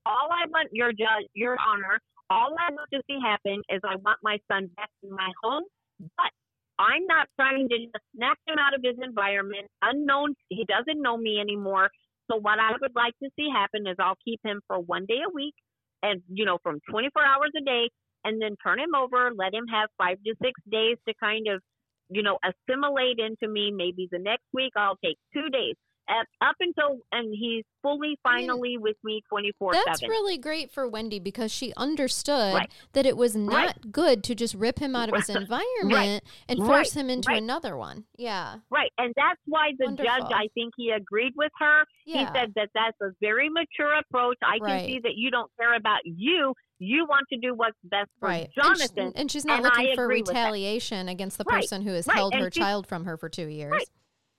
[0.07, 2.01] all I want, your judge, your honor,
[2.31, 5.65] all I want to see happen is I want my son back in my home,
[6.01, 6.31] but
[6.79, 7.77] I'm not trying to
[8.15, 10.35] snatch him out of his environment, unknown.
[10.49, 11.91] He doesn't know me anymore.
[12.31, 15.21] So what I would like to see happen is I'll keep him for one day
[15.27, 15.55] a week,
[16.03, 17.91] and you know, from 24 hours a day,
[18.27, 21.63] and then turn him over, let him have five to six days to kind of,
[22.11, 23.71] you know, assimilate into me.
[23.75, 25.75] Maybe the next week I'll take two days.
[26.09, 30.39] At, up until and he's fully I mean, finally with me 24 That's 7 really
[30.39, 32.71] great for Wendy because she understood Right.
[32.93, 33.91] that it was not Right.
[33.91, 35.43] good to just rip him out of his Right.
[35.43, 36.67] environment and Right.
[36.69, 38.05] force him into another one.
[38.17, 38.59] Yeah.
[38.71, 38.93] Right.
[38.99, 40.05] And that's why the Wonderful.
[40.29, 41.85] judge, I think he agreed with her.
[42.05, 42.19] Yeah.
[42.21, 44.39] He said that that's a very mature approach.
[44.45, 46.55] I can see that you don't care about you.
[46.79, 48.51] You want to do what's best for right.
[48.57, 49.13] And, Jonathan.
[49.17, 50.31] and she's not and I looking for with that.
[50.33, 53.29] retaliation against the Right, person who has right, held and her child from her for
[53.29, 53.83] two years.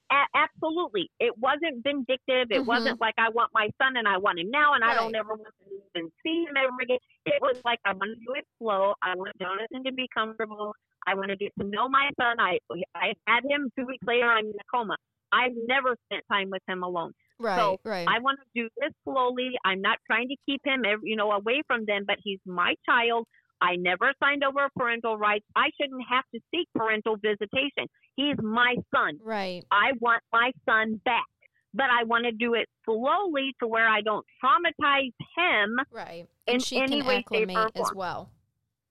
[0.10, 1.10] A- absolutely.
[1.20, 2.48] It wasn't vindictive.
[2.52, 2.66] It Mhm.
[2.66, 5.36] wasn't like I want my son and I want him now and I don't ever
[5.36, 7.00] want to even see him ever again.
[7.26, 8.94] It was like I want to do it slow.
[9.02, 10.74] I want Jonathan to be comfortable.
[11.06, 12.40] I want to get to know my son.
[12.40, 12.60] I
[12.96, 14.30] I had him two weeks later.
[14.30, 14.96] I'm in a coma.
[15.34, 17.12] I've never spent time with him alone.
[17.40, 17.58] Right.
[17.60, 18.08] So, right.
[18.08, 19.52] I want to do this slowly.
[19.66, 23.28] I'm not trying to keep him, you know, away from them, but he's my child.
[23.62, 25.46] I never signed over parental rights.
[25.56, 27.88] I shouldn't have to seek parental visitation.
[28.16, 29.20] He's my son.
[29.24, 29.64] right.
[29.72, 31.26] I want my son back,
[31.74, 35.76] but I want to do it slowly to where I don't traumatize him.
[35.92, 36.28] Right.
[36.48, 38.30] in And she any can way, acclimate as well.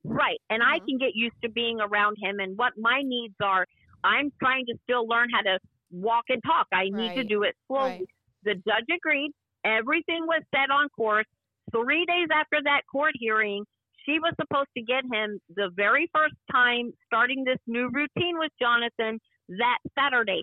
[0.05, 0.40] Right.
[0.51, 0.86] And I Mhm.
[0.86, 3.66] can get used to being around him and what my needs are.
[4.05, 5.59] I'm trying to still learn how to
[5.90, 6.66] walk and talk.
[6.73, 7.90] I need to do it slowly.
[8.01, 8.09] Right.
[8.44, 9.32] The judge agreed.
[9.64, 11.26] Everything was set on course.
[11.72, 13.64] Three days after that court hearing,
[14.06, 18.52] she was supposed to get him the very first time starting this new routine with
[18.60, 19.18] Jonathan
[19.48, 20.42] that Saturday.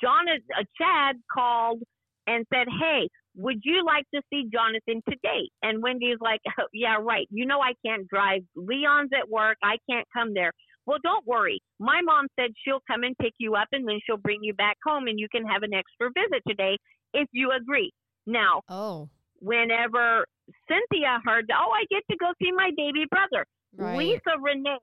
[0.00, 1.82] Jonathan, uh, Chad called
[2.26, 6.96] and said, "Hey, would you like to see Jonathan today?" And Wendy's like, "Oh, "Yeah,
[7.00, 7.28] right.
[7.30, 8.42] You know I can't drive.
[8.56, 9.58] Leon's at work.
[9.62, 10.52] I can't come there."
[10.86, 11.60] Well, don't worry.
[11.78, 14.76] My mom said she'll come and pick you up and then she'll bring you back
[14.84, 16.76] home and you can have an extra visit today
[17.12, 17.92] if you agree.
[18.26, 19.08] Now, Oh.
[19.40, 20.26] whenever
[20.68, 23.96] Cynthia heard, "Oh, I get to go see my baby brother." Right.
[23.98, 24.78] Lisa Renee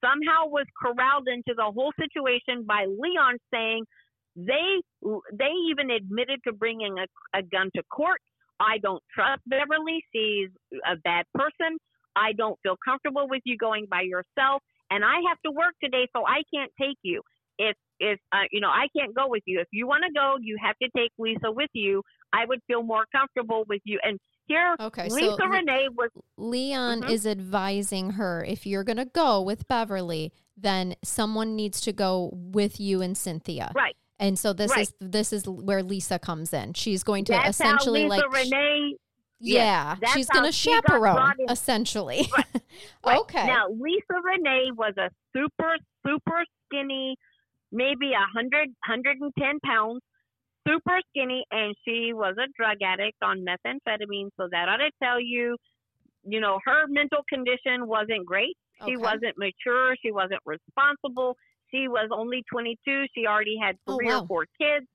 [0.00, 3.84] somehow was corralled into the whole situation by Leon saying
[4.36, 4.80] they
[5.32, 8.20] they even admitted to bringing a, a gun to court.
[8.60, 10.04] I don't trust Beverly.
[10.12, 10.50] She's
[10.86, 11.78] a bad person.
[12.16, 16.08] I don't feel comfortable with you going by yourself, and I have to work today,
[16.14, 17.22] so I can't take you.
[17.58, 19.60] If it's uh, you know I can't go with you.
[19.60, 22.02] If you want to go, you have to take Lisa with you.
[22.32, 23.98] I would feel more comfortable with you.
[24.02, 27.10] And here, Okay, Lisa Le- Renee was Leon Mhm.
[27.10, 32.30] is advising her if you're going to go with Beverly, then someone needs to go
[32.32, 33.70] with you and Cynthia.
[33.76, 33.96] right.
[34.18, 34.82] And so this Right.
[34.82, 36.74] is this is where Lisa comes in.
[36.74, 38.96] She's going to That's essentially like Renee.
[39.38, 42.26] yeah, that's she's going to chaperone essentially.
[43.04, 43.18] Right.
[43.18, 43.46] okay.
[43.46, 47.16] Now Lisa Renee was a super super skinny,
[47.72, 50.00] maybe a hundred hundred and ten pounds,
[50.66, 54.30] super skinny, and she was a drug addict on methamphetamine.
[54.38, 55.56] So that ought to tell you,
[56.24, 58.56] you know, her mental condition wasn't great.
[58.86, 58.96] She Okay.
[58.96, 59.94] wasn't mature.
[60.02, 61.36] She wasn't responsible.
[61.70, 63.04] She was only 22.
[63.14, 64.22] She already had Oh, three wow.
[64.22, 64.86] or four kids,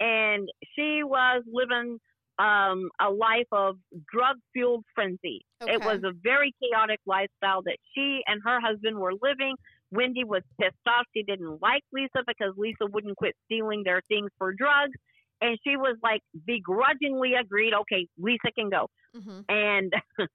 [0.00, 1.98] and she was living
[2.38, 3.76] um, a life of
[4.12, 5.40] drug fueled frenzy.
[5.62, 9.56] It was a very chaotic lifestyle that she and her husband were living.
[9.96, 11.04] Wendy was pissed off.
[11.16, 14.92] She didn't like Lisa because Lisa wouldn't quit stealing their things for drugs.
[15.40, 18.88] And she was like begrudgingly agreed, okay, Lisa can go.
[19.16, 19.40] Mm-hmm.
[19.48, 19.92] And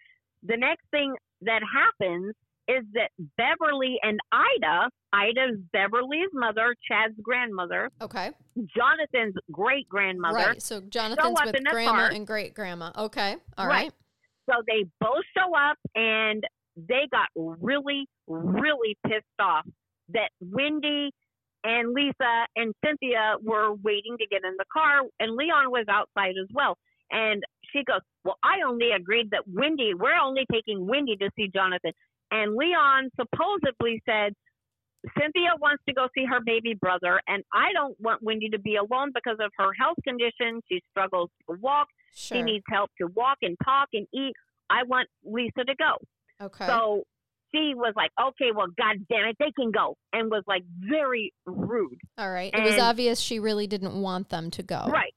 [0.44, 2.34] the next thing that happens
[2.68, 8.30] is that Beverly and Ida, Ida's Beverly's mother, Chad's grandmother, Okay.
[8.76, 10.36] Jonathan's great grandmother.
[10.38, 10.62] Right.
[10.62, 12.08] So Jonathan's with grandma car.
[12.12, 12.92] and great grandma.
[12.98, 13.36] Okay.
[13.58, 13.84] All Right.
[13.86, 13.92] right.
[14.50, 16.44] So they both show up and
[16.88, 19.66] they got really, really pissed off
[20.14, 21.12] that Wendy
[21.64, 26.36] and Lisa and Cynthia were waiting to get in the car and Leon was outside
[26.42, 26.78] as well.
[27.12, 31.50] And she goes, Well, I only agreed that Wendy, we're only taking Wendy to see
[31.54, 31.92] Jonathan.
[32.32, 34.34] And Leon supposedly said,
[35.18, 38.76] Cynthia wants to go see her baby brother, and I don't want Wendy to be
[38.76, 40.62] alone because of her health condition.
[40.70, 41.88] She struggles to walk.
[42.14, 42.38] Sure.
[42.38, 44.34] She needs help to walk and talk and eat.
[44.70, 45.98] I want Lisa to go.
[46.42, 46.68] Okay.
[46.68, 47.04] So
[47.54, 49.96] she was like, okay, well, God damn it, they can go.
[50.14, 52.00] And was like very rude.
[52.18, 52.52] All right.
[52.54, 54.88] It was obvious she really didn't want them to go.
[54.88, 55.14] Right.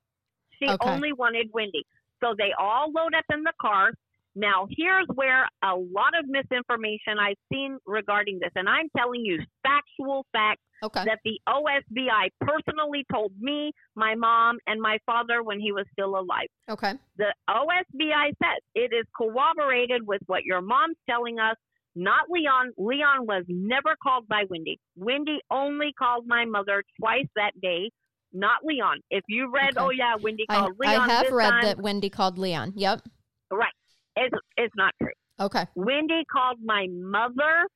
[0.59, 0.91] She Okay.
[0.91, 1.85] only wanted Wendy.
[2.23, 3.93] So they all load up in the car.
[4.37, 8.51] Now, here's where a lot of misinformation I've seen regarding this.
[8.57, 11.05] And I'm telling you factual facts Okay.
[11.07, 16.19] that the OSBI personally told me, my mom, and my father when he was still
[16.19, 16.49] alive.
[16.69, 16.93] Okay.
[17.17, 21.57] the OSBI says it is corroborated with what your mom's telling us,
[21.95, 22.73] not Leon.
[22.77, 24.79] Leon was never called by Wendy.
[24.97, 27.91] Wendy only called my mother twice that day,
[28.33, 28.99] not Leon.
[29.11, 29.87] If you read, Okay.
[29.87, 31.09] oh yeah, Wendy I, called Leon.
[31.11, 32.73] I have read time, that Wendy called Leon.
[32.77, 33.03] Yep.
[33.51, 33.73] Right.
[34.17, 35.13] It's, it's not true.
[35.41, 35.67] Okay.
[35.75, 37.67] Wendy called my mother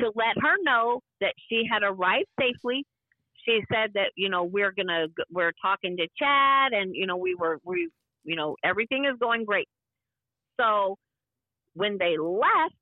[0.00, 2.84] to let her know that she had arrived safely.
[3.44, 7.34] She said that you know we're gonna we're talking to Chad and you know we
[7.34, 7.88] were we
[8.24, 9.68] you know everything is going great.
[10.60, 10.96] So
[11.74, 12.74] when they left,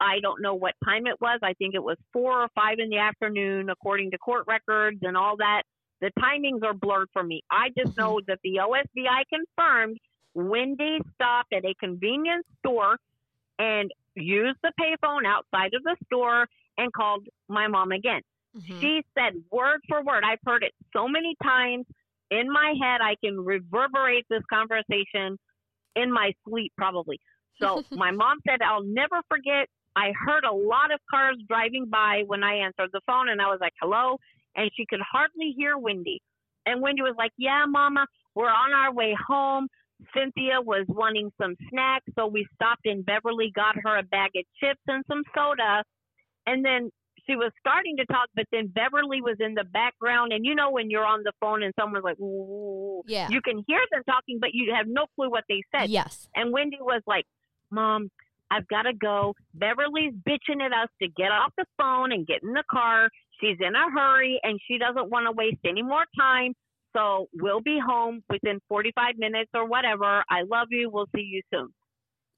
[0.00, 1.40] I don't know what time it was.
[1.42, 5.16] I think it was four or five in the afternoon, according to court records and
[5.16, 5.62] all that.
[6.00, 7.42] The timings are blurred for me.
[7.50, 9.98] I just know that the OSBI confirmed
[10.34, 12.96] Wendy stopped at a convenience store
[13.58, 16.48] and used the payphone outside of the store
[16.78, 18.22] and called my mom again.
[18.56, 18.80] Mhm.
[18.80, 20.24] She said word for word.
[20.24, 21.86] I've heard it so many times
[22.30, 23.00] in my head.
[23.00, 25.38] I can reverberate this conversation
[25.96, 27.20] in my sleep, probably.
[27.58, 29.68] So my mom said, I'll never forget.
[29.96, 33.48] I heard a lot of cars driving by when I answered the phone, and I
[33.48, 34.18] was like, hello.
[34.56, 36.22] And she could hardly hear Wendy.
[36.66, 39.68] And Wendy was like, yeah, mama, we're on our way home.
[40.14, 44.44] Cynthia was wanting some snacks, so we stopped in Beverly, got her a bag of
[44.60, 45.82] chips and some soda.
[46.46, 46.90] And then
[47.26, 50.32] she was starting to talk, but then Beverly was in the background.
[50.32, 53.28] And you know, when you're on the phone and someone's like, ooh, Yeah.
[53.30, 55.90] you can hear them talking, but you have no clue what they said.
[55.90, 56.28] Yes.
[56.34, 57.24] And Wendy was like,
[57.70, 58.10] Mom,
[58.50, 59.34] I've got to go.
[59.54, 63.08] Beverly's bitching at us to get off the phone and get in the car.
[63.40, 66.54] She's in a hurry and she doesn't want to waste any more time.
[66.96, 70.24] So we'll be home within 45 minutes or whatever.
[70.28, 70.90] I love you.
[70.90, 71.68] We'll see you soon.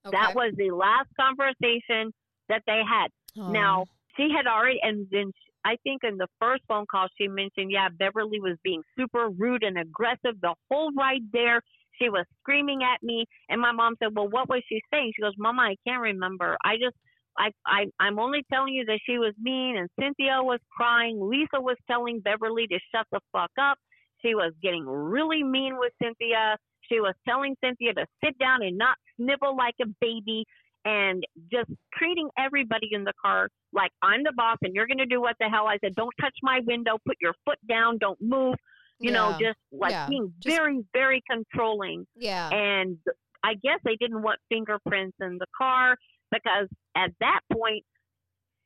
[0.06, 0.16] Okay.
[0.16, 2.12] That was the last conversation
[2.48, 3.08] that they had.
[3.38, 3.50] Oh.
[3.50, 7.28] Now, she had already, and then sh- I think in the first phone call, she
[7.28, 11.62] mentioned, yeah, Beverly was being super rude and aggressive the whole ride there.
[12.00, 15.22] She was screaming at me, and my mom said, "Well, what was she saying?" She
[15.22, 16.56] goes, "Mama, I can't remember.
[16.64, 16.96] I just,
[17.38, 21.20] I, I, I'm only telling you that she was mean." And Cynthia was crying.
[21.20, 23.78] Lisa was telling Beverly to shut the fuck up.
[24.24, 26.56] She was getting really mean with Cynthia.
[26.90, 30.44] She was telling Cynthia to sit down and not snivel like a baby
[30.84, 35.06] and just treating everybody in the car like I'm the boss and you're going to
[35.06, 35.94] do what the hell I said.
[35.94, 36.98] Don't touch my window.
[37.06, 37.98] Put your foot down.
[37.98, 38.56] Don't move.
[38.98, 40.08] You know, just like Yeah.
[40.08, 42.06] being Just- very, very controlling.
[42.14, 42.50] Yeah.
[42.50, 42.98] And
[43.42, 45.96] I guess they didn't want fingerprints in the car
[46.30, 47.84] because at that point,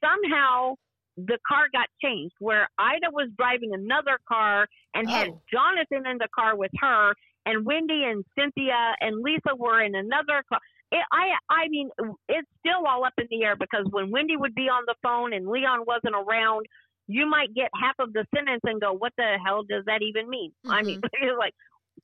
[0.05, 0.75] somehow
[1.17, 5.43] the car got changed where Ida was driving another car and had Oh.
[5.51, 7.15] Jonathan in the car with her
[7.47, 10.61] and Wendy and Cynthia and Lisa were in another car.
[10.93, 11.91] It, I I mean
[12.29, 15.33] it's still all up in the air because when Wendy would be on the phone
[15.33, 16.67] and Leon wasn't around,
[17.09, 20.29] you might get half of the sentence and go, "What the hell does that even
[20.29, 21.07] mean?" I mean, mm-hmm.
[21.29, 21.55] it's like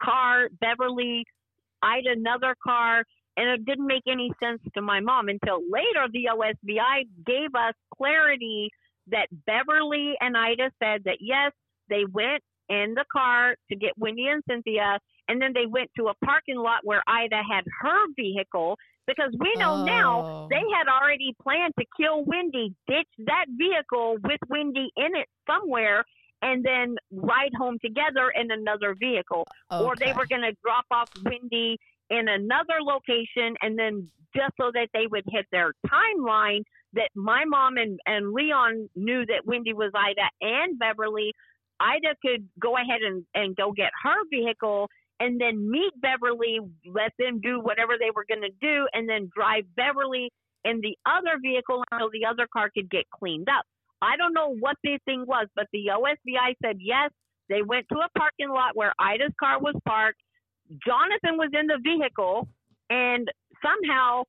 [0.03, 1.25] car Beverly,
[1.83, 3.05] Ida another car,
[3.37, 7.75] and it didn't make any sense to my mom until later the OSBI gave us
[7.97, 8.71] clarity
[9.09, 11.53] that Beverly and Ida said that yes,
[11.89, 14.99] they went in the car to get Wendy and Cynthia,
[15.29, 18.77] and then they went to a parking lot where Ida had her vehicle
[19.07, 20.49] because we know now Oh.
[20.49, 26.05] they had already planned to kill Wendy, ditch that vehicle with Wendy in it somewhere,
[26.41, 31.09] and then ride home together in another vehicle or they were going to drop off
[31.25, 31.79] Wendy
[32.11, 36.63] in another location and then just so that they would hit their timeline
[36.95, 41.33] that my mom and, and Leon knew that Wendy was Ida and Beverly,
[41.81, 44.89] Ida could go ahead and, and go get her vehicle
[45.21, 49.31] and then meet Beverly, let them do whatever they were going to do, and then
[49.35, 50.31] drive Beverly
[50.65, 53.65] in the other vehicle until the other car could get cleaned up.
[54.01, 57.11] I don't know what the thing was, but the OSBI said yes,
[57.49, 60.21] they went to a parking lot where Ida's car was parked.
[60.85, 62.49] Jonathan was in the vehicle,
[62.91, 63.29] and
[63.63, 64.23] somehow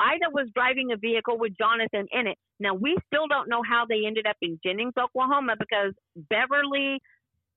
[0.00, 2.38] Ida was driving a vehicle with Jonathan in it.
[2.58, 6.98] Now, we still don't know how they ended up in Jennings, Oklahoma, because Beverly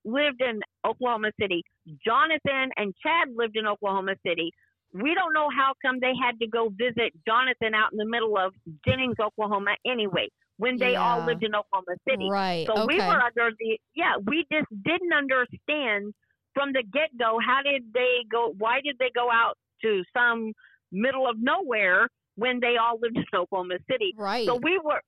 [0.05, 1.63] lived in Oklahoma City.
[2.05, 4.51] Jonathan and Chad lived in Oklahoma City.
[4.93, 8.37] We don't know how come they had to go visit Jonathan out in the middle
[8.37, 8.53] of
[8.85, 12.27] Jennings, Oklahoma anyway, when they all lived in Oklahoma City.
[12.29, 12.67] Right.
[12.67, 16.13] So we were under the yeah, we just didn't understand
[16.53, 20.53] from the get go how did they go why did they go out to some
[20.91, 24.13] middle of nowhere when they all lived in Oklahoma City.
[24.17, 24.45] right.
[24.47, 25.01] So we were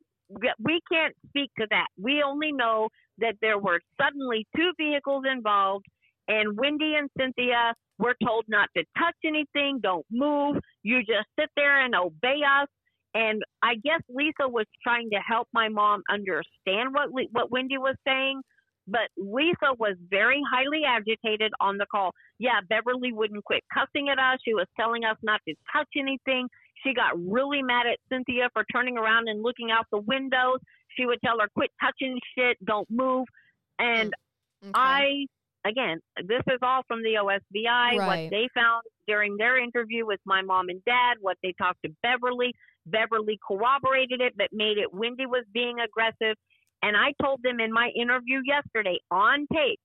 [0.59, 1.87] we can't speak to that.
[2.01, 2.89] We only know
[3.19, 5.85] that there were suddenly two vehicles involved
[6.27, 11.49] and Wendy and Cynthia were told not to touch anything, don't move, you just sit
[11.55, 12.67] there and obey us.
[13.13, 17.95] And I guess Lisa was trying to help my mom understand what what Wendy was
[18.05, 18.41] saying,
[18.87, 22.11] but Lisa was very highly agitated on the call.
[22.39, 24.39] Yeah, Beverly wouldn't quit cussing at us.
[24.43, 26.49] She was telling us not to touch anything.
[26.85, 30.59] She got really mad at Cynthia for turning around and looking out the windows.
[30.97, 33.25] She would tell her, "Quit touching shit, don't move."
[33.79, 34.13] And
[34.63, 34.71] mm, Okay.
[34.75, 35.25] I,
[35.67, 37.97] again, this is all from the OSBI, Right.
[37.97, 41.89] what they found during their interview with my mom and dad, what they talked to
[42.03, 42.53] Beverly.
[42.87, 46.37] Beverly corroborated it, but made it Wendy was being aggressive.
[46.83, 49.79] And I told them in my interview yesterday on tape,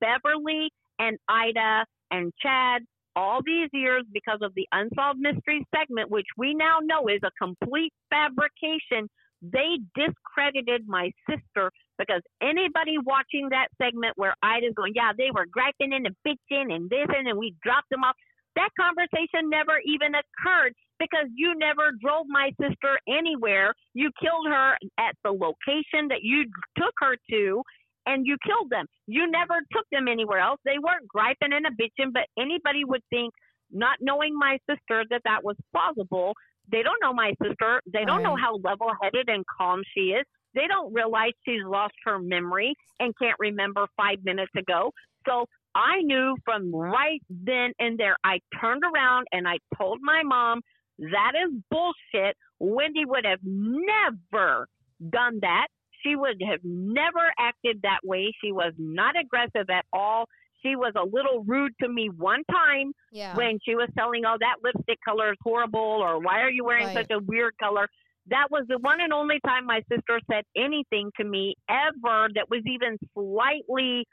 [0.00, 2.82] Beverly and Ida and Chad,
[3.16, 7.30] all these years because of the Unsolved Mysteries segment, which we now know is a
[7.38, 9.08] complete fabrication,
[9.42, 15.46] they discredited my sister because anybody watching that segment where Ida's going, yeah, they were
[15.50, 18.16] griping and bitching and this and then we dropped them off.
[18.56, 23.72] That conversation never even occurred because you never drove my sister anywhere.
[23.94, 26.44] You killed her at the location that you
[26.76, 27.62] took her to
[28.06, 28.86] and you killed them.
[29.06, 30.60] You never took them anywhere else.
[30.64, 33.32] They weren't griping and a bitching, but anybody would think,
[33.70, 36.34] not knowing my sister, that that was plausible.
[36.70, 37.80] They don't know my sister.
[37.92, 40.24] They don't know how level headed and calm she is.
[40.54, 44.92] They don't realize she's lost her memory and can't remember five minutes ago.
[45.28, 50.22] So I knew from right then and there, I turned around and I told my
[50.24, 50.60] mom,
[50.98, 52.36] that is bullshit.
[52.58, 54.66] Wendy would have never
[55.08, 55.68] done that.
[56.02, 58.32] She would have never acted that way.
[58.42, 60.26] She was not aggressive at all.
[60.62, 63.34] She was a little rude to me one time yeah.
[63.34, 66.86] when she was telling, "Oh, that lipstick color is horrible," or "Why are you wearing
[66.88, 67.06] Right.
[67.08, 67.88] such a weird color?"
[68.26, 72.48] That was the one and only time my sister said anything to me ever that
[72.50, 74.06] was even slightly,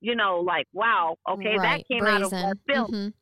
[0.00, 1.86] you know, like, "Wow, okay, that right.
[1.90, 2.48] came out of Brazen.
[2.48, 3.12] left field." Mhm.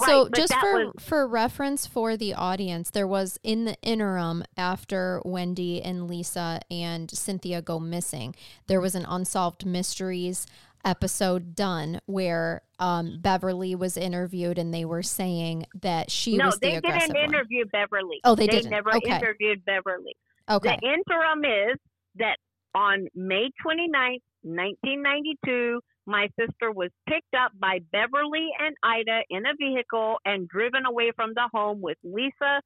[0.00, 3.76] Right, So, but just for was- for reference for the audience, there was in the
[3.82, 8.34] interim after Wendy and Lisa and Cynthia go missing,
[8.66, 10.46] there was an unsolved mysteries
[10.84, 16.54] episode done where um, Beverly was interviewed and they were saying that she no, was
[16.58, 17.16] the they didn't one.
[17.24, 18.20] interview Beverly.
[18.24, 18.70] Oh, they they didn't.
[18.70, 19.16] never Okay.
[19.16, 20.16] interviewed Beverly.
[20.50, 21.76] Okay, The interim is
[22.16, 22.38] that
[22.74, 25.80] on May 29th, 1992,
[26.10, 31.12] my sister was picked up by Beverly and Ida in a vehicle and driven away
[31.16, 32.60] from the home with Lisa,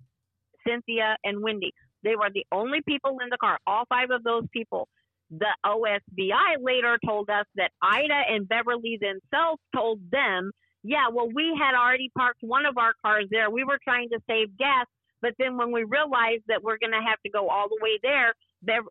[0.66, 1.72] Cynthia, and Wendy.
[2.02, 4.88] They were the only people in the car, all five of those people.
[5.30, 10.52] The OSBI later told us that Ida and Beverly themselves told them,
[10.82, 13.50] yeah, well, we had already parked one of our cars there.
[13.50, 14.86] We were trying to save gas,
[15.22, 17.98] But then when we realized that we're going to have to go all the way
[18.02, 18.34] there,
[18.66, 18.82] there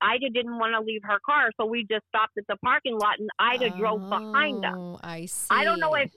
[0.00, 3.18] Ida didn't want to leave her car, so we just stopped at the parking lot
[3.18, 4.74] and Ida drove behind us.
[4.76, 5.48] Oh, I see.
[5.50, 6.10] I don't know if,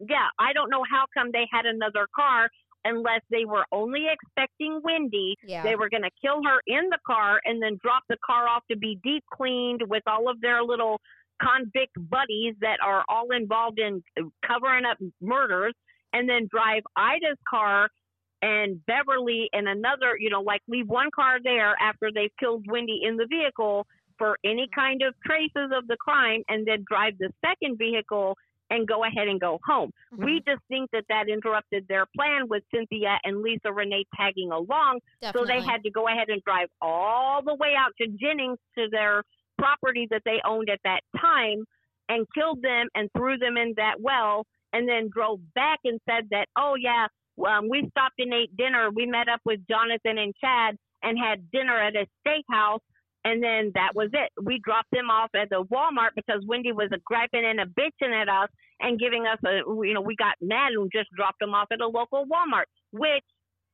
[0.00, 2.48] yeah, I don't know how come they had another car
[2.84, 5.36] unless they were only expecting Wendy.
[5.42, 5.62] Yeah.
[5.62, 8.62] They were going to kill her in the car and then drop the car off
[8.70, 11.00] to be deep cleaned with all of their little
[11.42, 14.02] convict buddies that are all involved in
[14.46, 15.74] covering up murders
[16.12, 17.88] and then drive Ida's car
[18.44, 23.00] and Beverly and another, you know, like leave one car there after they've killed Wendy
[23.02, 23.86] in the vehicle
[24.18, 28.36] for any kind of traces of the crime and then drive the second vehicle
[28.70, 29.90] and go ahead and go home.
[30.12, 30.24] Mhm.
[30.26, 35.00] We just think that that interrupted their plan with Cynthia and Lisa Renee tagging along.
[35.32, 38.88] So they had to go ahead and drive all the way out to Jennings to
[38.90, 39.22] their
[39.58, 41.64] property that they owned at that time
[42.10, 46.28] and killed them and threw them in that well and then drove back and said
[46.30, 47.06] that, oh, yeah,
[47.46, 48.90] um, we stopped and ate dinner.
[48.94, 52.80] We met up with Jonathan and Chad and had dinner at a steakhouse.
[53.26, 54.30] And then that was it.
[54.42, 58.12] We dropped them off at the Walmart because Wendy was a griping and a bitching
[58.12, 58.50] at us
[58.80, 61.80] and giving us a, you know, we got mad and just dropped them off at
[61.80, 63.24] a local Walmart, which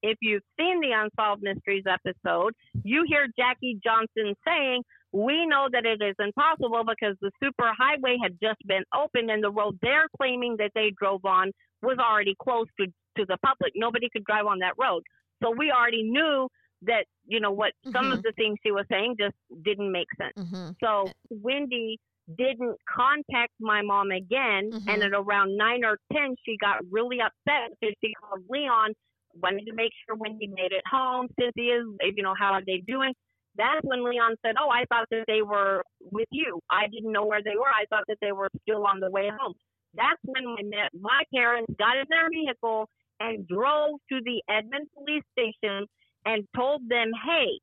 [0.02, 2.54] if you've seen the Unsolved Mysteries episode,
[2.84, 4.82] you hear Jackie Johnson saying,
[5.12, 9.42] We know that it is impossible because the super highway had just been opened and
[9.42, 11.50] the road they're claiming that they drove on
[11.82, 12.86] was already closed to,
[13.20, 13.72] to the public.
[13.76, 15.02] Nobody could drive on that road.
[15.42, 16.48] So we already knew
[16.82, 20.36] that, you know, what some of the things she was saying just didn't make sense.
[20.36, 20.74] Mhm.
[20.82, 21.98] So Wendy
[22.36, 24.88] didn't contact my mom again, Mhm.
[24.88, 28.94] and at around nine or ten, she got really upset because she called Leon,
[29.34, 31.28] wanted to make sure Wendy made it home.
[31.38, 31.86] Cynthia's,
[32.16, 33.14] you know, how are they doing?
[33.56, 36.60] That's when Leon said, "Oh, I thought that they were with you.
[36.70, 37.68] I didn't know where they were.
[37.68, 39.54] I thought that they were still on the way home."
[39.94, 42.88] That's when my met my parents got in their vehicle
[43.20, 45.86] and drove to the Edmond police station
[46.26, 47.60] and told them, "Hey,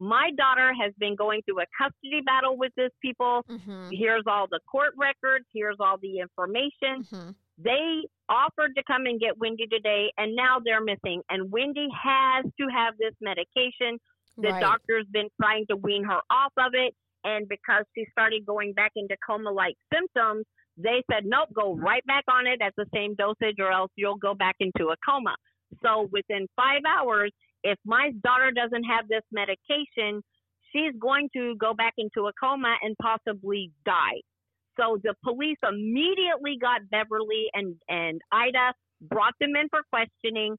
[0.00, 3.42] my daughter has been going through a custody battle with these people.
[3.48, 3.96] Mhm.
[3.96, 5.46] Here's all the court records.
[5.52, 7.04] Here's all the information.
[7.04, 7.34] Mhm.
[7.58, 11.22] They offered to come and get Wendy today, and now they're missing.
[11.30, 14.00] And Wendy has to have this medication.
[14.36, 14.60] The Right.
[14.60, 16.94] doctor's been trying to wean her off of it.
[17.22, 20.44] And because she started going back into coma like symptoms,
[20.76, 24.16] they said, nope, go right back on it at the same dosage, or else you'll
[24.16, 25.34] go back into a coma.
[25.82, 27.30] So within five hours,
[27.62, 30.22] if my daughter doesn't have this medication,
[30.72, 34.20] she's going to go back into a coma and possibly die.
[34.78, 40.56] So the police immediately got Beverly and, and Ida, brought them in for questioning,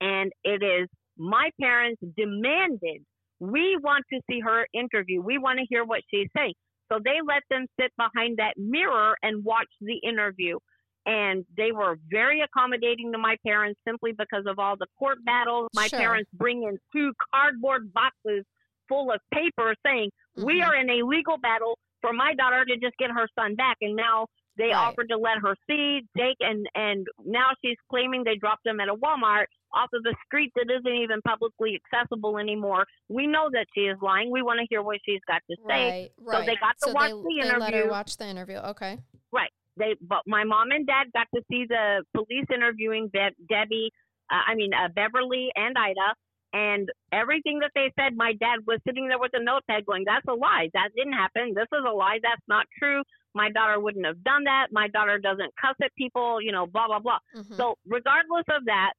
[0.00, 3.04] and it is my parents demanded
[3.40, 5.22] we want to see her interview.
[5.22, 6.54] We want to hear what she's saying.
[6.90, 10.58] So they let them sit behind that mirror and watch the interview.
[11.06, 15.68] And they were very accommodating to my parents simply because of all the court battles.
[15.74, 15.98] My Sure.
[16.00, 18.44] parents bring in two cardboard boxes
[18.88, 20.66] full of paper saying, We Mhm.
[20.66, 23.76] are in a legal battle for my daughter to just get her son back.
[23.80, 24.74] And now they Right.
[24.74, 28.88] offered to let her see, take, and, and now she's claiming they dropped them at
[28.88, 32.86] a Walmart off of the street that isn't even publicly accessible anymore.
[33.08, 34.30] We know that she is lying.
[34.30, 36.10] We want to hear what she's got to say.
[36.18, 36.34] Right.
[36.34, 36.46] Right.
[36.46, 37.90] they got to so watch they, the they let her interview.
[37.90, 38.56] watch the interview.
[38.56, 38.98] Okay.
[39.32, 39.50] Right.
[39.76, 43.90] They, but my mom and dad got to see the police interviewing Be- Debbie,
[44.30, 46.14] uh, I mean uh, Beverly and Ida,
[46.52, 48.16] and everything that they said.
[48.16, 50.68] My dad was sitting there with a notepad, going, "That's a lie.
[50.74, 51.52] That didn't happen.
[51.54, 52.18] This is a lie.
[52.22, 53.02] That's not true.
[53.34, 54.68] My daughter wouldn't have done that.
[54.72, 56.42] My daughter doesn't cuss at people.
[56.42, 57.54] You know, blah blah blah." Mhm.
[57.54, 58.94] So, regardless of that,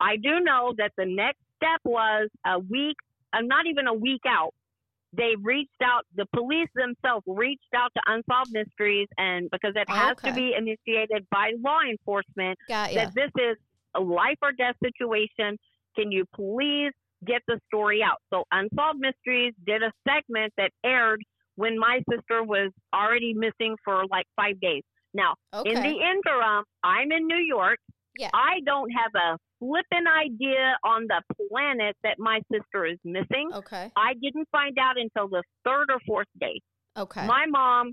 [0.00, 2.96] I do know that the next step was a week,
[3.32, 4.52] uh, not even a week out.
[5.12, 10.16] They reached out, the police themselves reached out to Unsolved Mysteries, and because it has
[10.18, 10.28] Okay.
[10.28, 12.58] to be initiated by law enforcement,
[12.94, 13.56] that this is
[13.94, 15.58] a life or death situation.
[15.96, 16.92] Can you please
[17.26, 18.18] get the story out?
[18.32, 21.22] So, Unsolved Mysteries did a segment that aired
[21.56, 24.84] when my sister was already missing for like five days.
[25.12, 25.72] Now, Okay.
[25.72, 27.78] in the interim, I'm in New York.
[28.18, 28.30] Yeah.
[28.34, 33.50] I don't have a flippin' idea on the planet that my sister is missing.
[33.54, 33.90] okay.
[33.96, 36.60] I didn't find out until the third or fourth day.
[36.96, 37.26] Okay.
[37.26, 37.92] My mom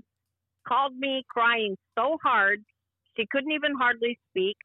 [0.66, 2.62] called me crying so hard
[3.16, 4.56] she couldn't even hardly speak.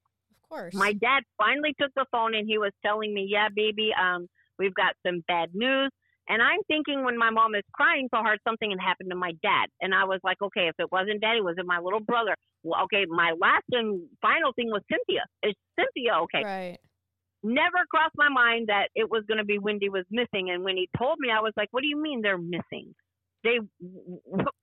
[0.44, 0.74] of course.
[0.74, 4.28] My dad finally took the phone and he was telling me, "Yeah, baby, um,
[4.60, 5.92] we've got some bad news."
[6.30, 9.34] And I'm thinking when my mom is crying so hard, something had happened to my
[9.44, 9.68] dad.
[9.82, 12.36] And I was like, okay, if it wasn't daddy, was it my little brother?
[12.64, 15.26] Well, okay, my last and final thing was Cynthia.
[15.44, 16.44] Is Cynthia okay?
[16.44, 16.78] Right.
[17.44, 20.50] Never crossed my mind that it was going to be Wendy was missing.
[20.50, 22.96] And when he told me, I was like, what do you mean they're missing?
[23.44, 23.60] They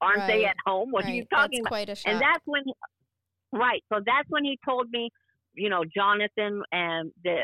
[0.00, 0.90] aren't they at home?
[0.90, 1.12] What right.
[1.12, 1.68] are you talking That's about?
[1.68, 2.10] quite a shock.
[2.10, 2.62] And that's when,
[3.52, 3.84] right.
[3.92, 5.10] So that's when he told me,
[5.52, 7.40] you know, Jonathan and the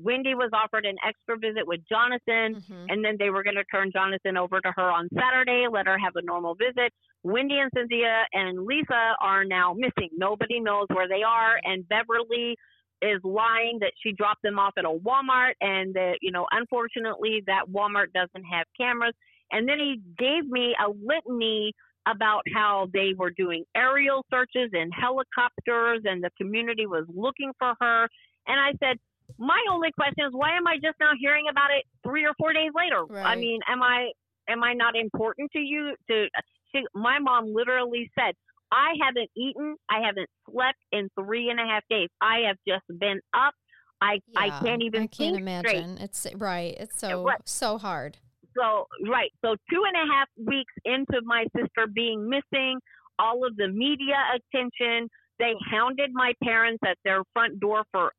[0.00, 2.86] Wendy was offered an extra visit with Jonathan, Mhm.
[2.88, 5.98] and then they were going to turn Jonathan over to her on Saturday, let her
[5.98, 6.92] have a normal visit.
[7.22, 10.10] Wendy and Cynthia and Lisa are now missing.
[10.16, 12.56] Nobody knows where they are, and Beverly
[13.00, 17.42] is lying that she dropped them off at a Walmart, and that you know, unfortunately,
[17.46, 19.14] that Walmart doesn't have cameras.
[19.50, 21.74] And then he gave me a litany
[22.06, 27.74] about how they were doing aerial searches in helicopters, and the community was looking for
[27.80, 28.08] her.
[28.46, 28.98] And I said,
[29.38, 32.52] my only question is why am I just now hearing about it three or four
[32.52, 33.04] days later?
[33.24, 34.10] I mean, am I
[34.48, 35.94] am I not important to you?
[36.08, 36.26] To
[36.74, 38.34] she, my mom literally said,
[38.70, 42.08] I haven't eaten, I haven't slept in three and a half days.
[42.20, 43.54] I have just been up.
[44.00, 45.76] I I can't even I can't think straight.
[45.76, 45.98] imagine.
[45.98, 46.74] It's right.
[46.78, 48.18] It's so what- so hard.
[48.54, 52.78] So right, so two and a half weeks into my sister being missing,
[53.18, 58.12] all of the media attention, they hounded my parents at their front door for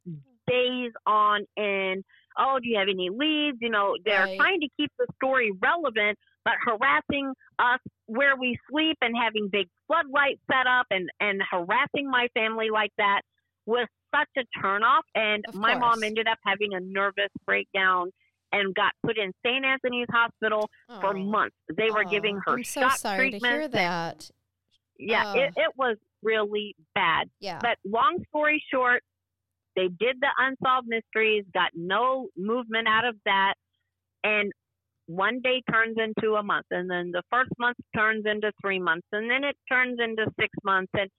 [0.47, 2.03] days on end.
[2.37, 3.57] Oh, do you have any leads?
[3.61, 4.37] You know, they're Right.
[4.39, 9.67] trying to keep the story relevant, but harassing us where we sleep and having big
[9.87, 13.21] floodlights set up and and harassing my family like that
[13.65, 15.03] was such a turnoff.
[15.15, 15.79] And Of my course.
[15.81, 18.11] mom ended up having a nervous breakdown
[18.51, 19.63] and got put in St.
[19.65, 20.69] Anthony's Hospital
[21.01, 21.55] for Oh, months.
[21.75, 23.53] They were oh, giving her I'm so shock sorry to treatment.
[23.53, 24.29] hear that.
[24.99, 25.39] Yeah, Oh.
[25.39, 27.29] it, it was really bad.
[27.39, 27.59] Yeah.
[27.61, 29.03] But long story short,
[29.75, 33.53] they did the unsolved mysteries, got no movement out of that,
[34.23, 34.51] and
[35.07, 39.07] one day turns into a month, and then the first month turns into three months,
[39.11, 41.09] and then it turns into six months, and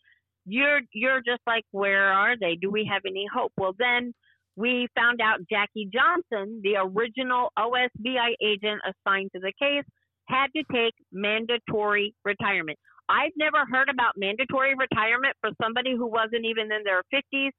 [0.47, 2.57] you're you're just like, where are they?
[2.61, 3.53] Do we have any hope?
[3.57, 4.13] Well, then
[4.57, 9.85] we found out Jackie Johnson, the original OSBI agent assigned to the case,
[10.29, 12.79] had to take mandatory retirement.
[13.09, 17.51] I've never heard about mandatory retirement for somebody who wasn't even in their 50s.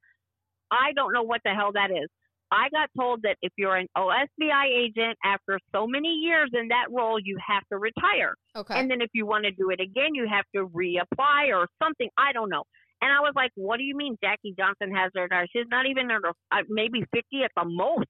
[0.70, 2.08] I don't know what the hell that is.
[2.52, 6.86] I got told that if you're an OSBI agent after so many years in that
[6.90, 8.34] role, you have to retire.
[8.54, 8.78] okay.
[8.78, 12.08] And then if you want to do it again, you have to reapply or something.
[12.16, 12.62] I don't know.
[13.02, 15.46] And I was like, what do you mean Jackie Johnson has to retire?
[15.52, 18.06] She's not even in her, uh, maybe 50 at the most.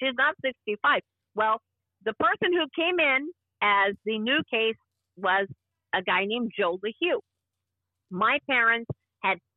[0.00, 1.00] She's not 65.
[1.34, 1.60] Well,
[2.04, 3.30] the person who came in
[3.62, 4.76] as the new case
[5.16, 5.46] was
[5.94, 7.20] a guy named Joe LeHue.
[8.10, 8.90] My parents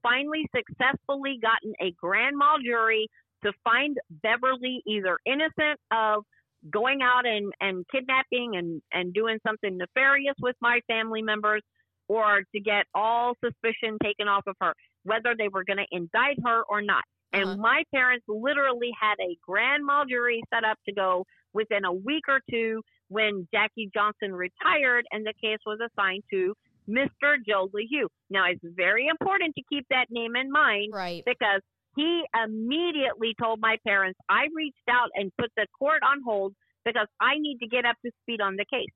[0.08, 3.08] finally successfully gotten a grand mal jury
[3.44, 6.24] to find Beverly either innocent of
[6.72, 11.62] going out and, and kidnapping and, and doing something nefarious with my family members
[12.08, 14.74] or to get all suspicion taken off of her,
[15.04, 17.04] whether they were going to indict her or not.
[17.34, 17.58] And Uh-huh.
[17.58, 22.24] my parents literally had a grand mal jury set up to go within a week
[22.28, 26.54] or two when Jackie Johnson retired and the case was assigned to
[26.90, 27.36] Mr.
[27.48, 28.08] Joe LaHue.
[28.30, 31.24] Now, it's very important to keep that name in mind right.
[31.26, 31.62] because
[31.96, 36.54] he immediately told my parents, I reached out and put the court on hold
[36.86, 38.94] because I need to get up to speed on the case.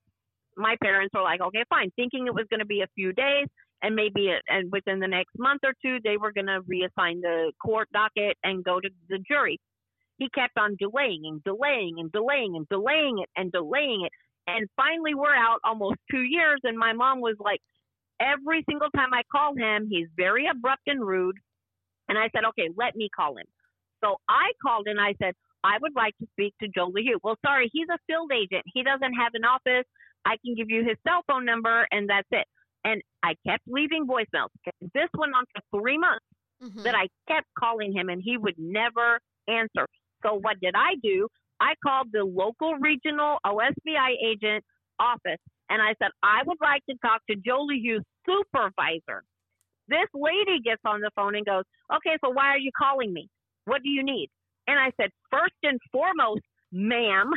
[0.55, 3.47] My parents were like, okay, fine, thinking it was going to be a few days
[3.81, 7.21] and maybe it, and within the next month or two, they were going to reassign
[7.21, 9.59] the court docket and go to the jury.
[10.17, 14.11] He kept on delaying and delaying and delaying and delaying it and delaying it.
[14.47, 16.59] And finally, we're out almost two years.
[16.63, 17.59] And my mom was like,
[18.21, 21.35] every single time I call him, he's very abrupt and rude.
[22.07, 23.45] And I said, okay, let me call him.
[24.03, 25.33] So I called and I said,
[25.63, 27.17] I would like to speak to Joe LaHue.
[27.23, 28.63] Well, sorry, he's a field agent.
[28.73, 29.85] He doesn't have an office.
[30.25, 32.45] I can give you his cell phone number and that's it.
[32.83, 34.49] And I kept leaving voicemails.
[34.93, 36.25] This went on for three months
[36.63, 36.83] Mhm.
[36.83, 39.87] that I kept calling him and he would never answer.
[40.23, 41.27] So what did I do?
[41.59, 44.63] I called the local regional OSBI agent
[44.99, 45.39] office
[45.71, 49.23] and I said, I would like to talk to Joe LeHue's supervisor.
[49.87, 51.63] This lady gets on the phone and goes,
[51.95, 53.29] Okay, so why are you calling me?
[53.65, 54.29] What do you need?
[54.67, 56.41] And I said, First and foremost,
[56.73, 57.31] ma'am,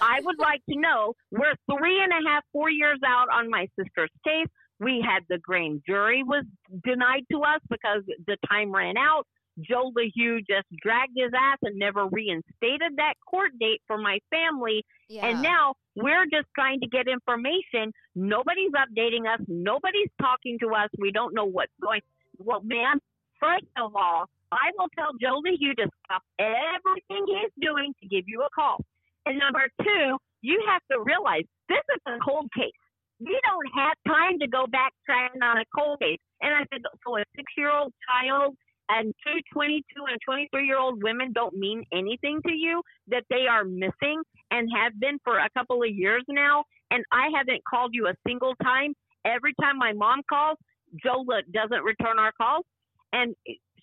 [0.00, 3.68] I would like to know we're three and a half, four years out on my
[3.78, 4.48] sister's case.
[4.80, 6.44] We had the grand jury was
[6.84, 9.26] denied to us because the time ran out.
[9.60, 14.84] Joe LaHue just dragged his ass and never reinstated that court date for my family.
[15.08, 15.26] yeah.
[15.26, 17.92] And now we're just trying to get information.
[18.14, 19.40] Nobody's updating us.
[19.48, 20.90] Nobody's talking to us.
[20.98, 22.02] We don't know what's going.
[22.38, 23.00] Well, man,
[23.40, 28.24] first of all, I will tell Joe LaHue to stop everything he's doing to give
[28.26, 28.84] you a call.
[29.24, 32.70] And number two, you have to realize this is a cold case.
[33.18, 36.18] We don't have time to go backtracking on a cold case.
[36.42, 38.54] And I said, so a six year old child
[38.88, 43.46] and two 22 and 23 year old women don't mean anything to you, that they
[43.50, 46.64] are missing and have been for a couple of years now.
[46.90, 48.94] And I haven't called you a single time.
[49.24, 50.58] Every time my mom calls,
[51.04, 52.64] Jola doesn't return our calls.
[53.12, 53.34] And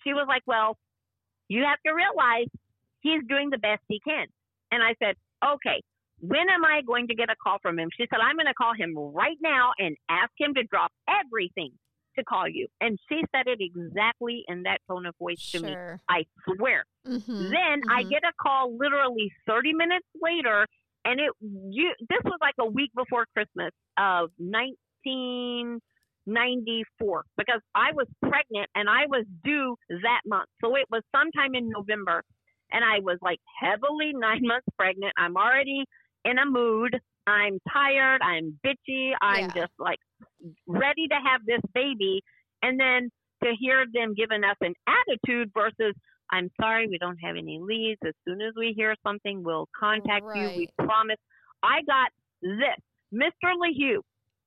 [0.02, 0.76] she was like, well,
[1.48, 2.48] you have to realize
[3.00, 4.26] he's doing the best he can.
[4.70, 5.82] And I said, okay,
[6.20, 7.90] when am I going to get a call from him?
[7.96, 11.72] She said, I'm going to call him right now and ask him to drop everything
[12.18, 12.66] to call you.
[12.80, 15.78] And she said it exactly in that tone of voice to me.
[16.08, 16.84] I swear.
[17.06, 18.06] Mhm, Then I mhm.
[18.08, 20.66] get a call literally 30 minutes later,
[21.04, 28.06] and it you this was like a week before Christmas of 1994 because I was
[28.22, 30.48] pregnant and I was due that month.
[30.62, 32.22] So it was sometime in November,
[32.72, 35.12] and I was like heavily nine months pregnant.
[35.16, 35.84] I'm already
[36.24, 36.98] in a mood.
[37.26, 38.20] I'm tired.
[38.22, 39.12] I'm bitchy.
[39.20, 39.62] I'm Yeah.
[39.62, 39.98] just like
[40.66, 42.22] ready to have this baby,
[42.62, 43.10] and then
[43.42, 45.94] to hear them giving us an attitude versus
[46.30, 48.00] I'm sorry, we don't have any leads.
[48.06, 50.50] As soon as we hear something, we'll contact you.
[50.56, 51.18] We promise.
[51.62, 52.10] I got
[52.42, 52.78] this.
[53.12, 53.52] Mr.
[53.54, 54.00] LeHue,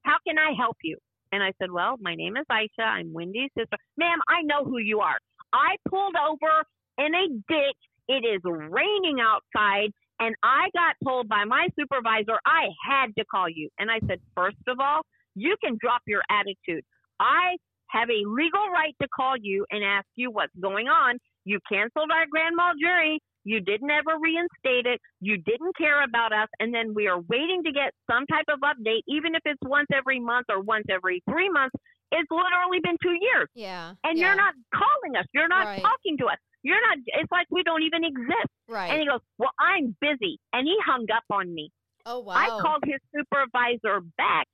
[0.04, 0.98] how can I help you?
[1.32, 2.84] And I said, Well, my name is Aisha.
[2.84, 3.78] I'm Wendy's sister.
[3.98, 5.18] Ma'am, I know who you are.
[5.54, 6.64] I pulled over
[6.98, 7.78] in a ditch.
[8.10, 9.92] It is raining outside.
[10.20, 13.70] And I got told by my supervisor I had to call you.
[13.80, 15.02] And I said, First of all,
[15.36, 16.84] you can drop your attitude.
[17.20, 17.56] I
[17.90, 21.18] have a legal right to call you and ask you what's going on.
[21.46, 23.20] You canceled our grand mal jury.
[23.46, 25.00] You didn't ever reinstate it.
[25.22, 26.50] You didn't care about us.
[26.60, 29.88] And then we are waiting to get some type of update, even if it's once
[29.96, 31.76] every month or once every three months.
[32.12, 33.48] It's literally been two years.
[33.54, 33.94] Yeah.
[34.04, 35.26] And yeah, you're not calling us.
[35.34, 35.82] You're not Right.
[35.82, 36.38] talking to us.
[36.68, 38.52] You're not, it's like we don't even exist.
[38.68, 38.92] right.
[38.92, 40.38] And he goes, Well, I'm busy.
[40.52, 41.72] And he hung up on me.
[42.06, 42.34] oh wow.
[42.36, 44.48] I called his supervisor back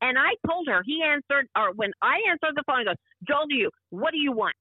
[0.00, 3.46] and I told her, he answered, or when I answered the phone, he goes, Joel,
[3.48, 4.56] do you, what do you want?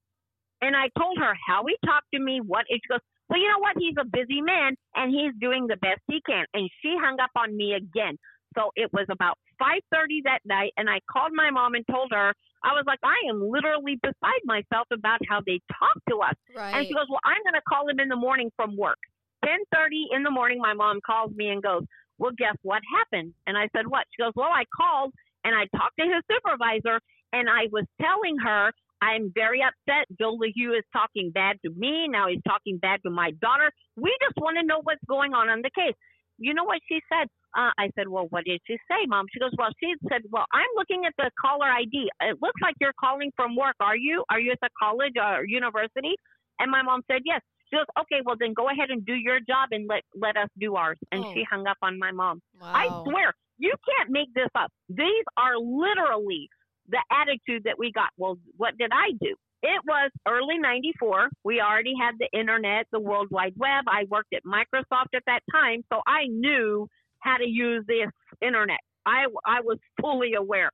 [0.61, 2.99] And I told her how he talked to me, what, and she goes,
[3.29, 3.75] well, you know what?
[3.79, 6.45] He's a busy man and he's doing the best he can.
[6.53, 8.17] And she hung up on me again.
[8.57, 12.33] So it was about 5:30 that night, and I called my mom and told her
[12.63, 16.35] I was like, I am literally beside myself about how they talk to us.
[16.55, 16.75] right.
[16.75, 18.99] And she goes, Well, I'm going to call him in the morning from work.
[19.45, 21.83] 10:30 in the morning, my mom calls me and goes,
[22.17, 23.33] Well, guess what happened?
[23.47, 24.05] And I said, What?
[24.11, 25.13] She goes, Well, I called
[25.43, 26.99] and I talked to his supervisor,
[27.31, 28.71] and I was telling her
[29.01, 30.07] I'm very upset.
[30.19, 32.07] Joe LeHue is talking bad to me.
[32.09, 33.71] Now he's talking bad to my daughter.
[33.95, 35.95] We just want to know what's going on on the case.
[36.37, 37.27] You know what she said?
[37.57, 39.25] Uh, I said, Well, what did she say, Mom?
[39.33, 42.09] She goes, Well, she said, Well, I'm looking at the caller ID.
[42.21, 43.75] It looks like you're calling from work.
[43.79, 44.23] Are you?
[44.29, 46.15] Are you at the college or university?
[46.59, 47.41] And my mom said, Yes.
[47.69, 50.49] She goes, Okay, well, then go ahead and do your job and let, let us
[50.59, 50.97] do ours.
[51.11, 51.33] And Oh.
[51.33, 52.41] she hung up on my mom.
[52.61, 52.71] wow.
[52.73, 54.71] I swear, you can't make this up.
[54.89, 56.49] These are literally
[56.87, 58.09] the attitude that we got.
[58.17, 59.35] Well, what did I do?
[59.61, 61.29] It was early 94.
[61.43, 63.83] We already had the internet, the World Wide Web.
[63.87, 66.87] I worked at Microsoft at that time, so I knew
[67.21, 68.09] how to use this
[68.41, 68.79] internet.
[69.05, 70.69] I, I was fully aware.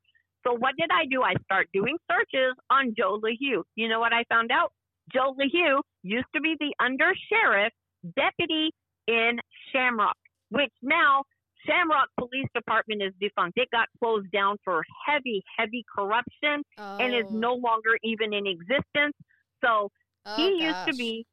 [0.45, 1.23] So what did I do?
[1.23, 3.63] I start doing searches on Joe LeHue.
[3.75, 4.71] You know what I found out?
[5.13, 7.71] Joe LeHue used to be the under sheriff
[8.15, 8.71] deputy
[9.07, 9.39] in
[9.71, 10.15] Shamrock,
[10.49, 11.23] which now
[11.65, 13.57] Shamrock Police Department is defunct.
[13.57, 17.35] It got closed down for heavy, heavy corruption and is Oh.
[17.35, 19.15] no longer even in existence.
[19.63, 19.89] So
[20.27, 21.25] Oh, he used to be,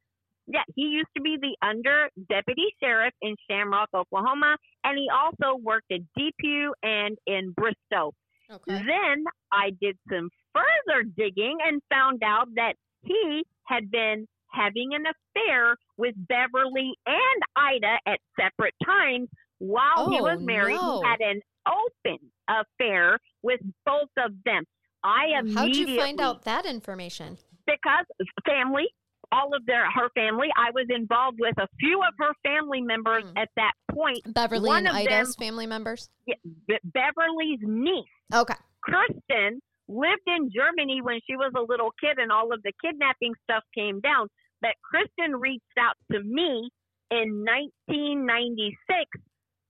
[0.47, 5.57] yeah, he used to be the under deputy sheriff in Shamrock, Oklahoma, and he also
[5.61, 8.13] worked at Depew and in Bristow.
[8.51, 8.73] Okay.
[8.85, 15.03] Then I did some further digging and found out that he had been having an
[15.05, 19.29] affair with Beverly and Ida at separate times
[19.59, 20.75] while he Oh, was married.
[20.75, 21.01] no.
[21.01, 24.63] He had an open affair with both of them.
[25.03, 25.53] I immediately.
[25.55, 27.37] How'd you find out that information?
[27.65, 28.05] because
[28.45, 28.85] family,
[29.33, 30.47] all of their her family.
[30.55, 33.37] I was involved with a few of her family members Hmm.
[33.37, 34.19] at that point.
[34.33, 36.09] Beverly One and Ida's family members?
[36.27, 38.53] Be- Beverly's niece Okay.
[38.85, 43.33] Kirsten lived in Germany when she was a little kid and all of the kidnapping
[43.43, 44.27] stuff came down.
[44.61, 46.69] But Kristen reached out to me
[47.11, 49.21] in 1996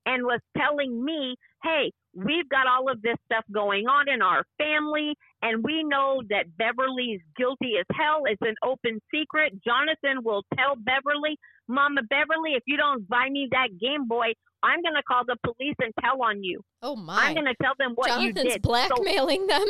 [0.05, 4.43] and was telling me, hey, we've got all of this stuff going on in our
[4.57, 8.23] family, and we know that Beverly's guilty as hell.
[8.25, 9.53] It's an open secret.
[9.63, 14.81] Jonathan will tell Beverly, Mama Beverly, if you don't buy me that Game Boy, I'm
[14.81, 16.61] going to call the police and tell on you.
[16.81, 17.15] Oh my.
[17.15, 18.63] I'm going to tell them what Jonathan's you did.
[18.63, 19.65] So- blackmailing them.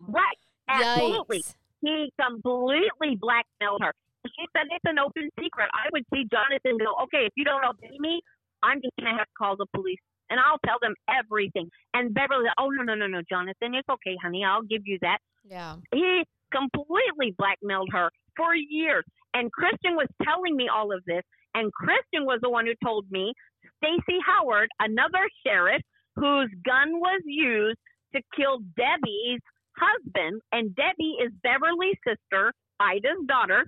[0.00, 0.38] Right.
[0.68, 1.40] Absolutely.
[1.40, 1.54] Yikes.
[1.82, 3.94] He completely blackmailed her.
[4.26, 5.68] She said it's an open secret.
[5.72, 8.20] I would see Jonathan go, okay, if you don't obey me,
[8.62, 9.98] I'm just going to have to call the police
[10.30, 11.68] and I'll tell them everything.
[11.94, 14.44] And Beverly, oh, no, no, no, no, Jonathan, it's okay, honey.
[14.44, 15.18] I'll give you that.
[15.44, 15.76] Yeah.
[15.92, 19.04] He completely blackmailed her for years.
[19.34, 21.22] And Christian was telling me all of this.
[21.54, 23.32] And Christian was the one who told me
[23.78, 25.82] Stacy Howard, another sheriff
[26.16, 27.78] whose gun was used
[28.14, 29.40] to kill Debbie's
[29.76, 33.66] husband, and Debbie is Beverly's sister, Ida's daughter.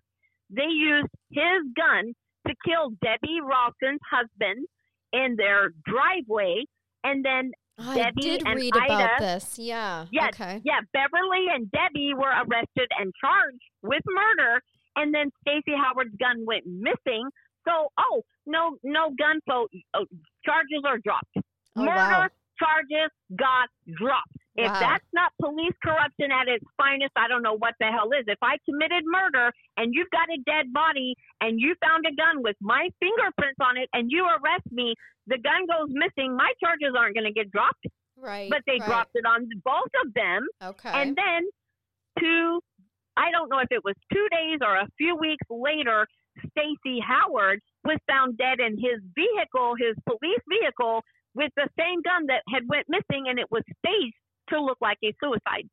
[0.50, 2.14] They used his gun
[2.46, 4.66] to kill Debbie Ralston's husband
[5.12, 6.64] in their driveway,
[7.04, 9.58] and then oh, I Debbie did and read about Ida- this.
[9.58, 10.06] Yeah.
[10.10, 10.60] Yes, Okay.
[10.64, 14.60] yeah, Beverly and Debbie were arrested and charged with murder,
[14.96, 17.28] and then Stacy Howard's gun went missing.
[17.66, 20.06] So, oh, no, no gun, so oh,
[20.44, 21.36] charges are dropped.
[21.76, 22.28] Oh, murder wow.
[22.58, 24.37] charges got dropped.
[24.58, 24.80] If Wow.
[24.80, 28.24] that's not police corruption at its finest, I don't know what the hell is.
[28.26, 32.42] If I committed murder and you've got a dead body and you found a gun
[32.42, 34.94] with my fingerprints on it and you arrest me,
[35.28, 37.86] the gun goes missing, my charges aren't going to get dropped,
[38.16, 38.50] Right.
[38.50, 38.86] but they right.
[38.88, 40.44] dropped it on both of them.
[40.60, 40.90] Okay.
[40.90, 41.46] And then
[42.18, 42.60] two,
[43.16, 46.04] I don't know if it was two days or a few weeks later,
[46.50, 51.02] Stacy Howard was found dead in his vehicle, his police vehicle,
[51.34, 54.18] with the same gun that had went missing, and it was staged
[54.50, 55.68] to look like a suicide.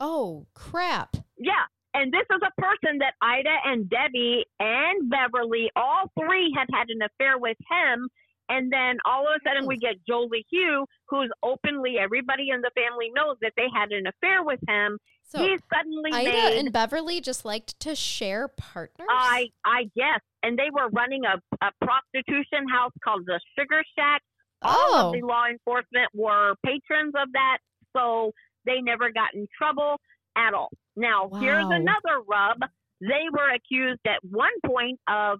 [0.00, 1.16] oh crap.
[1.38, 1.64] Yeah.
[1.94, 6.90] And this is a person that Ida and Debbie and Beverly, all three had had
[6.90, 8.08] an affair with him.
[8.50, 9.78] And then all of a sudden we oh.
[9.80, 14.42] get Joe LeHue, who's openly, everybody in the family knows that they had an affair
[14.44, 14.98] with him.
[15.28, 19.06] So He's suddenly Ida made, and Beverly just liked to share partners.
[19.10, 24.22] I, I guess, and they were running a, a prostitution house called the Sugar Shack.
[24.62, 25.06] All Oh.
[25.08, 27.58] of the law enforcement were patrons of that,
[27.98, 28.32] so
[28.64, 29.96] they never got in trouble
[30.36, 30.70] at all.
[30.96, 32.58] Now, here's another rub.
[33.00, 35.38] They were accused at one point of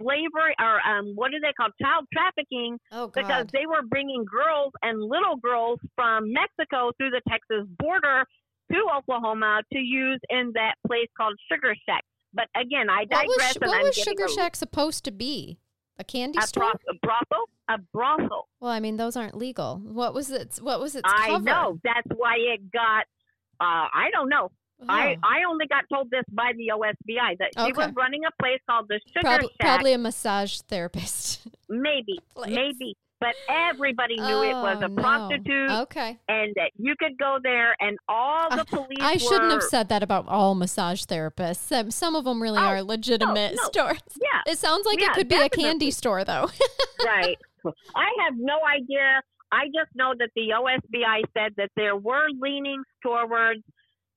[0.00, 4.72] slavery or um, what do they call child trafficking oh because they were bringing girls
[4.82, 8.24] and little girls from Mexico through the Texas border
[8.72, 12.02] to Oklahoma to use in that place called Sugar Shack.
[12.32, 13.28] But again, I what digress.
[13.36, 15.58] was, and what I'm was Sugar Shack supposed to be?
[16.02, 16.64] A candy a, store?
[16.64, 17.44] a brothel?
[17.68, 18.48] A brothel.
[18.60, 19.78] well, I mean, those aren't legal.
[19.78, 20.60] What was its?
[20.60, 21.44] What was its I cover?
[21.44, 21.78] know.
[21.84, 23.04] That's why it got.
[23.60, 24.50] Uh, I don't know.
[24.88, 25.20] I, Oh.
[25.22, 28.88] I only got told this by the OSBI that she was running a place called
[28.88, 29.50] the Sugar Shack.
[29.60, 31.46] probably a massage therapist.
[31.68, 32.18] Maybe,
[32.48, 32.96] maybe.
[33.22, 35.02] But everybody knew it was Oh, a no.
[35.02, 36.18] prostitute Okay.
[36.28, 40.02] and that you could go there and all the police I shouldn't have said that
[40.02, 41.56] about all massage therapists.
[41.58, 43.62] Some, some of them really Oh, are legitimate no.
[43.64, 44.00] stores.
[44.20, 46.50] Yeah, It sounds like Yeah, it could be a candy store, though.
[47.04, 47.38] right.
[47.94, 49.22] I have no idea.
[49.52, 53.62] I just know that the OSBI said that there were leanings towards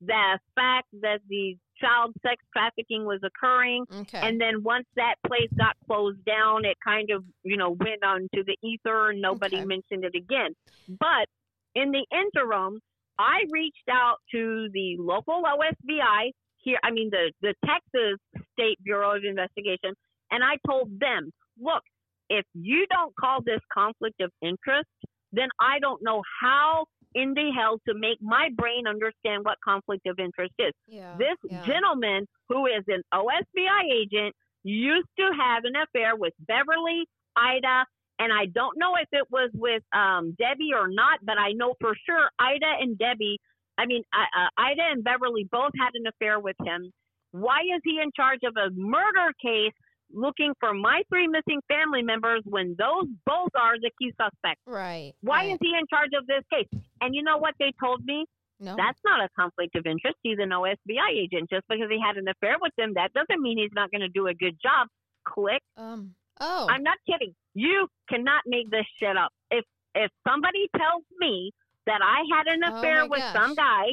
[0.02, 3.86] the fact that the child sex trafficking was occurring.
[4.02, 4.20] okay.
[4.22, 8.28] And then once that place got closed down, it kind of, you know, went on
[8.36, 9.66] to the ether and nobody Okay.
[9.66, 10.54] mentioned it again.
[10.88, 11.28] But
[11.76, 12.80] in the interim,
[13.20, 18.20] I reached out to the local OSBI here, I mean, the, the Texas
[18.54, 19.94] State Bureau of Investigation,
[20.32, 21.84] and I told them, look,
[22.30, 24.88] if you don't call this conflict of interest,
[25.32, 26.86] then I don't know how
[27.16, 30.74] in the hell to make my brain understand what conflict of interest is.
[30.88, 31.16] yeah.
[31.18, 31.66] This yeah.
[31.66, 37.06] gentleman, who is an OSBI agent, used to have an affair with Beverly,
[37.36, 37.86] Ida,
[38.20, 41.74] and I don't know if it was with um, Debbie or not, but I know
[41.80, 43.40] for sure Ida and Debbie,
[43.78, 46.92] I mean, uh, uh, Ida and Beverly both had an affair with him.
[47.32, 49.74] Why is he in charge of a murder case
[50.14, 54.62] looking for my three missing family members when those both are the key suspects?
[54.66, 55.14] Right.
[55.22, 55.52] Why right.
[55.54, 56.68] is he in charge of this case?
[57.02, 58.26] And you know what they told me?
[58.60, 58.76] No.
[58.78, 60.16] That's not a conflict of interest.
[60.24, 61.50] He's an OSBI agent.
[61.50, 64.10] Just because he had an affair with them, that doesn't mean he's not going to
[64.10, 64.88] do a good job.
[65.28, 65.62] Click.
[65.78, 66.14] um.
[66.42, 66.68] Oh.
[66.70, 67.34] I'm not kidding.
[67.54, 69.32] You cannot make this shit up.
[69.52, 69.64] If
[69.94, 71.52] if somebody tells me
[71.86, 73.34] that I had an Oh affair my with gosh.
[73.34, 73.86] some guy,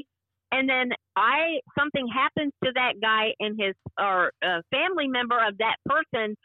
[0.53, 5.59] and then I something happens to that guy and his or a family member of
[5.59, 6.37] that person,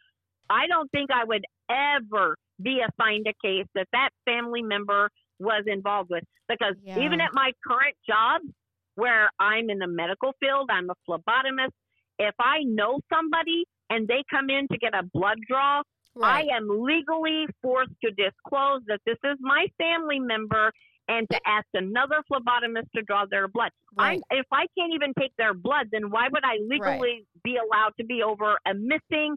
[0.50, 5.10] I don't think I would ever be assigned a case that that family member
[5.40, 6.24] was involved with.
[6.48, 7.00] Because Yeah.
[7.00, 8.42] even at my current job,
[8.96, 11.74] where I'm in the medical field, I'm a phlebotomist.
[12.18, 15.84] If I know somebody and they come in to get a blood draw,
[16.16, 16.50] right.
[16.50, 20.72] I am legally forced to disclose that this is my family member
[21.08, 23.72] and to ask another phlebotomist to draw their blood.
[23.98, 24.22] right.
[24.32, 27.94] I, if I can't even take their blood, then why would I legally be allowed
[28.00, 29.36] to be over a missing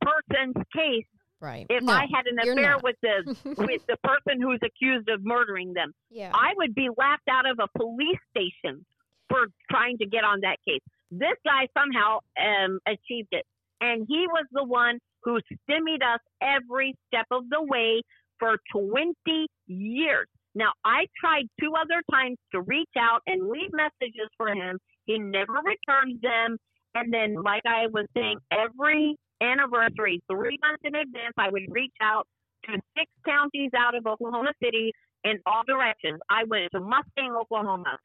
[0.00, 1.06] person's case
[1.38, 1.66] Right.
[1.68, 5.74] if no, I had an affair with the with the person who's accused of murdering
[5.74, 5.92] them?
[6.10, 6.30] yeah.
[6.34, 8.84] I would be laughed out of a police station
[9.28, 10.80] for trying to get on that case.
[11.10, 13.44] This guy somehow um, achieved it,
[13.80, 18.00] and he was the one who stymied us every step of the way
[18.38, 19.14] for 20
[19.66, 20.28] years.
[20.56, 24.78] Now, I tried two other times to reach out and leave messages for him.
[25.04, 26.56] He never returns them.
[26.94, 31.92] And then, like I was saying, every anniversary, three months in advance, I would reach
[32.00, 32.26] out
[32.64, 34.92] to six counties out of Oklahoma City
[35.24, 36.20] in all directions.
[36.30, 37.98] I went to Mustang, Oklahoma,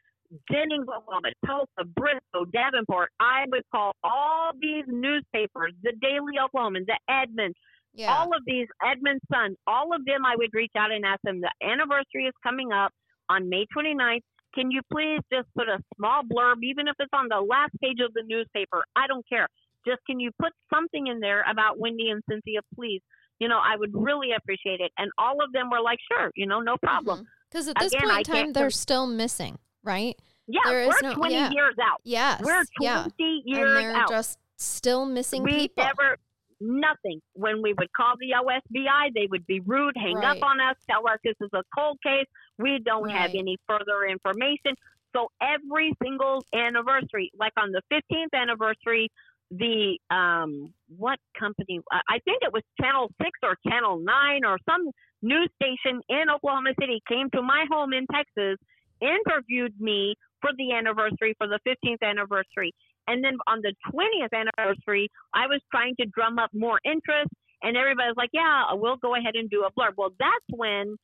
[0.52, 3.12] Jennings, Oklahoma, Tulsa, Bristow, Davenport.
[3.22, 7.56] I would call all these newspapers, the Daily Oklahoman, the Edmond,
[7.94, 8.16] Yeah.
[8.16, 11.42] all of these, Edmond Sun, all of them I would reach out and ask them,
[11.42, 12.92] the anniversary is coming up
[13.30, 14.22] on May 29th.
[14.54, 18.00] Can you please just put a small blurb, even if it's on the last page
[18.04, 18.84] of the newspaper?
[18.96, 19.48] I don't care.
[19.88, 23.02] Just can you put something in there about Wendy and Cynthia, please?
[23.40, 24.92] You know, I would really appreciate it.
[24.98, 26.86] And all of them were like, sure, you know, no mm-hmm.
[26.86, 27.28] problem.
[27.50, 30.16] Because at this Again, point in time, they're still missing, right?
[30.48, 31.52] Yeah, There is we're no- 20 yeah.
[31.52, 32.02] years out.
[32.04, 32.42] Yes.
[32.44, 33.06] We're 20 yeah.
[33.18, 34.10] years And they're out.
[34.10, 35.84] just still missing we people.
[35.84, 36.18] never
[36.62, 37.22] nothing.
[37.34, 40.38] When we would call the OSBI, they would be rude, hang Right.
[40.38, 42.28] up on us, tell us this is a cold case.
[42.58, 44.76] We don't have any further information.
[45.16, 49.10] So every single anniversary, like on the 15th anniversary,
[49.52, 51.82] the um what company?
[51.92, 54.90] I think it was Channel Six or Channel Nine or some
[55.22, 58.58] news station in Oklahoma City came to my home in Texas,
[59.02, 62.72] interviewed me for the anniversary for the 15th anniversary.
[63.12, 67.30] And then on the 20th anniversary, I was trying to drum up more interest,
[67.62, 70.96] and everybody was like, "Yeah, we'll go ahead and do a blurb." Well, that's when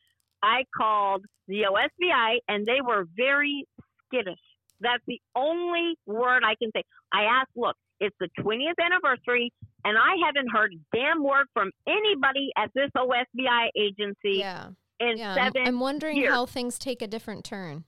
[0.41, 3.65] I called the OSBI, and they were very
[4.05, 4.39] skittish.
[4.79, 6.83] That's the only word I can say.
[7.11, 9.51] I asked, "Look, it's the 20th anniversary,
[9.83, 14.69] and I haven't heard a damn word from anybody at this OSBI agency yeah.
[15.01, 15.35] in Yeah.
[15.35, 17.83] I'm- 7 I'm, wondering years." how things take a different turn.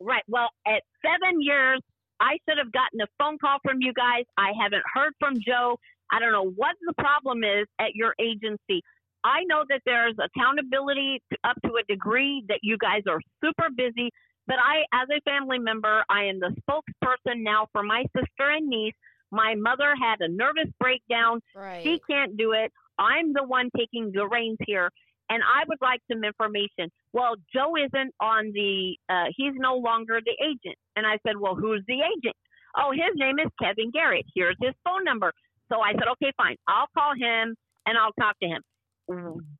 [0.00, 0.24] Right.
[0.26, 1.80] Well, at seven years,
[2.22, 4.24] I should have gotten a phone call from you guys.
[4.38, 5.76] I haven't heard from Joe.
[6.12, 8.80] I don't know what the problem is at your agency.
[9.24, 13.68] I know that there's accountability to, up to a degree that you guys are super
[13.76, 14.10] busy,
[14.46, 18.68] but I, as a family member, I am the spokesperson now for my sister and
[18.68, 18.94] niece.
[19.30, 21.40] My mother had a nervous breakdown.
[21.56, 21.82] Right.
[21.82, 22.70] She can't do it.
[22.98, 24.90] I'm the one taking the reins here,
[25.32, 26.92] and I would like some information.
[27.14, 30.76] Well, Joe isn't on the, uh, he's no longer the agent.
[30.94, 32.36] And I said, Well, who's the agent?
[32.76, 34.26] Oh, his name is Kevin Garrett.
[34.34, 35.32] Here's his phone number.
[35.72, 36.56] So I said, Okay, fine.
[36.68, 37.56] I'll call him
[37.86, 38.62] and I'll talk to him.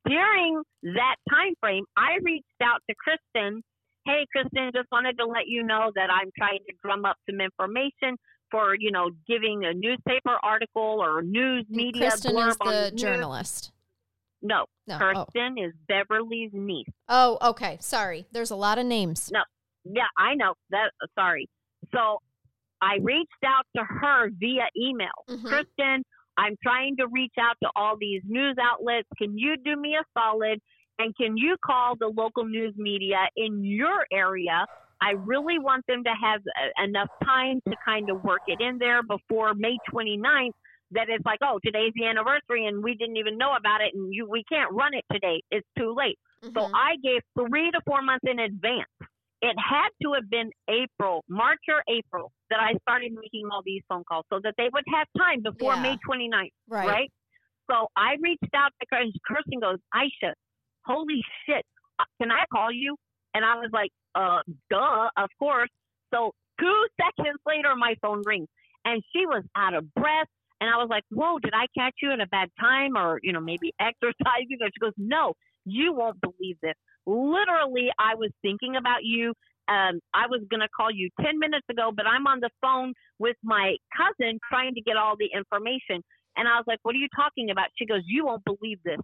[0.07, 3.63] During that time frame, I reached out to Kristen.
[4.05, 7.41] Hey, Kristen, just wanted to let you know that I'm trying to drum up some
[7.41, 8.17] information
[8.51, 13.01] for, you know, giving a newspaper article or news media Kristen blurb is the news.
[13.01, 13.73] journalist.
[14.43, 14.97] No, No.
[15.01, 15.25] Oh.
[15.27, 16.87] Kirsten is Beverly's niece.
[17.09, 17.79] oh, okay.
[17.81, 18.27] Sorry.
[18.33, 19.31] There's a lot of names.
[19.33, 19.43] No.
[19.85, 20.91] Yeah, I know that.
[21.19, 21.49] Sorry.
[21.95, 22.19] So
[22.81, 25.09] I reached out to her via email.
[25.29, 25.45] Mhm.
[25.47, 26.05] Kristen,
[26.37, 29.09] I'm trying to reach out to all these news outlets.
[29.19, 30.61] Can you do me a solid?
[30.99, 34.67] And can you call the local news media in your area?
[35.01, 38.79] I really want them to have uh, enough time to kind of work it in
[38.79, 40.53] there before May 29th.
[40.93, 44.13] That it's like, oh, today's the anniversary and we didn't even know about it, and
[44.13, 45.43] you we can't run it today.
[45.51, 46.19] It's too late.
[46.43, 46.71] So Mhm.
[46.75, 48.91] I gave three to four months in advance.
[49.41, 53.83] It had to have been April, March or April, that I started making all these
[53.89, 55.83] phone calls so that they would have time before Yeah.
[55.83, 56.89] May 29th, right.
[56.89, 57.13] right.
[57.71, 59.13] So I reached out to Kirsten.
[59.27, 60.35] Kirsten goes, Aisha,
[60.85, 61.65] holy shit,
[61.99, 62.97] uh, can I call you?
[63.35, 65.71] And I was like, uh, duh, of course.
[66.13, 68.49] So two seconds later, my phone rings
[68.85, 70.29] and she was out of breath.
[70.63, 73.33] And I was like, whoa, did I catch you at a bad time or, you
[73.33, 74.59] know, maybe exercising?
[74.61, 75.35] And she goes, no,
[75.65, 76.75] you won't believe this.
[77.05, 79.35] Literally, I was thinking about you.
[79.67, 82.95] Um, I was going to call you 10 minutes ago, but I'm on the phone
[83.19, 85.99] with my cousin trying to get all the information.
[86.37, 87.67] And I was like, what are you talking about?
[87.77, 89.03] She goes, you won't believe this.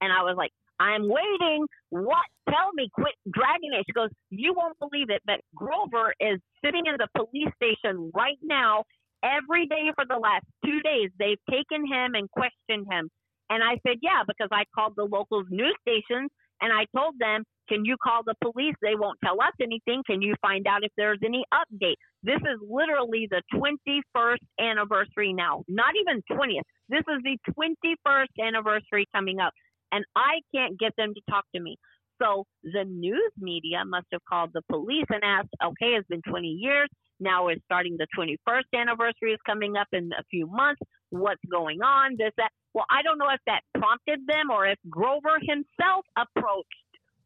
[0.00, 1.66] And I was like, I'm waiting.
[1.90, 2.26] What?
[2.48, 3.84] Tell me, quit dragging it.
[3.86, 8.38] She goes, You won't believe it, but Grover is sitting in the police station right
[8.42, 8.82] now.
[9.22, 13.08] Every day for the last two days, they've taken him and questioned him.
[13.50, 16.30] And I said, Yeah, because I called the local news stations
[16.60, 18.74] and I told them, Can you call the police?
[18.82, 20.02] They won't tell us anything.
[20.06, 21.96] Can you find out if there's any update?
[22.22, 26.66] This is literally the 21st anniversary now, not even 20th.
[26.88, 29.52] This is the 21st anniversary coming up
[29.92, 31.76] and I can't get them to talk to me.
[32.20, 36.48] So the news media must have called the police and asked, okay, it's been 20
[36.48, 36.88] years.
[37.22, 40.80] Now we're starting the 21st anniversary is coming up in a few months.
[41.10, 42.16] What's going on?
[42.18, 42.50] This, that.
[42.74, 46.68] Well, I don't know if that prompted them or if Grover himself approached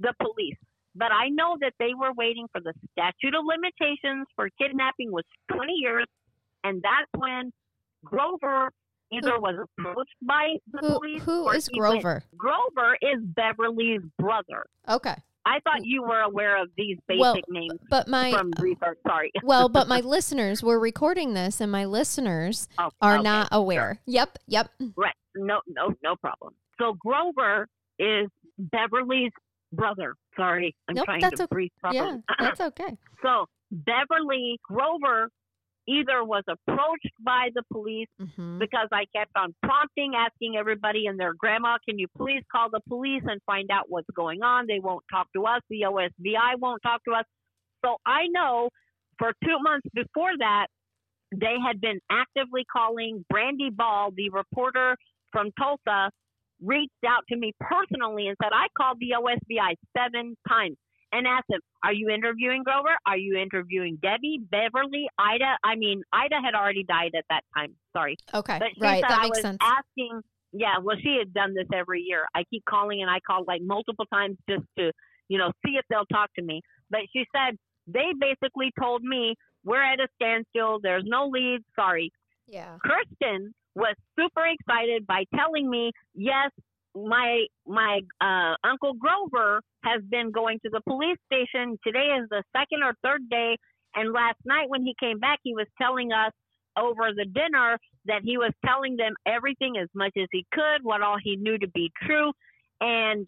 [0.01, 0.56] the police.
[0.94, 5.24] But I know that they were waiting for the statute of limitations for kidnapping was
[5.52, 6.06] 20 years.
[6.64, 7.52] And that's when
[8.05, 8.70] Grover
[9.12, 12.23] either was approached by the Who, police who is he went- Grover?
[12.36, 14.66] Grover is Beverly's brother.
[14.89, 15.14] Okay.
[15.47, 18.98] I thought you were aware of these basic Well, names But my from research.
[19.06, 19.31] Sorry.
[19.44, 24.01] well, but my listeners were recording this, and my listeners Oh, are okay, not aware.
[24.06, 24.70] Yep, yep.
[24.97, 25.14] Right.
[25.36, 26.55] No, no, no problem.
[26.78, 27.68] So Grover
[27.98, 28.28] is
[28.59, 29.32] Beverly's
[29.73, 30.14] brother.
[30.36, 31.55] Sorry, I'm Nope, trying that's to okay.
[31.55, 32.23] breathe properly.
[32.28, 32.97] Yeah, that's okay.
[33.23, 35.31] so Beverly Grover
[35.88, 38.58] either was approached by the police Mm-hmm.
[38.58, 42.80] because I kept on prompting, asking everybody and their grandma, can you please call the
[42.88, 44.66] police and find out what's going on?
[44.66, 45.60] They won't talk to us.
[45.68, 47.24] The OSBI won't talk to us.
[47.84, 48.70] So I know
[49.18, 50.66] for two months before that,
[51.34, 54.96] they had been actively calling Brandy Ball, the reporter
[55.32, 56.10] from Tulsa,
[56.62, 60.76] reached out to me personally and said, I called the OSBI seven times
[61.12, 62.96] and asked them, Are you interviewing Grover?
[63.06, 65.56] Are you interviewing Debbie, Beverly, Ida?
[65.64, 67.74] I mean, Ida had already died at that time.
[67.96, 68.16] Sorry.
[68.34, 68.58] Okay.
[68.58, 69.02] But she Right.
[69.02, 69.58] said That I makes was sense.
[69.60, 70.20] asking.
[70.52, 72.24] Yeah, well, she had done this every year.
[72.34, 74.90] I keep calling and I call like multiple times just to,
[75.28, 76.62] you know, see if they'll talk to me.
[76.90, 77.56] But she said
[77.86, 79.34] they basically told me
[79.64, 80.78] we're at a standstill.
[80.82, 81.64] There's no leads.
[81.74, 82.10] Sorry.
[82.46, 82.78] Yeah.
[82.82, 86.50] Kirsten was super excited by telling me, yes,
[86.97, 91.78] my my uh, uncle Grover has been going to the police station.
[91.85, 93.56] Today is the second or third day,
[93.94, 96.32] and last night when he came back, he was telling us
[96.78, 101.02] over the dinner that he was telling them everything as much as he could, what
[101.02, 102.32] all he knew to be true,
[102.81, 103.27] and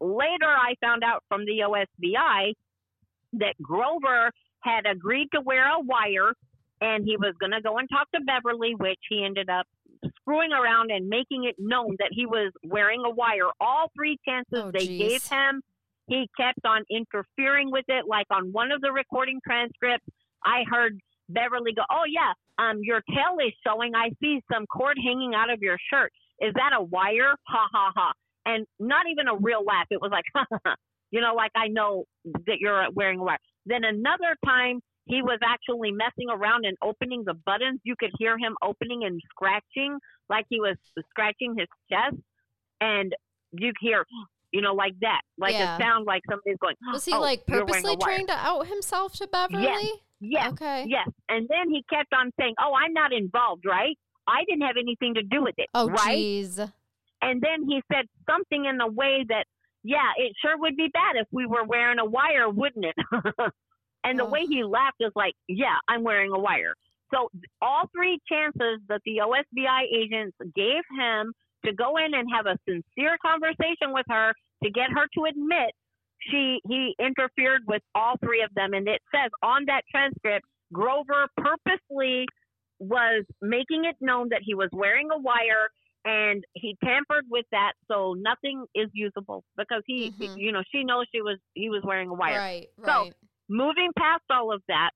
[0.00, 2.52] later I found out from the OSBI
[3.34, 4.30] that Grover
[4.60, 6.32] had agreed to wear a wire
[6.80, 9.66] and he was going to go and talk to Beverly, which he ended up
[10.24, 13.50] screwing around and making it known that he was wearing a wire.
[13.60, 14.98] All three chances Oh, they geez.
[14.98, 15.60] gave him,
[16.06, 18.06] he kept on interfering with it.
[18.08, 20.06] Like on one of the recording transcripts,
[20.44, 20.98] I heard
[21.28, 23.94] Beverly go, "Oh yeah, um, your tail is showing.
[23.94, 26.12] I see some cord hanging out of your shirt.
[26.40, 27.34] Is that a wire?
[27.48, 28.12] Ha ha ha!"
[28.46, 29.86] And not even a real laugh.
[29.90, 30.74] It was like, "Ha ha,"
[31.10, 33.38] you know, like I know that you're wearing a wire.
[33.64, 37.80] Then another time, he was actually messing around and opening the buttons.
[37.84, 39.98] You could hear him opening and scratching,
[40.28, 40.76] like he was
[41.10, 42.16] scratching his chest,
[42.80, 43.14] and
[43.52, 44.04] you hear,
[44.52, 45.76] you know, like that, like Yeah.
[45.76, 46.74] a sound like somebody's going.
[46.92, 49.90] Was he "Oh, like you're wearing a purposely trying to out himself to Beverly?
[50.20, 50.52] Yes.
[50.52, 50.86] Okay.
[50.88, 51.08] Yes.
[51.28, 53.98] And then he kept on saying, Oh, I'm not involved, right?
[54.26, 55.68] I didn't have anything to do with it.
[55.74, 56.16] Oh, right?
[56.18, 56.72] jeez.
[57.20, 59.44] And then he said something in the way that,
[59.82, 62.96] yeah, it sure would be bad if we were wearing a wire, wouldn't it?
[64.04, 64.30] and the Oh.
[64.30, 66.74] way he laughed is like, yeah, I'm wearing a wire.
[67.12, 71.32] So all three chances that the OSBI agents gave him
[71.64, 75.70] to go in and have a sincere conversation with her to get her to admit
[76.30, 81.26] she he interfered with all three of them and it says on that transcript Grover
[81.36, 82.26] purposely
[82.78, 85.68] was making it known that he was wearing a wire
[86.04, 90.38] and he tampered with that so nothing is usable because he Mhm.
[90.38, 92.68] you know she knows she was he was wearing a wire Right.
[92.84, 93.12] So, Right.
[93.48, 94.90] Moving past all of that,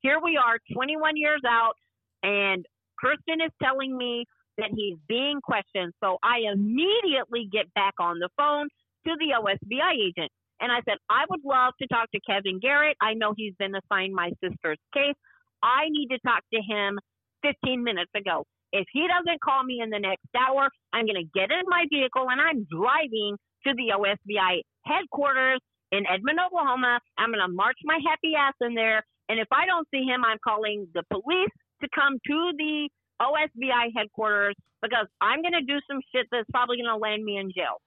[0.00, 1.74] here we are 21 years out,
[2.22, 2.64] and
[2.98, 4.24] Kirsten is telling me
[4.58, 5.92] that he's being questioned.
[6.02, 8.68] So I immediately get back on the phone
[9.06, 10.30] to the OSBI agent.
[10.60, 12.96] And I said, I would love to talk to Kevin Garrett.
[13.00, 15.16] I know he's been assigned my sister's case.
[15.62, 16.98] I need to talk to him
[17.42, 18.44] 15 minutes ago.
[18.72, 21.84] If he doesn't call me in the next hour, I'm going to get in my
[21.90, 25.60] vehicle and I'm driving to the OSBI headquarters
[25.92, 26.98] in Edmond, Oklahoma.
[27.18, 29.04] I'm going to march my happy ass in there.
[29.28, 31.52] And if I don't see him, I'm calling the police
[31.82, 32.88] to come to the
[33.20, 37.36] OSBI headquarters because I'm going to do some shit that's probably going to land me
[37.36, 37.78] in jail.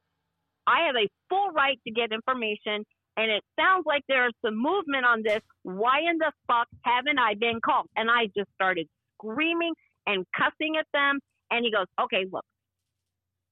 [0.67, 2.85] I have a full right to get information,
[3.17, 5.41] and it sounds like there's some movement on this.
[5.63, 7.87] Why in the fuck haven't I been called?
[7.95, 8.87] And I just started
[9.17, 9.73] screaming
[10.07, 11.19] and cussing at them.
[11.51, 12.45] And he goes, Okay, look,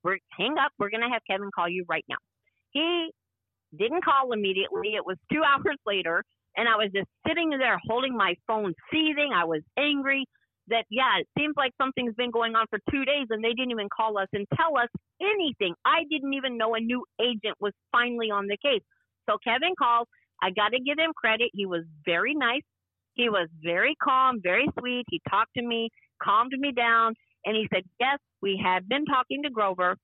[0.03, 0.71] we're hang up.
[0.79, 2.17] We're going to have Kevin call you right now.
[2.71, 3.11] He
[3.77, 4.95] didn't call immediately.
[4.95, 6.23] It was two hours later,
[6.57, 9.31] and I was just sitting there holding my phone, seething.
[9.33, 10.25] I was angry
[10.67, 13.71] that, yeah, it seems like something's been going on for two days, and they didn't
[13.71, 14.89] even call us and tell us
[15.21, 15.73] anything.
[15.85, 18.83] I didn't even know a new agent was finally on the case.
[19.29, 20.07] So Kevin called.
[20.41, 21.51] I got to give him credit.
[21.53, 22.63] He was very nice.
[23.13, 25.05] He was very calm, very sweet.
[25.09, 25.89] He talked to me,
[26.21, 27.13] calmed me down,
[27.45, 29.95] and he said, Yes, we have been talking to Grover.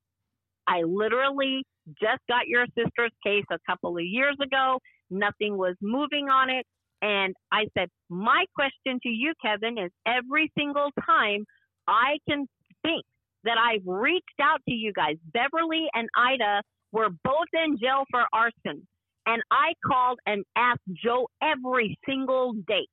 [0.70, 1.64] I literally
[2.00, 4.80] just got your sister's case a couple of years ago.
[5.10, 6.66] Nothing was moving on it.
[7.02, 11.46] And I said, My question to you, Kevin, is every single time
[11.88, 12.46] I can
[12.84, 13.04] think
[13.46, 18.26] that I've reached out to you guys, Beverly and Ida were both in jail for
[18.34, 18.88] arson.
[19.26, 22.88] And I called and asked Joe every single day.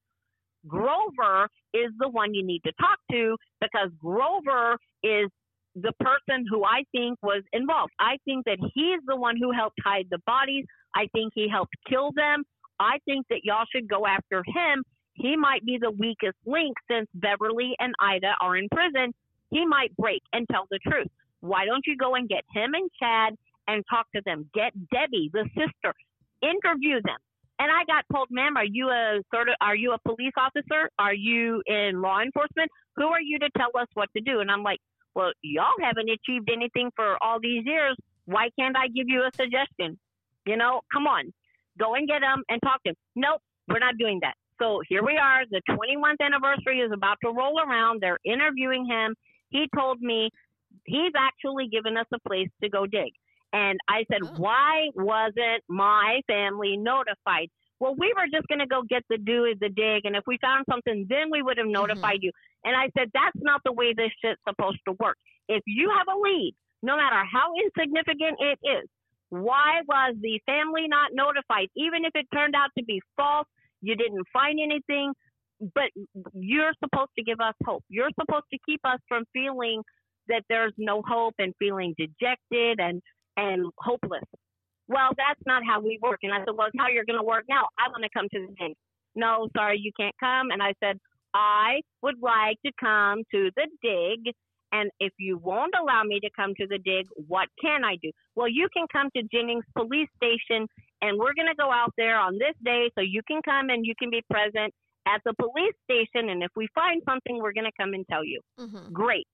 [0.66, 5.30] Grover is the one you need to talk to because Grover is
[5.76, 7.92] the person who I think was involved.
[8.00, 10.64] I think that he's the one who helped hide the bodies.
[10.94, 12.44] I think he helped kill them.
[12.80, 14.82] I think that y'all should go after him.
[15.12, 19.12] He might be the weakest link since Beverly and Ida are in prison.
[19.50, 21.08] He might break and tell the truth.
[21.40, 23.34] Why don't you go and get him and Chad
[23.68, 24.48] and talk to them?
[24.54, 25.94] Get Debbie, the sister,
[26.42, 27.18] interview them.
[27.58, 30.90] And I got told, ma'am, are you a sort of, are you a police officer?
[30.98, 32.70] Are you in law enforcement?
[32.96, 34.40] Who are you to tell us what to do?
[34.40, 34.80] And I'm like,
[35.16, 37.96] well, y'all haven't achieved anything for all these years.
[38.26, 39.98] Why can't I give you a suggestion?
[40.44, 41.32] You know, come on,
[41.80, 42.96] go and get him and talk to him.
[43.16, 44.34] Nope, we're not doing that.
[44.60, 45.44] So here we are.
[45.50, 48.00] The 21th anniversary is about to roll around.
[48.02, 49.14] They're interviewing him.
[49.48, 50.30] He told me
[50.84, 53.12] he's actually given us a place to go dig.
[53.52, 54.34] And I said, Oh.
[54.36, 57.48] why wasn't my family notified?
[57.78, 60.24] Well, we were just going to go get the do is the dig, and if
[60.26, 61.72] we found something, then we would have mm-hmm.
[61.72, 62.32] notified you.
[62.64, 65.16] And I said, that's not the way this shit's supposed to work.
[65.48, 68.88] If you have a lead, no matter how insignificant it is,
[69.28, 71.68] why was the family not notified?
[71.76, 73.46] Even if it turned out to be false,
[73.82, 75.12] you didn't find anything,
[75.74, 75.90] but
[76.32, 77.84] you're supposed to give us hope.
[77.88, 79.82] You're supposed to keep us from feeling
[80.28, 83.02] that there's no hope and feeling dejected and
[83.36, 84.24] and hopeless.
[84.88, 86.20] Well, that's not how we work.
[86.22, 87.66] And I said, well, it's how you're going to work now.
[87.78, 88.76] I want to come to the dig.
[89.14, 90.50] No, sorry, you can't come.
[90.50, 90.98] And I said,
[91.34, 94.34] I would like to come to the dig.
[94.72, 98.10] And if you won't allow me to come to the dig, what can I do?
[98.34, 100.66] Well, you can come to Jennings Police Station,
[101.02, 103.86] and we're going to go out there on this day so you can come and
[103.86, 104.72] you can be present
[105.06, 106.30] at the police station.
[106.30, 108.40] And if we find something, we're going to come and tell you.
[108.58, 108.92] Mm-hmm.
[108.92, 109.26] Great.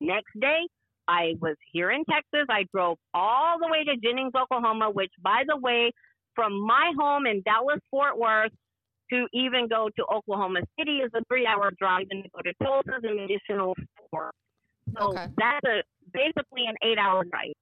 [0.00, 0.60] Next day,
[1.08, 2.46] I was here in Texas.
[2.48, 5.92] I drove all the way to Jennings, Oklahoma, which, by the way,
[6.34, 8.52] from my home in Dallas, Fort Worth,
[9.12, 12.52] to even go to Oklahoma City is a three hour drive, and to go to
[12.62, 13.74] Tulsa is an additional
[14.10, 14.30] four.
[14.96, 15.26] So Okay.
[15.36, 15.82] that's a
[16.12, 17.52] basically an eight hour drive.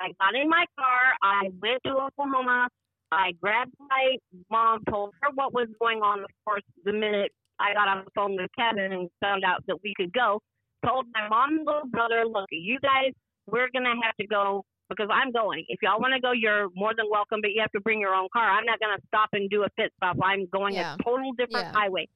[0.00, 1.14] I got in my car.
[1.22, 2.68] I went to Oklahoma.
[3.10, 4.16] I grabbed my
[4.50, 6.20] mom, told her what was going on.
[6.20, 9.78] Of course, the minute I got on the phone with Kevin and found out that
[9.82, 10.40] we could go,
[10.84, 13.12] told my mom and little brother, look, you guys,
[13.46, 15.64] we're going to have to go because I'm going.
[15.68, 18.14] If y'all want to go, you're more than welcome, but you have to bring your
[18.14, 18.48] own car.
[18.50, 20.16] I'm not going to stop and do a pit stop.
[20.22, 20.94] I'm going Yeah.
[20.98, 21.72] a total different Yeah.
[21.80, 22.08] highway.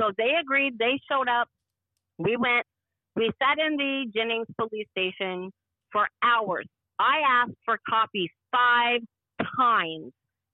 [0.00, 0.78] So they agreed.
[0.78, 1.48] They showed up.
[2.18, 2.66] We went.
[3.16, 5.50] We sat in the Jennings police station
[5.90, 6.66] for hours.
[6.98, 9.00] I asked for coffee five
[9.56, 10.12] times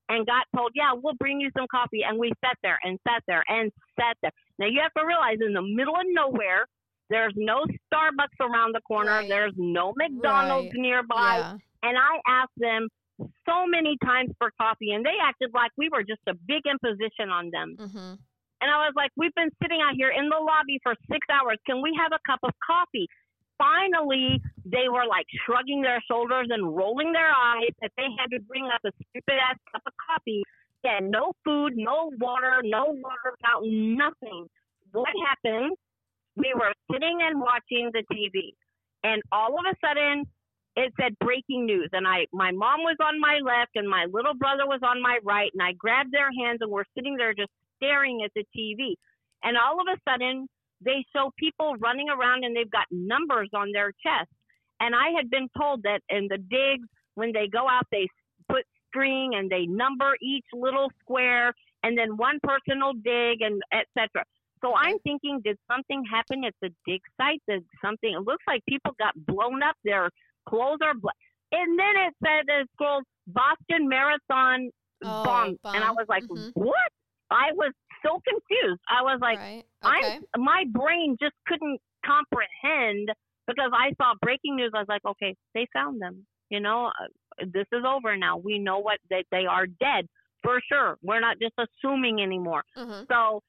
[0.08, 2.02] and got told, yeah, we'll bring you some coffee.
[2.02, 3.70] And we sat there and sat there and
[4.00, 4.32] sat there.
[4.58, 6.66] Now you have to realize in the middle of nowhere,
[7.10, 9.10] there's no Starbucks around the corner.
[9.12, 9.28] Right.
[9.28, 10.80] There's no McDonald's Right.
[10.80, 11.38] nearby.
[11.38, 11.56] Yeah.
[11.82, 12.88] And I asked them
[13.46, 17.30] so many times for coffee, and they acted like we were just a big imposition
[17.30, 17.76] on them.
[17.78, 18.14] Mm-hmm.
[18.60, 21.58] And I was like, we've been sitting out here in the lobby for six hours.
[21.66, 23.06] Can we have a cup of coffee?
[23.56, 28.40] Finally, they were like shrugging their shoulders and rolling their eyes that they had to
[28.40, 30.42] bring us a stupid ass cup of coffee.
[30.84, 34.46] Had no food, no water, no water fountain, nothing.
[34.92, 35.76] What happened?
[36.38, 38.54] We were sitting and watching the TV,
[39.02, 40.24] and all of a sudden,
[40.76, 41.90] it said breaking news.
[41.92, 45.18] And I, my mom was on my left, and my little brother was on my
[45.24, 48.94] right, and I grabbed their hands, and we're sitting there just staring at the TV.
[49.42, 50.46] And all of a sudden,
[50.80, 54.30] they show people running around and they've got numbers on their chest.
[54.80, 58.06] And I had been told that in the digs, when they go out, they
[58.48, 61.52] put string and they number each little square,
[61.82, 64.24] and then one person will dig and etc.
[64.62, 67.42] So I'm thinking, did something happen at the dig site?
[67.48, 68.12] Did something?
[68.12, 69.76] It looks like people got blown up.
[69.84, 70.10] Their
[70.48, 71.16] clothes are black.
[71.52, 74.70] And then it said it's called Boston Marathon
[75.04, 75.58] Oh, bomb.
[75.64, 76.50] And I was like, Mhm.
[76.54, 76.90] what?
[77.30, 77.72] I was
[78.04, 78.80] so confused.
[78.88, 79.64] I was like, right.
[79.82, 83.12] I'm- my brain just couldn't comprehend
[83.46, 84.72] because I saw breaking news.
[84.74, 86.26] I was like, okay, they found them.
[86.50, 87.06] You know, uh,
[87.46, 88.38] this is over now.
[88.38, 90.08] We know what that they are dead
[90.42, 90.98] for sure.
[91.02, 92.64] We're not just assuming anymore.
[92.76, 93.04] Mm-hmm.
[93.08, 93.42] So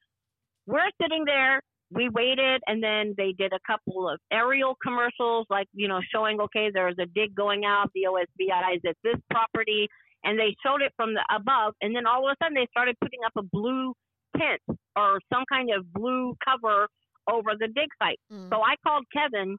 [0.70, 1.60] we're sitting there.
[1.92, 6.40] We waited, and then they did a couple of aerial commercials, like you know, showing
[6.40, 7.90] okay, there's a dig going out.
[7.94, 9.88] The OSBI is at this property,
[10.22, 11.74] and they showed it from the above.
[11.82, 13.92] And then all of a sudden, they started putting up a blue
[14.36, 14.60] tent
[14.94, 16.86] or some kind of blue cover
[17.28, 18.20] over the dig site.
[18.32, 18.50] Mm.
[18.50, 19.56] So I called Kevin.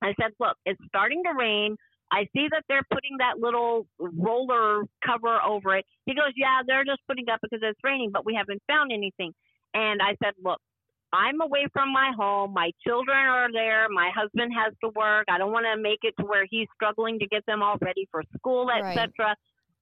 [0.00, 1.76] I said, "Look, it's starting to rain.
[2.10, 6.84] I see that they're putting that little roller cover over it." He goes, "Yeah, they're
[6.84, 9.34] just putting up because it's raining, but we haven't found anything."
[9.74, 10.60] And I said, "Look,
[11.12, 12.52] I'm away from my home.
[12.52, 13.88] My children are there.
[13.90, 15.26] My husband has to work.
[15.28, 18.06] I don't want to make it to where he's struggling to get them all ready
[18.10, 18.96] for school, Right.
[18.96, 19.34] etc.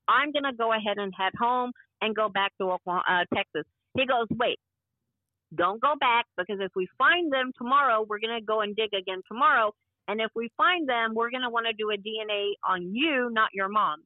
[0.09, 3.65] I'm going to go ahead and head home and go back to Oklahoma, uh, Texas."
[3.97, 4.61] He goes, "Wait,
[5.55, 8.93] don't go back because if we find them tomorrow, we're going to go and dig
[8.95, 9.73] again tomorrow.
[10.09, 13.29] And if we find them, we're going to want to do a DNA on you,
[13.31, 14.03] not your mom.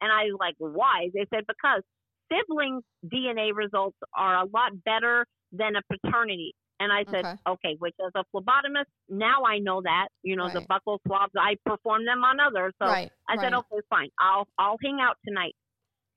[0.00, 1.10] And I was like, why?
[1.12, 1.82] They said, because
[2.32, 6.54] sibling DNA results are a lot better than a paternity.
[6.80, 7.36] And I said, Okay.
[7.48, 10.68] okay, which as a phlebotomist, now I know that, you know, the Right.
[10.70, 12.72] buccal swabs, I perform them on others.
[12.82, 13.12] So right.
[13.28, 13.54] I said, right.
[13.54, 14.08] okay, fine.
[14.18, 15.54] I'll I'll hang out tonight.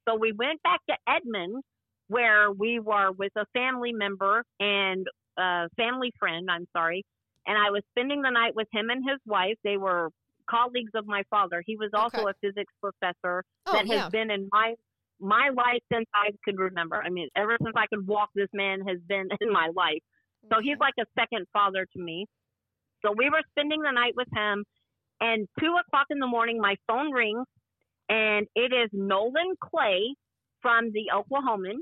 [0.07, 1.63] So we went back to Edmond
[2.07, 5.07] where we were with a family member and
[5.37, 7.03] a family friend, I'm sorry,
[7.47, 9.55] and I was spending the night with him and his wife.
[9.63, 10.09] They were
[10.49, 11.63] colleagues of my father.
[11.65, 12.27] He was also Okay.
[12.27, 14.09] a physics professor Oh, that yeah.
[14.09, 14.75] has been in my
[15.19, 17.01] my life since I could remember.
[17.01, 20.01] I mean, ever since I could walk, this man has been in my life.
[20.51, 22.25] So he's like a second father to me.
[23.05, 24.63] So we were spending the night with him,
[25.19, 27.45] and two o'clock in the morning, my phone rings,
[28.09, 30.15] and it is Nolan Clay
[30.61, 31.79] from the Oklahoman,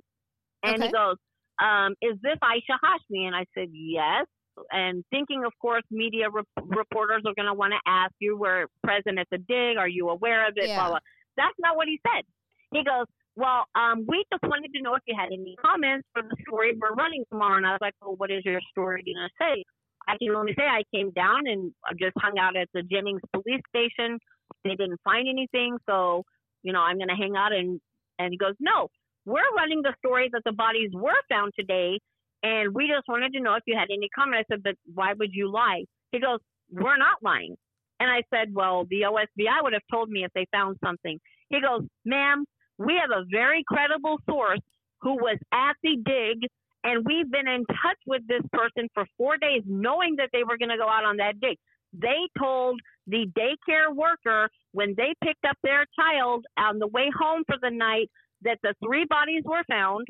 [0.64, 0.86] and Okay.
[0.88, 1.18] he goes,
[1.60, 4.26] um, "Is this Aisha Hashmi?" And I said, "Yes."
[4.72, 8.68] And thinking, of course, media rep- reporters are going to want to ask you, "We're
[8.84, 9.78] present at the dig.
[9.78, 10.78] Are you aware of it?" Yeah.
[10.80, 11.00] Blah blah.
[11.38, 12.26] That's not what he said.
[12.72, 13.06] He goes,
[13.36, 16.74] "Well, um, we just wanted to know if you had any comments for the story
[16.80, 19.64] we're running tomorrow." And I was like, "Well, what is your story going to say?"
[20.08, 23.62] I can only say I came down and just hung out at the Jennings police
[23.70, 24.20] station.
[24.64, 26.24] They didn't find anything, so
[26.64, 27.54] you know I'm going to hang out.
[27.54, 27.80] And
[28.20, 28.90] and he goes, "No,
[29.26, 32.00] we're running the story that the bodies were found today,
[32.44, 35.14] and we just wanted to know if you had any comment." I said, "But why
[35.14, 36.40] would you lie?" He goes,
[36.72, 37.56] "We're not lying."
[38.00, 41.62] And I said, "Well, the OSBI would have told me if they found something." He
[41.62, 42.46] goes, "Ma'am,
[42.86, 44.60] we have a very credible source
[45.02, 46.50] who was at the dig."
[46.84, 50.58] And we've been in touch with this person for four days, knowing that they were
[50.58, 51.58] going to go out on that dig.
[51.94, 57.44] They told the daycare worker when they picked up their child on the way home
[57.46, 58.10] for the night
[58.44, 60.08] that the three bodies were found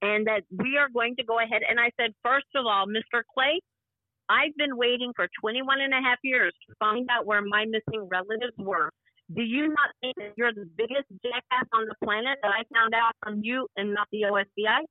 [0.00, 1.62] and that we are going to go ahead.
[1.68, 3.22] And I said, first of all, Mr.
[3.32, 3.60] Clay,
[4.28, 8.08] I've been waiting for 21 and a half years to find out where my missing
[8.10, 8.90] relatives were.
[9.34, 12.94] Do you not think that you're the biggest jackass on the planet that I found
[12.94, 14.84] out from you and not the OSBI?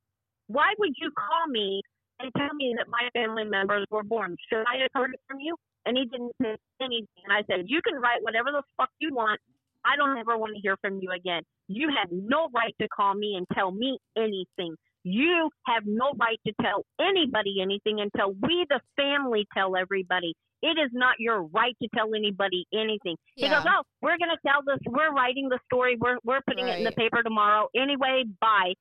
[0.48, 1.82] Why would you call me
[2.20, 4.36] and tell me that my family members were born?
[4.50, 5.56] Should I have heard it from you?
[5.86, 7.08] And he didn't say anything.
[7.26, 9.40] And I said, You can write whatever the fuck you want.
[9.86, 11.44] I don't ever want to hear from you again.
[11.68, 14.76] You have no right to call me and tell me anything.
[15.04, 20.34] You have no right to tell anybody anything until we, the family, tell everybody.
[20.62, 23.16] It is not your right to tell anybody anything.
[23.36, 23.62] He Yeah.
[23.62, 24.80] goes, Oh, we're going to tell this.
[24.88, 25.98] We're writing the story.
[26.00, 27.68] We're, we're putting it in the paper tomorrow.
[27.76, 28.74] Anyway, bye.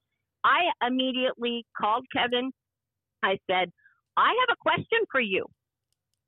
[0.45, 2.51] I immediately called Kevin.
[3.23, 3.71] I said,
[4.17, 5.47] I have a question for you.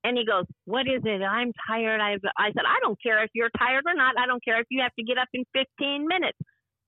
[0.05, 1.23] And he goes, What is it?
[1.23, 2.01] I'm tired.
[2.01, 4.19] I, I said, I don't care if you're tired or not.
[4.19, 6.39] I don't care if you have to get up in 15 minutes.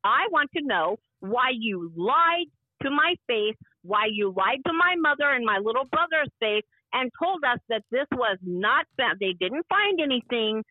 [0.02, 2.46] I want to know why you lied
[2.82, 7.10] to my face, why you lied to my mother and my little brother's face, and
[7.20, 9.18] told us that this was not found.
[9.20, 10.62] They didn't find anything.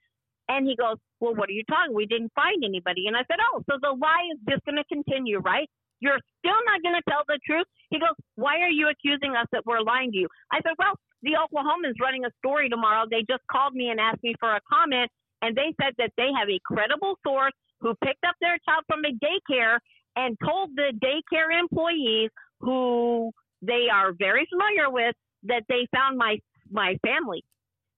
[0.47, 1.93] And he goes, Well, what are you talking?
[1.93, 3.07] We didn't find anybody.
[3.07, 5.69] And I said, Oh, so the lie is just going to continue, right?
[5.99, 7.67] You're still not going to tell the truth.
[7.91, 10.27] He goes, Why are you accusing us that we're lying to you?
[10.51, 13.05] I said, Well, the Oklahoman's running a story tomorrow.
[13.09, 16.31] They just called me and asked me for a comment, and they said that they
[16.35, 19.79] have a credible source who picked up their child from a daycare
[20.15, 22.29] and told the daycare employees
[22.59, 23.31] who
[23.61, 26.37] they are very familiar with that they found my
[26.71, 27.43] my family.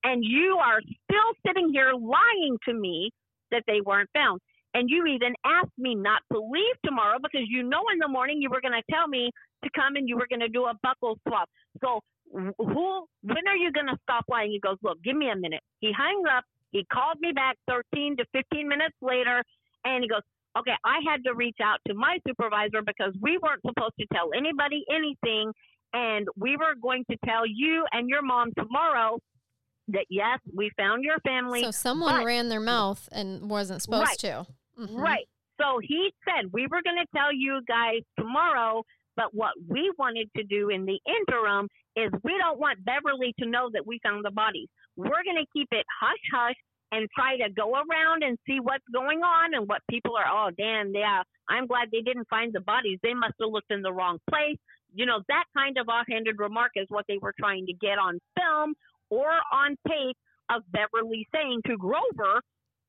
[0.04, 3.12] And you are still sitting here lying to me
[3.52, 4.40] that they weren't found.
[4.74, 8.42] And you even asked me not to leave tomorrow because you know in the morning
[8.42, 9.32] you were going to tell me
[9.64, 11.48] to come and you were going to do a buccal swab.
[11.82, 12.02] So
[12.34, 14.52] who when are you going to stop lying?
[14.52, 16.44] He goes, "Look, give me a minute." He hangs up.
[16.72, 19.44] He called me back 13 to 15 minutes later
[19.86, 20.24] and he goes,
[20.58, 24.34] "Okay, I had to reach out to my supervisor because we weren't supposed to tell
[24.36, 25.54] anybody anything
[25.96, 29.18] and we were going to tell you and your mom tomorrow
[29.88, 34.08] that yes, we found your family." So someone but- ran their mouth and wasn't supposed
[34.10, 34.20] Right.
[34.20, 34.48] to.
[34.80, 34.98] Mhm.
[35.00, 35.28] Right.
[35.62, 38.84] So he said we were going to tell you guys tomorrow,
[39.16, 43.46] but what we wanted to do in the interim is we don't want Beverly to
[43.46, 44.68] know that we found the bodies.
[44.98, 46.56] We're going to keep it hush hush
[46.92, 50.28] and try to go around and see what's going on and what people are.
[50.30, 51.24] Oh, damn, yeah.
[51.48, 53.00] I'm glad they didn't find the bodies.
[53.02, 54.58] They must have looked in the wrong place.
[54.96, 58.20] You know, that kind of offhanded remark is what they were trying to get on
[58.40, 58.74] film
[59.10, 60.18] or on tape
[60.50, 62.42] of Beverly saying to Grover,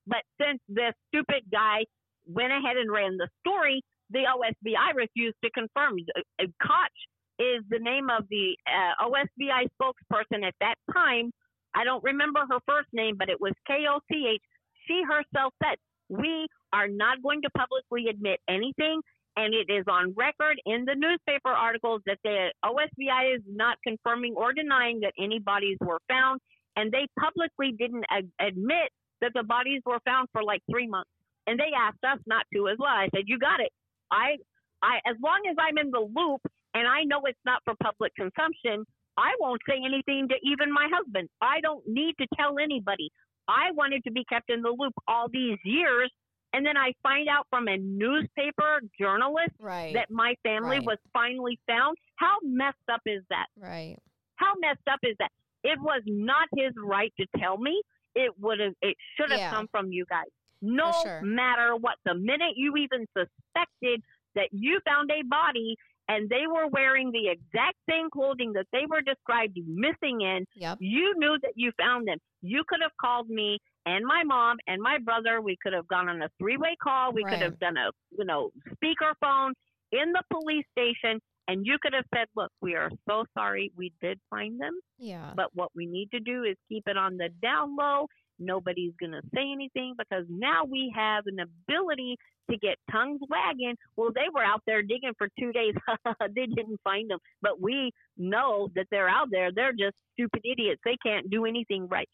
[0.07, 1.85] but since this stupid guy
[2.27, 5.97] went ahead and ran the story, the OSBI refused to confirm.
[6.17, 6.97] Uh, uh, Koch
[7.39, 11.31] is the name of the uh, OSBI spokesperson at that time.
[11.75, 14.43] I don't remember her first name, but it was K O C H.
[14.87, 15.77] She herself said,
[16.09, 19.01] We are not going to publicly admit anything.
[19.37, 24.35] And it is on record in the newspaper articles that the OSBI is not confirming
[24.37, 26.41] or denying that any bodies were found.
[26.77, 28.91] And they publicly didn't ad- admit
[29.21, 31.11] that the bodies were found for like three months.
[31.47, 32.91] And they asked us not to as well.
[32.91, 33.71] I said, You got it.
[34.11, 34.37] I
[34.83, 36.43] I as long as I'm in the loop
[36.75, 38.85] and I know it's not for public consumption,
[39.17, 41.29] I won't say anything to even my husband.
[41.41, 43.11] I don't need to tell anybody.
[43.49, 46.11] I wanted to be kept in the loop all these years
[46.53, 49.95] And then I find out from a newspaper journalist Right.
[49.95, 50.87] that my family Right.
[50.87, 51.99] was finally found.
[52.17, 53.47] How messed up is that?
[53.57, 53.99] right.
[54.37, 55.31] How messed up is that?
[55.65, 57.83] It was not his right to tell me.
[58.15, 58.75] It would have.
[58.83, 59.51] It should have Yeah.
[59.51, 60.29] come from you guys.
[60.63, 61.21] No sure.
[61.23, 61.97] matter what.
[62.05, 64.03] The minute you even suspected
[64.35, 65.77] that you found a body
[66.09, 70.79] and they were wearing the exact same clothing that they were described missing in, Yep.
[70.81, 72.19] you knew that you found them.
[72.43, 75.41] You could have called me and my mom and my brother.
[75.41, 77.13] We could have gone on a three-way call.
[77.13, 77.33] We Right.
[77.35, 79.53] could have done a you know speakerphone
[79.93, 83.73] in the police station, and you could have said, "Look, we are so sorry.
[83.77, 85.33] We did find them, Yeah.
[85.37, 88.09] but what we need to do is keep it on the down low.
[88.39, 92.19] Nobody's going to say anything because now we have an ability
[92.51, 93.77] to get tongues wagging.
[93.97, 95.75] Well, they were out there digging for two days.
[96.35, 99.51] they didn't find them, but we know that they're out there.
[99.53, 100.83] They're just stupid idiots.
[100.85, 102.09] They can't do anything right.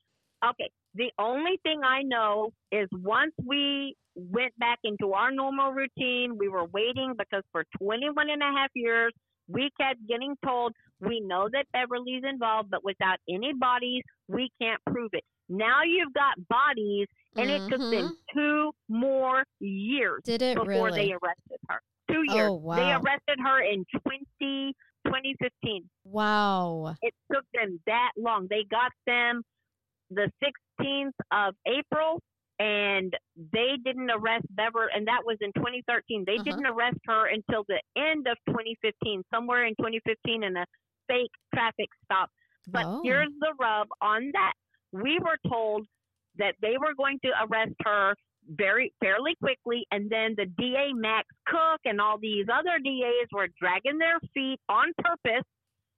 [0.45, 0.71] Okay.
[0.95, 6.49] The only thing I know is once we went back into our normal routine, we
[6.49, 9.13] were waiting because for 21 and a half years,
[9.49, 14.81] we kept getting told we know that Beverly's involved, but without any bodies, we can't
[14.87, 15.25] prove it.
[15.49, 18.39] Now you've got bodies, and it took them mm-hmm.
[18.39, 21.07] two more years Did it before really?
[21.07, 21.81] they arrested her.
[22.11, 22.49] Two oh, years.
[22.51, 22.77] Oh, wow.
[22.77, 23.85] They arrested her in
[24.41, 24.75] 20,
[25.07, 25.85] 2015.
[26.05, 26.95] wow.
[27.03, 28.47] It took them that long.
[28.49, 29.43] They got them
[30.15, 32.21] the 16th of April,
[32.59, 33.17] and
[33.53, 36.25] they didn't arrest Bever, and that was in 2013.
[36.27, 36.43] They Uh-huh.
[36.45, 40.67] didn't arrest her until the end of 2015, somewhere in 2015, in a
[41.09, 42.31] fake traffic stop.
[42.69, 43.01] But Oh.
[43.03, 44.53] here's the rub on that.
[44.93, 45.87] We were told
[46.37, 48.15] that they were going to arrest her
[48.49, 53.49] very fairly quickly and then the DA Max Cook and all these other DAs were
[53.61, 55.45] dragging their feet on purpose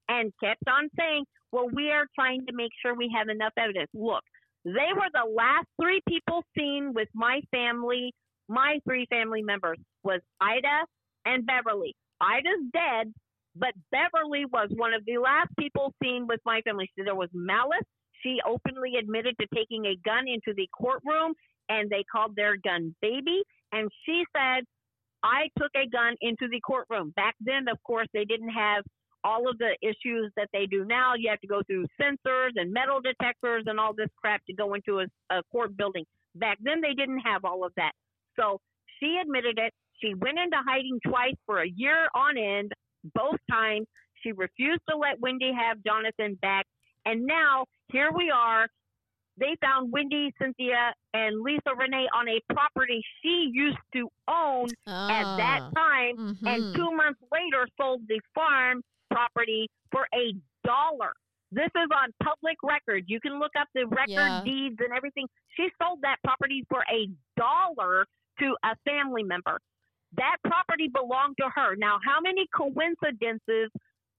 [0.09, 3.91] and kept on saying, "Well, we are trying to make sure we have enough evidence."
[3.95, 4.25] Look,
[4.65, 8.13] they were the last 3 people seen with my family,
[8.49, 10.87] my three family members was Ida
[11.25, 11.95] and Beverly.
[12.21, 13.13] Ida's dead,
[13.57, 16.91] but Beverly was one of the last people seen with my family.
[16.99, 17.87] So there was malice.
[18.23, 21.35] She openly admitted to taking a gun into the courtroom,
[21.69, 23.43] and they called their gun baby.
[23.73, 24.65] And she said,
[25.23, 27.13] I took a gun into the courtroom.
[27.17, 28.85] Back then, of course, they didn't have
[29.25, 31.15] all of the issues that they do now.
[31.17, 34.75] You have to go through sensors and metal detectors and all this crap to go
[34.75, 36.05] into a, a court building.
[36.35, 37.93] Back then, they didn't have all of that.
[38.39, 38.61] So
[39.01, 39.73] she admitted it.
[40.01, 42.73] She went into hiding twice for a year on end,
[43.15, 43.87] both times.
[44.23, 46.67] She refused to let Wendy have Jonathan back.
[47.07, 48.67] And now here we are.
[49.37, 55.37] They found Wendy, Cynthia, and Lisa Renee on a property she used to own at
[55.37, 55.71] that Ah.
[55.75, 56.47] time Mhm.
[56.47, 58.83] and two months later sold the farm
[59.19, 60.35] property for a
[60.67, 61.13] dollar.
[61.53, 63.05] This is on public record.
[63.07, 64.43] You can look up the record Yeah.
[64.45, 65.29] deeds and everything.
[65.57, 68.07] She sold that property for a dollar
[68.41, 69.61] to a family member.
[70.17, 71.77] That property belonged to her.
[71.77, 73.71] Now, how many coincidences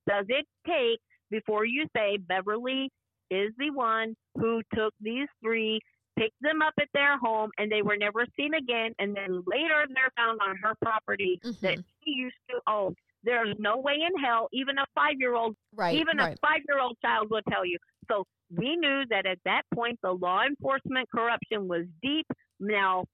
[0.08, 1.00] does it take
[1.30, 2.90] before you say Beverly
[3.30, 5.80] is the one who took these three,
[6.18, 9.86] picked them up at their home, and they were never seen again, and then later
[9.94, 11.84] they're found on her property that Mhm.
[12.04, 12.96] she used to own.
[13.26, 15.96] There's no way in hell, even a five year old, Right.
[15.96, 16.36] even right.
[16.36, 17.78] a five year old child will tell you.
[18.10, 18.26] So
[18.56, 22.28] we knew that at that point the law enforcement corruption was deep.
[22.60, 23.06] Now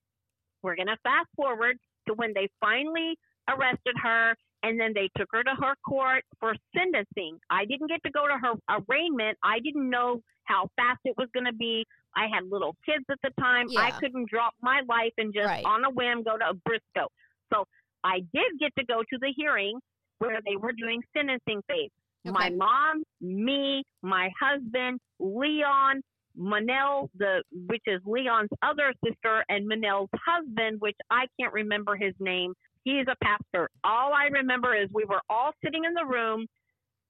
[0.61, 1.77] we're going to fast forward
[2.07, 3.17] to when they finally
[3.49, 7.39] arrested her and then they took her to her court for sentencing.
[7.49, 9.37] I didn't get to go to her arraignment.
[9.43, 11.85] I didn't know how fast it was going to be.
[12.15, 13.67] I had little kids at the time.
[13.77, 15.63] I couldn't drop my life and just Right.
[15.65, 17.07] on a whim go to Bristow.
[17.51, 17.65] So
[18.03, 19.79] I did get to go to the hearing
[20.21, 21.89] where they were doing sentencing phase.
[22.23, 26.01] My mom, me, my husband, Leon,
[26.37, 32.13] Manel, the which is Leon's other sister, and Manel's husband, which I can't remember his
[32.19, 32.53] name.
[32.83, 33.69] He's a pastor.
[33.83, 36.45] All I remember is we were all sitting in the room,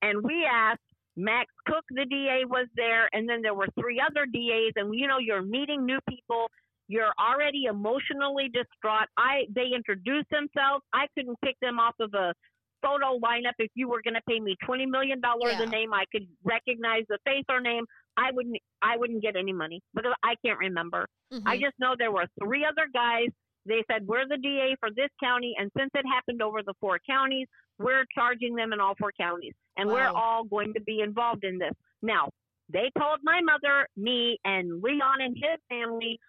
[0.02, 0.80] and we asked.
[1.18, 4.72] Max Cook, the DA, was there, and then there were three other DAs.
[4.78, 6.48] And you know, you're meeting new people.
[6.88, 9.10] You're already emotionally distraught.
[9.18, 10.86] I they introduced themselves.
[10.94, 12.34] I couldn't pick them off of a
[12.82, 15.64] photo lineup if you were going to pay me twenty million dollars Yeah.
[15.64, 17.86] a name i could recognize the face or name.
[18.18, 21.08] I wouldn't i wouldn't get any money because i can't remember.
[21.46, 21.62] I Mhm.
[21.62, 23.28] just know there were three other guys.
[23.66, 27.00] They said we're the da for this county and since it happened over the four
[27.10, 27.48] counties
[27.80, 31.58] we're charging them in all four counties and we're all going to be involved in
[31.58, 31.74] this.
[32.02, 32.30] Now
[32.70, 36.20] they told my mother me and leon and his family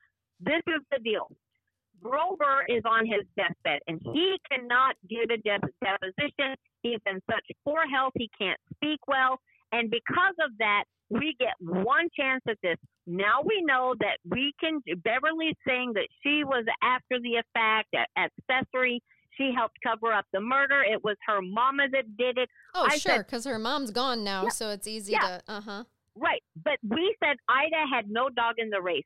[0.41, 1.29] this is the deal
[2.03, 6.57] Grover is on his deathbed and he cannot give a dep- deposition.
[6.83, 9.39] He's in such poor health, he can't speak well.
[9.73, 12.77] And because of that, we get one chance at this.
[13.07, 19.03] Now we know that we can, Beverly's saying that she was after the fact, accessory.
[19.39, 20.83] She helped cover up the murder.
[20.83, 22.49] It was her mama that did it.
[22.75, 24.49] Oh, I sure, because her mom's gone now, Yeah.
[24.51, 25.39] so it's easy Yeah.
[25.39, 25.43] to.
[25.49, 25.85] Uh huh.
[26.15, 26.43] Right.
[26.63, 29.05] But we said Ida had no dog in the race.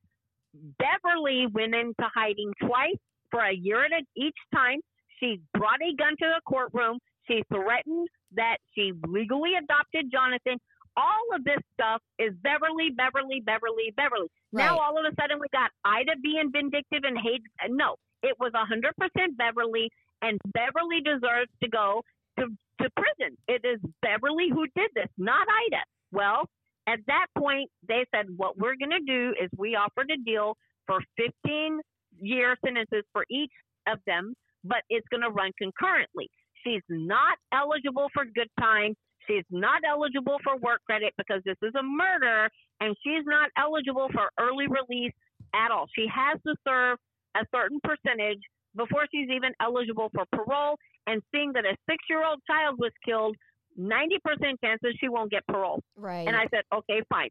[0.78, 2.98] Beverly went into hiding twice
[3.30, 4.80] for a year at a, each time.
[5.20, 6.98] She brought a gun to the courtroom.
[7.26, 10.58] She threatened that she legally adopted Jonathan.
[10.96, 14.28] All of this stuff is Beverly, Beverly, Beverly, Beverly.
[14.52, 17.42] Now all of a sudden we got Ida being vindictive and hate.
[17.68, 19.90] No, it was 100% Beverly,
[20.22, 22.02] and Beverly deserves to go
[22.38, 22.46] to,
[22.80, 23.36] to prison.
[23.48, 25.82] It is Beverly who did this, not Ida.
[26.12, 26.48] Well,
[26.86, 30.56] at that point, they said, what we're going to do is we offered a deal
[30.86, 31.80] for 15
[32.20, 33.52] year sentences for each
[33.88, 34.34] of them,
[34.64, 36.28] but it's going to run concurrently.
[36.64, 38.94] She's not eligible for good time.
[39.26, 42.48] She's not eligible for work credit because this is a murder,
[42.80, 45.12] and she's not eligible for early release
[45.54, 45.86] at all.
[45.94, 46.98] She has to serve
[47.36, 48.40] a certain percentage
[48.76, 50.76] before she's even eligible for parole.
[51.06, 53.36] And seeing that a six year old child was killed,
[53.78, 54.18] 90%
[54.62, 55.82] chances she won't get parole.
[55.96, 56.26] Right.
[56.26, 57.30] And I said, okay, fine.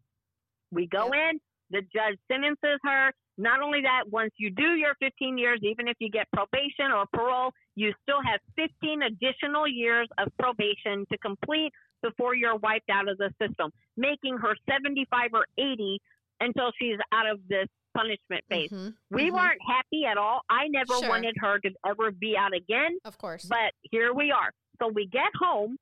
[0.71, 1.39] We go in,
[1.71, 3.11] the judge sentences her.
[3.37, 7.05] Not only that, once you do your 15 years, even if you get probation or
[7.13, 13.09] parole, you still have 15 additional years of probation to complete before you're wiped out
[13.09, 15.99] of the system, making her 75 or 80
[16.39, 18.69] until she's out of this punishment phase.
[18.71, 19.33] Mhm, We mhm.
[19.33, 20.41] weren't happy at all.
[20.49, 21.09] I never Sure.
[21.09, 22.97] wanted her to ever be out again.
[23.05, 23.45] Of course.
[23.45, 24.51] But here we are.
[24.79, 25.77] So we get home,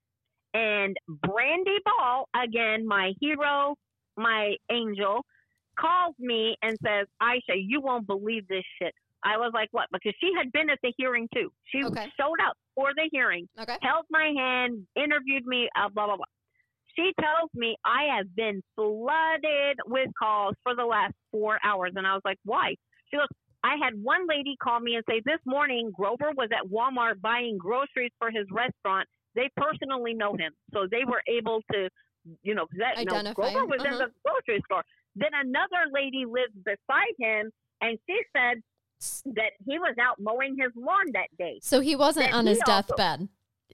[0.54, 3.76] and Brandy Ball, again, my hero,
[4.18, 5.26] my angel,
[5.80, 8.94] calls me and says, Aisha, you won't believe this shit.
[9.24, 9.88] I was like, what?
[9.92, 11.52] Because she had been at the hearing too.
[11.66, 12.12] She Okay.
[12.20, 13.78] showed up for the hearing, okay.
[13.82, 16.26] held my hand, interviewed me, uh, blah, blah, blah.
[16.96, 21.94] She tells me I have been flooded with calls for the last four hours.
[21.96, 22.76] And I was like, why?
[23.10, 23.28] She goes,
[23.64, 27.58] I had one lady call me and say, This morning, Grover was at Walmart buying
[27.58, 29.08] groceries for his restaurant.
[29.36, 30.54] They personally know him.
[30.74, 31.90] So they were able to,
[32.44, 34.08] you know, that, you know, Identify Grover was in uh-huh.
[34.08, 34.84] the grocery store.
[35.16, 37.52] Then another lady lives beside him,
[37.82, 38.62] and she said
[39.36, 41.60] that he was out mowing his lawn that day.
[41.62, 43.28] So he wasn't That on he his also- deathbed.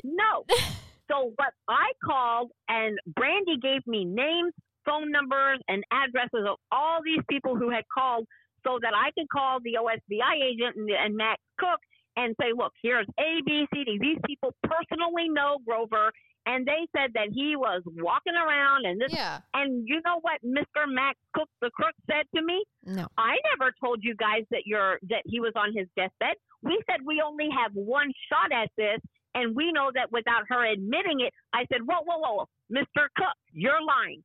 [0.03, 0.45] No.
[1.11, 4.53] so what I called and Brandy gave me names,
[4.85, 8.25] phone numbers, and addresses of all these people who had called
[8.65, 11.79] so that I could call the OSBI agent and, and Max Cook
[12.15, 13.97] and say, look, here's A, B, C, D.
[14.01, 16.11] These people personally know Grover.
[16.45, 19.13] And they said that he was walking around and this.
[19.13, 19.39] Yeah.
[19.53, 20.87] And you know what Mr.
[20.87, 22.63] Max Cook, the crook, said to me?
[22.85, 23.07] No.
[23.17, 26.35] I never told you guys that you're that he was on his deathbed.
[26.63, 28.99] We said we only have one shot at this,
[29.35, 31.33] and we know that without her admitting it.
[31.53, 33.07] I said, whoa, whoa, whoa, Mr.
[33.15, 34.23] Cook, you're lying.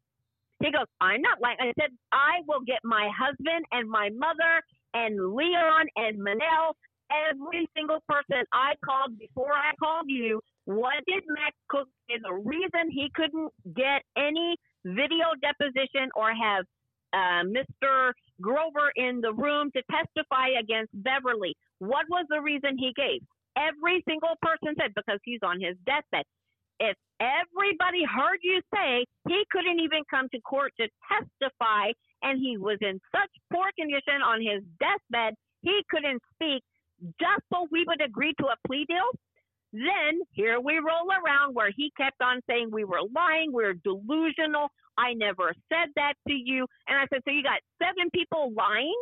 [0.62, 1.58] He goes, I'm not lying.
[1.60, 4.62] I said, I will get my husband and my mother
[4.94, 6.72] and Leon and Manel,
[7.31, 10.41] every single person I called before I called you.
[10.67, 12.17] What did Max Cook say?
[12.23, 16.65] The reason he couldn't get any video deposition or have
[17.12, 18.12] uh, Mr.
[18.41, 21.57] Grover in the room to testify against Beverly.
[21.78, 23.23] What was the reason he gave?
[23.57, 26.25] Every single person said because he's on his deathbed.
[26.81, 32.59] If everybody heard you say he couldn't even come to court to testify and he
[32.59, 36.62] was in such poor condition on his deathbed, he couldn't speak
[37.20, 39.10] just so we would agree to a plea deal.
[39.73, 43.74] Then here we roll around where he kept on saying we were lying, we are
[43.74, 44.68] delusional.
[44.97, 46.66] I never said that to you.
[46.86, 48.94] And I said, So you got seven people lying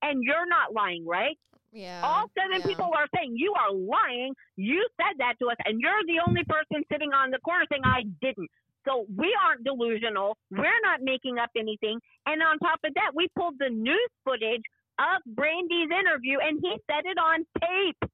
[0.00, 1.36] and you're not lying, right?
[1.72, 2.00] Yeah.
[2.02, 2.66] All seven yeah.
[2.66, 4.32] people are saying you are lying.
[4.56, 7.82] You said that to us, and you're the only person sitting on the corner saying
[7.84, 8.48] I didn't.
[8.86, 10.38] So we aren't delusional.
[10.50, 12.00] We're not making up anything.
[12.24, 14.62] And on top of that, we pulled the news footage
[14.98, 18.10] of Brandy's interview, and he said it on tape.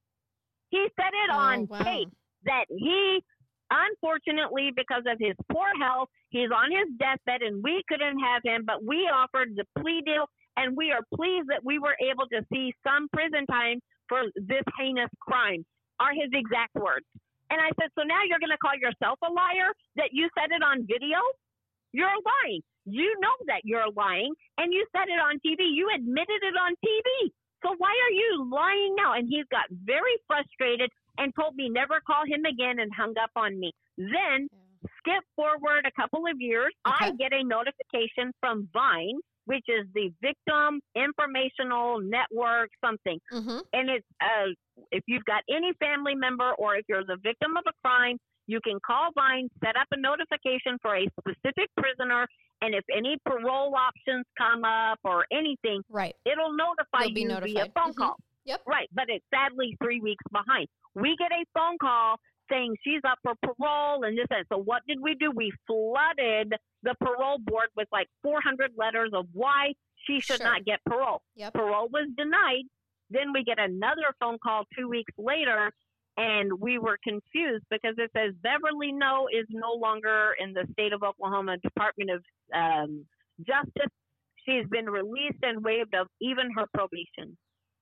[0.69, 1.79] He said it Oh, on wow.
[1.79, 2.09] tape
[2.45, 3.23] that he,
[3.71, 8.63] unfortunately, because of his poor health, he's on his deathbed, and we couldn't have him.
[8.65, 10.25] But we offered the plea deal,
[10.57, 14.63] and we are pleased that we were able to see some prison time for this
[14.79, 15.65] heinous crime.
[15.99, 17.05] Are his exact words.
[17.49, 20.51] And I said, so now you're going to call yourself a liar that you said
[20.51, 21.17] it on video?
[21.93, 22.61] You're lying.
[22.85, 25.65] You know that you're lying, and you said it on TV.
[25.73, 27.31] You admitted it on TV.
[27.63, 29.13] So why are you lying now?
[29.13, 33.31] And he's got very frustrated and told me never call him again and hung up
[33.35, 33.71] on me.
[33.97, 34.47] Then
[34.99, 40.11] skip forward a couple of years, I get a notification from Vine, which is the
[40.21, 43.19] Victim Informational Network something.
[43.31, 43.59] Mm-hmm.
[43.73, 44.51] And it's uh,
[44.91, 48.59] if you've got any family member or if you're the victim of a crime, You
[48.61, 52.27] can call Vine, set up a notification for a specific prisoner,
[52.61, 56.15] and if any parole options come up or anything, Right.
[56.25, 57.97] it'll notify You'll you via phone Mhm.
[57.97, 58.15] call.
[58.45, 58.61] Yep.
[58.67, 60.67] Right, but it's sadly three weeks behind.
[60.93, 64.85] We get a phone call saying she's up for parole and this and so what
[64.87, 65.31] did we do?
[65.31, 69.73] We flooded the parole board with like 400 letters of why
[70.05, 70.45] she should Sure.
[70.45, 71.23] not get parole.
[71.35, 71.53] Yep.
[71.53, 72.65] Parole was denied.
[73.09, 75.73] Then we get another phone call two weeks later
[76.17, 80.93] and we were confused because it says Beverly No is no longer in the state
[80.93, 83.05] of Oklahoma Department of um,
[83.45, 83.91] Justice.
[84.45, 87.37] She's been released and waived of even her probation.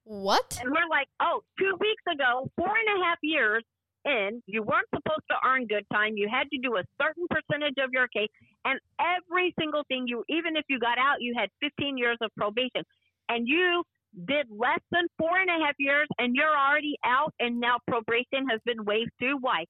[0.05, 0.57] What?
[0.59, 3.63] And we're like, oh, two weeks ago, four and a half years
[4.05, 6.13] in, you weren't supposed to earn good time.
[6.15, 8.29] You had to do a certain percentage of your case.
[8.65, 12.31] And every single thing you, even if you got out, you had 15 years of
[12.35, 12.83] probation.
[13.29, 13.83] And you
[14.27, 18.47] did less than four and a half years and you're already out and now probation
[18.49, 19.37] has been waived too.
[19.41, 19.65] Why?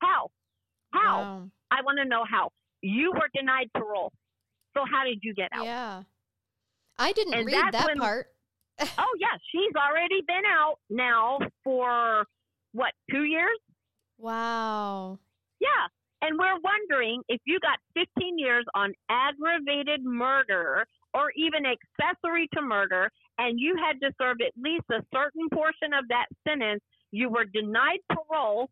[0.00, 0.28] How?
[0.92, 1.18] How?
[1.20, 1.50] Wow.
[1.70, 2.50] I want to know how.
[2.82, 4.10] You were denied parole.
[4.74, 5.64] So how did you get out?
[5.64, 6.02] Yeah.
[6.98, 8.26] I didn't And read that when- part.
[8.98, 12.24] Oh yeah, she's already been out now for
[12.72, 13.58] what, two years?
[14.18, 15.18] Wow.
[15.60, 15.68] Yeah.
[16.22, 22.62] And we're wondering if you got 15 years on aggravated murder or even accessory to
[22.62, 23.10] murder
[23.42, 27.44] and you had to serve at least a certain portion of that sentence, you were
[27.44, 28.70] denied parole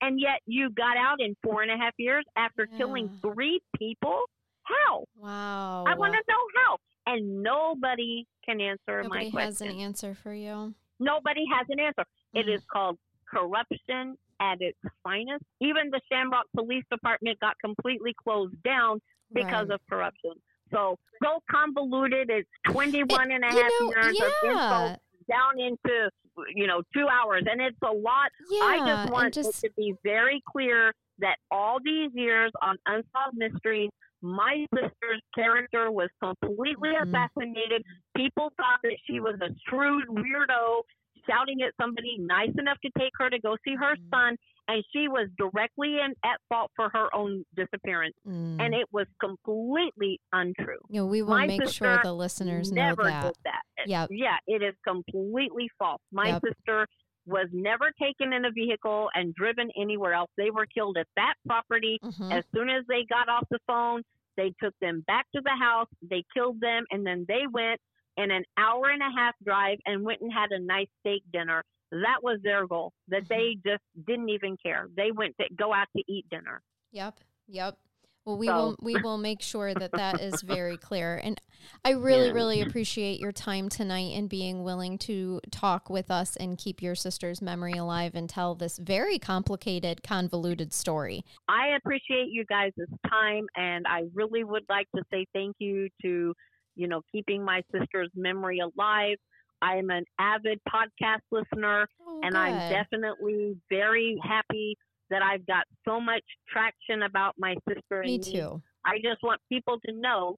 [0.00, 4.22] and yet you got out in four and a half years after killing three people?
[4.62, 5.04] How?
[5.16, 5.84] Wow.
[5.86, 6.76] I want to know how.
[7.06, 9.34] And nobody can answer Nobody my question.
[9.34, 10.74] Nobody has an answer for you.
[10.98, 12.04] Nobody has an answer.
[12.34, 12.54] It Mm.
[12.56, 12.98] is called
[13.32, 15.44] corruption at its finest.
[15.60, 19.00] Even the Shamrock Police Department got completely closed down
[19.32, 19.74] because Right.
[19.74, 20.32] of corruption.
[20.72, 22.30] So so convoluted.
[22.30, 24.96] It's 21 and a half know, years of info
[25.28, 26.10] down into
[26.54, 28.30] you know two hours, and it's a lot.
[28.50, 28.60] Yeah.
[28.62, 33.36] I just want just it to be very clear that all these years on Unsolved
[33.36, 33.88] Mysteries,
[34.20, 37.08] my sister's character was completely Mhm.
[37.08, 37.82] assassinated.
[38.16, 40.82] People thought that she was a shrewd weirdo
[41.26, 44.10] shouting at somebody nice enough to take her to go see her Mhm.
[44.10, 44.36] son,
[44.68, 48.14] and she was directly in, at fault for her own disappearance.
[48.26, 50.78] mm, And it was completely untrue.
[50.90, 53.34] know, we will my make sure the listeners know never that.
[53.44, 53.62] that.
[53.86, 54.08] Yep.
[54.12, 56.00] Yeah, it is completely false.
[56.12, 56.42] My Yep.
[56.48, 56.86] sister
[57.26, 60.30] was never taken in a vehicle and driven anywhere else.
[60.36, 61.98] They were killed at that property.
[62.02, 62.32] Mhm.
[62.32, 64.02] As soon as they got off the phone,
[64.36, 67.80] they took them back to the house, they killed them, and then they went
[68.16, 71.62] in an hour and a half drive and went and had a nice steak dinner.
[71.92, 72.92] That was their goal.
[73.08, 73.28] That Mhm.
[73.28, 74.88] they just didn't even care.
[74.96, 76.62] They went to go out to eat dinner.
[76.92, 77.20] Yep.
[77.48, 77.78] Yep.
[78.24, 81.16] Well, we So- will we will make sure that that is very clear.
[81.22, 81.40] And
[81.84, 82.32] I really Yeah.
[82.32, 86.96] really appreciate your time tonight and being willing to talk with us and keep your
[86.96, 91.22] sister's memory alive and tell this very complicated, convoluted story.
[91.46, 92.72] I appreciate you guys'
[93.08, 96.34] time, and I really would like to say thank you to,
[96.74, 99.18] you know, keeping my sister's memory alive.
[99.62, 104.76] I'm an avid podcast listener, Oh, and I'm definitely very happy
[105.10, 108.62] that I've got so much traction about my sister and Me too.
[108.84, 110.36] I just want people to know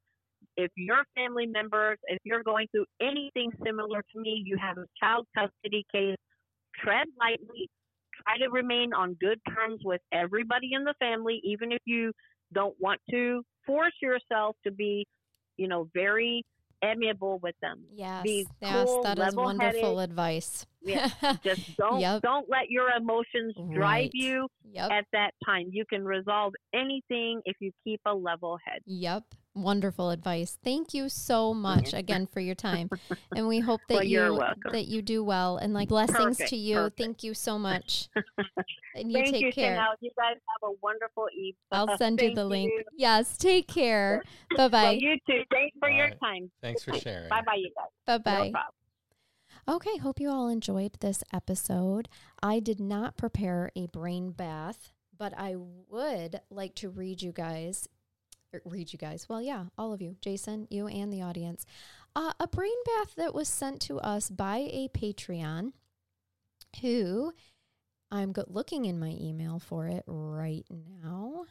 [0.56, 4.84] if your family members, if you're going through anything similar to me, you have a
[5.00, 6.16] child custody case,
[6.82, 7.68] tread lightly.
[8.24, 12.12] Try to remain on good terms with everybody in the family, even if you
[12.52, 15.06] don't want to force yourself to be,
[15.56, 16.42] you know, very
[16.84, 17.84] amiable with them.
[17.94, 18.22] Yes.
[18.22, 20.66] Be yes, cool, that is wonderful advice.
[20.82, 21.08] Yeah.
[21.44, 22.22] Just don't Yep.
[22.22, 24.10] don't let your emotions drive Right.
[24.14, 24.90] you yep.
[24.90, 25.66] at that time.
[25.70, 28.80] You can resolve anything if you keep a level head.
[28.86, 29.24] Yep.
[29.54, 30.56] Wonderful advice.
[30.62, 31.96] Thank you so much mm-hmm.
[31.96, 32.90] again for your time.
[33.34, 34.40] And we hope that Well, you
[34.72, 36.76] that you do well and like blessings Perfect, to you.
[36.76, 36.98] perfect.
[36.98, 38.08] Thank you so much.
[38.94, 39.76] And you Thank take you, care.
[39.76, 39.94] Charnell.
[40.00, 41.54] You guys have a wonderful evening.
[41.70, 42.72] I'll uh, send you Thank the link.
[42.72, 42.82] you.
[42.96, 44.22] Yes, take care.
[44.50, 44.90] Bye Well, bye.
[44.98, 45.42] you too.
[45.52, 46.16] Thanks for your Bye.
[46.20, 46.50] time.
[46.62, 47.28] Thanks for sharing.
[47.28, 47.90] Bye bye, you guys.
[48.06, 48.50] Bye bye.
[48.50, 48.74] problem.
[49.68, 52.08] Okay, hope you all enjoyed this episode.
[52.42, 55.56] I did not prepare a brain bath, but I
[55.88, 57.86] would like to read you guys,
[58.64, 59.28] read you guys.
[59.28, 61.66] Well, yeah, all of you, Jason, you, and the audience,
[62.16, 65.72] uh, a brain bath that was sent to us by a Patreon
[66.80, 67.32] who
[68.10, 71.44] I'm go- looking in my email for it right now.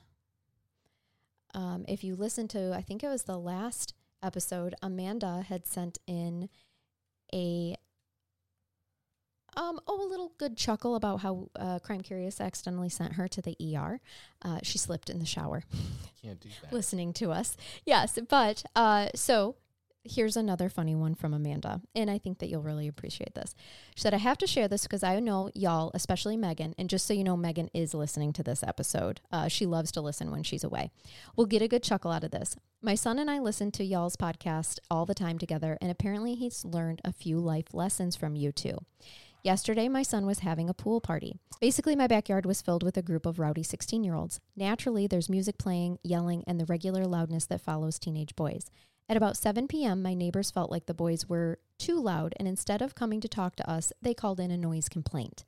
[1.53, 5.97] Um, if you listen to, I think it was the last episode, Amanda had sent
[6.07, 6.49] in
[7.33, 7.75] a
[9.57, 13.41] um oh a little good chuckle about how uh, Crime Curious accidentally sent her to
[13.41, 13.99] the ER.
[14.41, 15.63] Uh, she slipped in the shower
[16.21, 16.71] Can't do that.
[16.71, 17.57] listening to us.
[17.85, 19.55] Yes, but uh, so
[20.09, 23.53] here's another funny one from Amanda, and I think that you'll really appreciate this.
[23.93, 27.05] She said, I have to share this because I know y'all, especially Megan, and just
[27.05, 29.19] so you know, Megan is listening to this episode.
[29.33, 30.91] Uh, she loves to listen when she's away.
[31.35, 32.55] We'll get a good chuckle out of this.
[32.81, 36.63] My son and I listen to y'all's podcast all the time together, and apparently he's
[36.63, 38.77] learned a few life lessons from you too.
[39.47, 41.39] Yesterday, my son was having a pool party.
[41.61, 44.41] Basically, my backyard was filled with a group of rowdy 16 year olds.
[44.57, 48.69] Naturally, there's music playing, yelling, and the regular loudness that follows teenage boys.
[49.07, 52.81] At about 7 p.m., my neighbors felt like the boys were too loud, and instead
[52.81, 55.45] of coming to talk to us, they called in a noise complaint.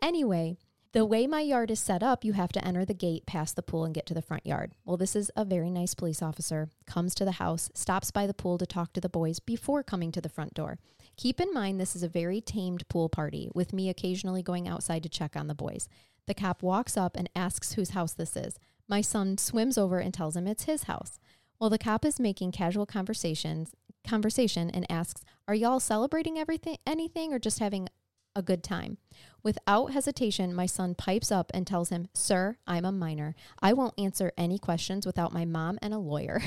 [0.00, 0.56] Anyway,
[0.94, 3.62] the way my yard is set up, you have to enter the gate, past the
[3.62, 4.74] pool, and get to the front yard.
[4.84, 8.32] Well, this is a very nice police officer, comes to the house, stops by the
[8.32, 10.78] pool to talk to the boys before coming to the front door.
[11.16, 15.02] Keep in mind, this is a very tamed pool party, with me occasionally going outside
[15.02, 15.88] to check on the boys.
[16.26, 18.56] The cop walks up and asks whose house this is.
[18.88, 21.18] My son swims over and tells him it's his house.
[21.58, 23.72] Well, the cop is making casual conversations
[24.06, 27.88] conversation and asks, "Are y'all celebrating everything anything or just having
[28.34, 28.98] a good time?"
[29.42, 33.34] Without hesitation, my son pipes up and tells him, "Sir, I'm a minor.
[33.60, 36.42] I won't answer any questions without my mom and a lawyer."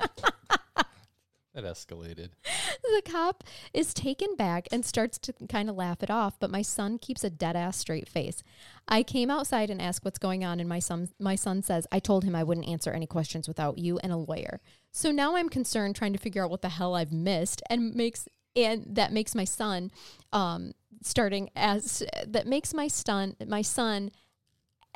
[1.54, 2.30] That escalated.
[2.82, 3.42] the cop
[3.74, 7.24] is taken back and starts to kind of laugh it off, but my son keeps
[7.24, 8.44] a dead ass straight face.
[8.86, 11.98] I came outside and asked what's going on, and my son my son says I
[11.98, 14.60] told him I wouldn't answer any questions without you and a lawyer.
[14.92, 18.28] So now I'm concerned trying to figure out what the hell I've missed, and makes
[18.54, 19.90] and that makes my son
[20.32, 20.72] um
[21.02, 24.10] starting as that makes my son my son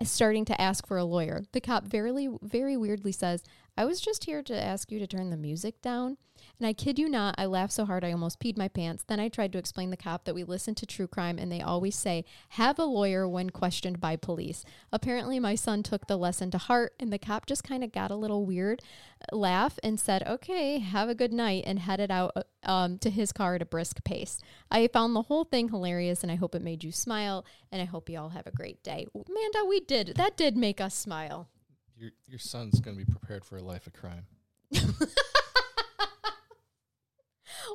[0.03, 1.45] starting to ask for a lawyer.
[1.53, 3.43] The cop very very weirdly says,
[3.77, 6.19] "I was just here to ask you to turn the music down."
[6.59, 9.05] And I kid you not, I laughed so hard I almost peed my pants.
[9.07, 11.61] Then I tried to explain the cop that we listen to true crime and they
[11.61, 14.65] always say, have a lawyer when questioned by police.
[14.93, 18.11] Apparently, my son took the lesson to heart and the cop just kind of got
[18.11, 18.83] a little weird
[19.21, 23.11] uh, laugh and said, okay, have a good night, and headed out uh, um, to
[23.11, 24.39] his car at a brisk pace.
[24.71, 27.85] I found the whole thing hilarious and I hope it made you smile and I
[27.85, 29.07] hope you all have a great day.
[29.15, 30.15] Amanda, we did.
[30.17, 31.49] That did make us smile.
[31.97, 34.27] Your your son's gonna be prepared for a life of crime.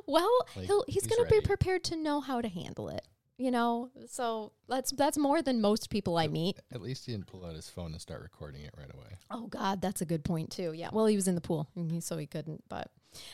[0.06, 3.06] Well, Like, he'll he's, he's going to be prepared to know how to handle it.
[3.38, 6.58] You know, so that's that's more than most people I meet.
[6.70, 9.16] At least he didn't pull out his phone and start recording it right away.
[9.30, 10.72] Oh God, that's a good point too.
[10.74, 10.90] Yeah.
[10.92, 11.66] Well, he was in the pool,
[12.00, 12.64] so he couldn't.
[12.68, 12.90] But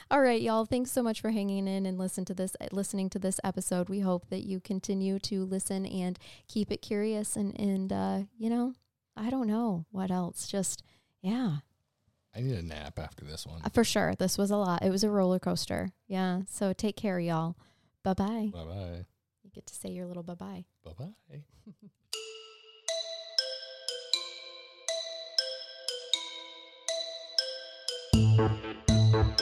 [0.08, 0.64] all right, y'all.
[0.64, 3.88] Thanks so much for hanging in and listen to this, listening to this episode.
[3.88, 6.16] We hope that you continue to listen and
[6.46, 7.34] keep it curious.
[7.34, 8.74] And and uh, you know,
[9.16, 10.46] I don't know what else.
[10.46, 10.84] Just
[11.20, 11.56] yeah,
[12.36, 13.62] I need a nap after this one.
[13.64, 14.14] uh, for sure.
[14.18, 14.82] This was a lot.
[14.82, 15.92] It was a roller coaster.
[16.06, 16.42] Yeah.
[16.48, 17.56] So take care, y'all.
[18.04, 18.50] Bye bye.
[18.52, 19.06] Bye bye.
[19.42, 20.64] You get to say your little bye bye.
[20.84, 21.42] Bye bye.
[29.16, 29.40] Thank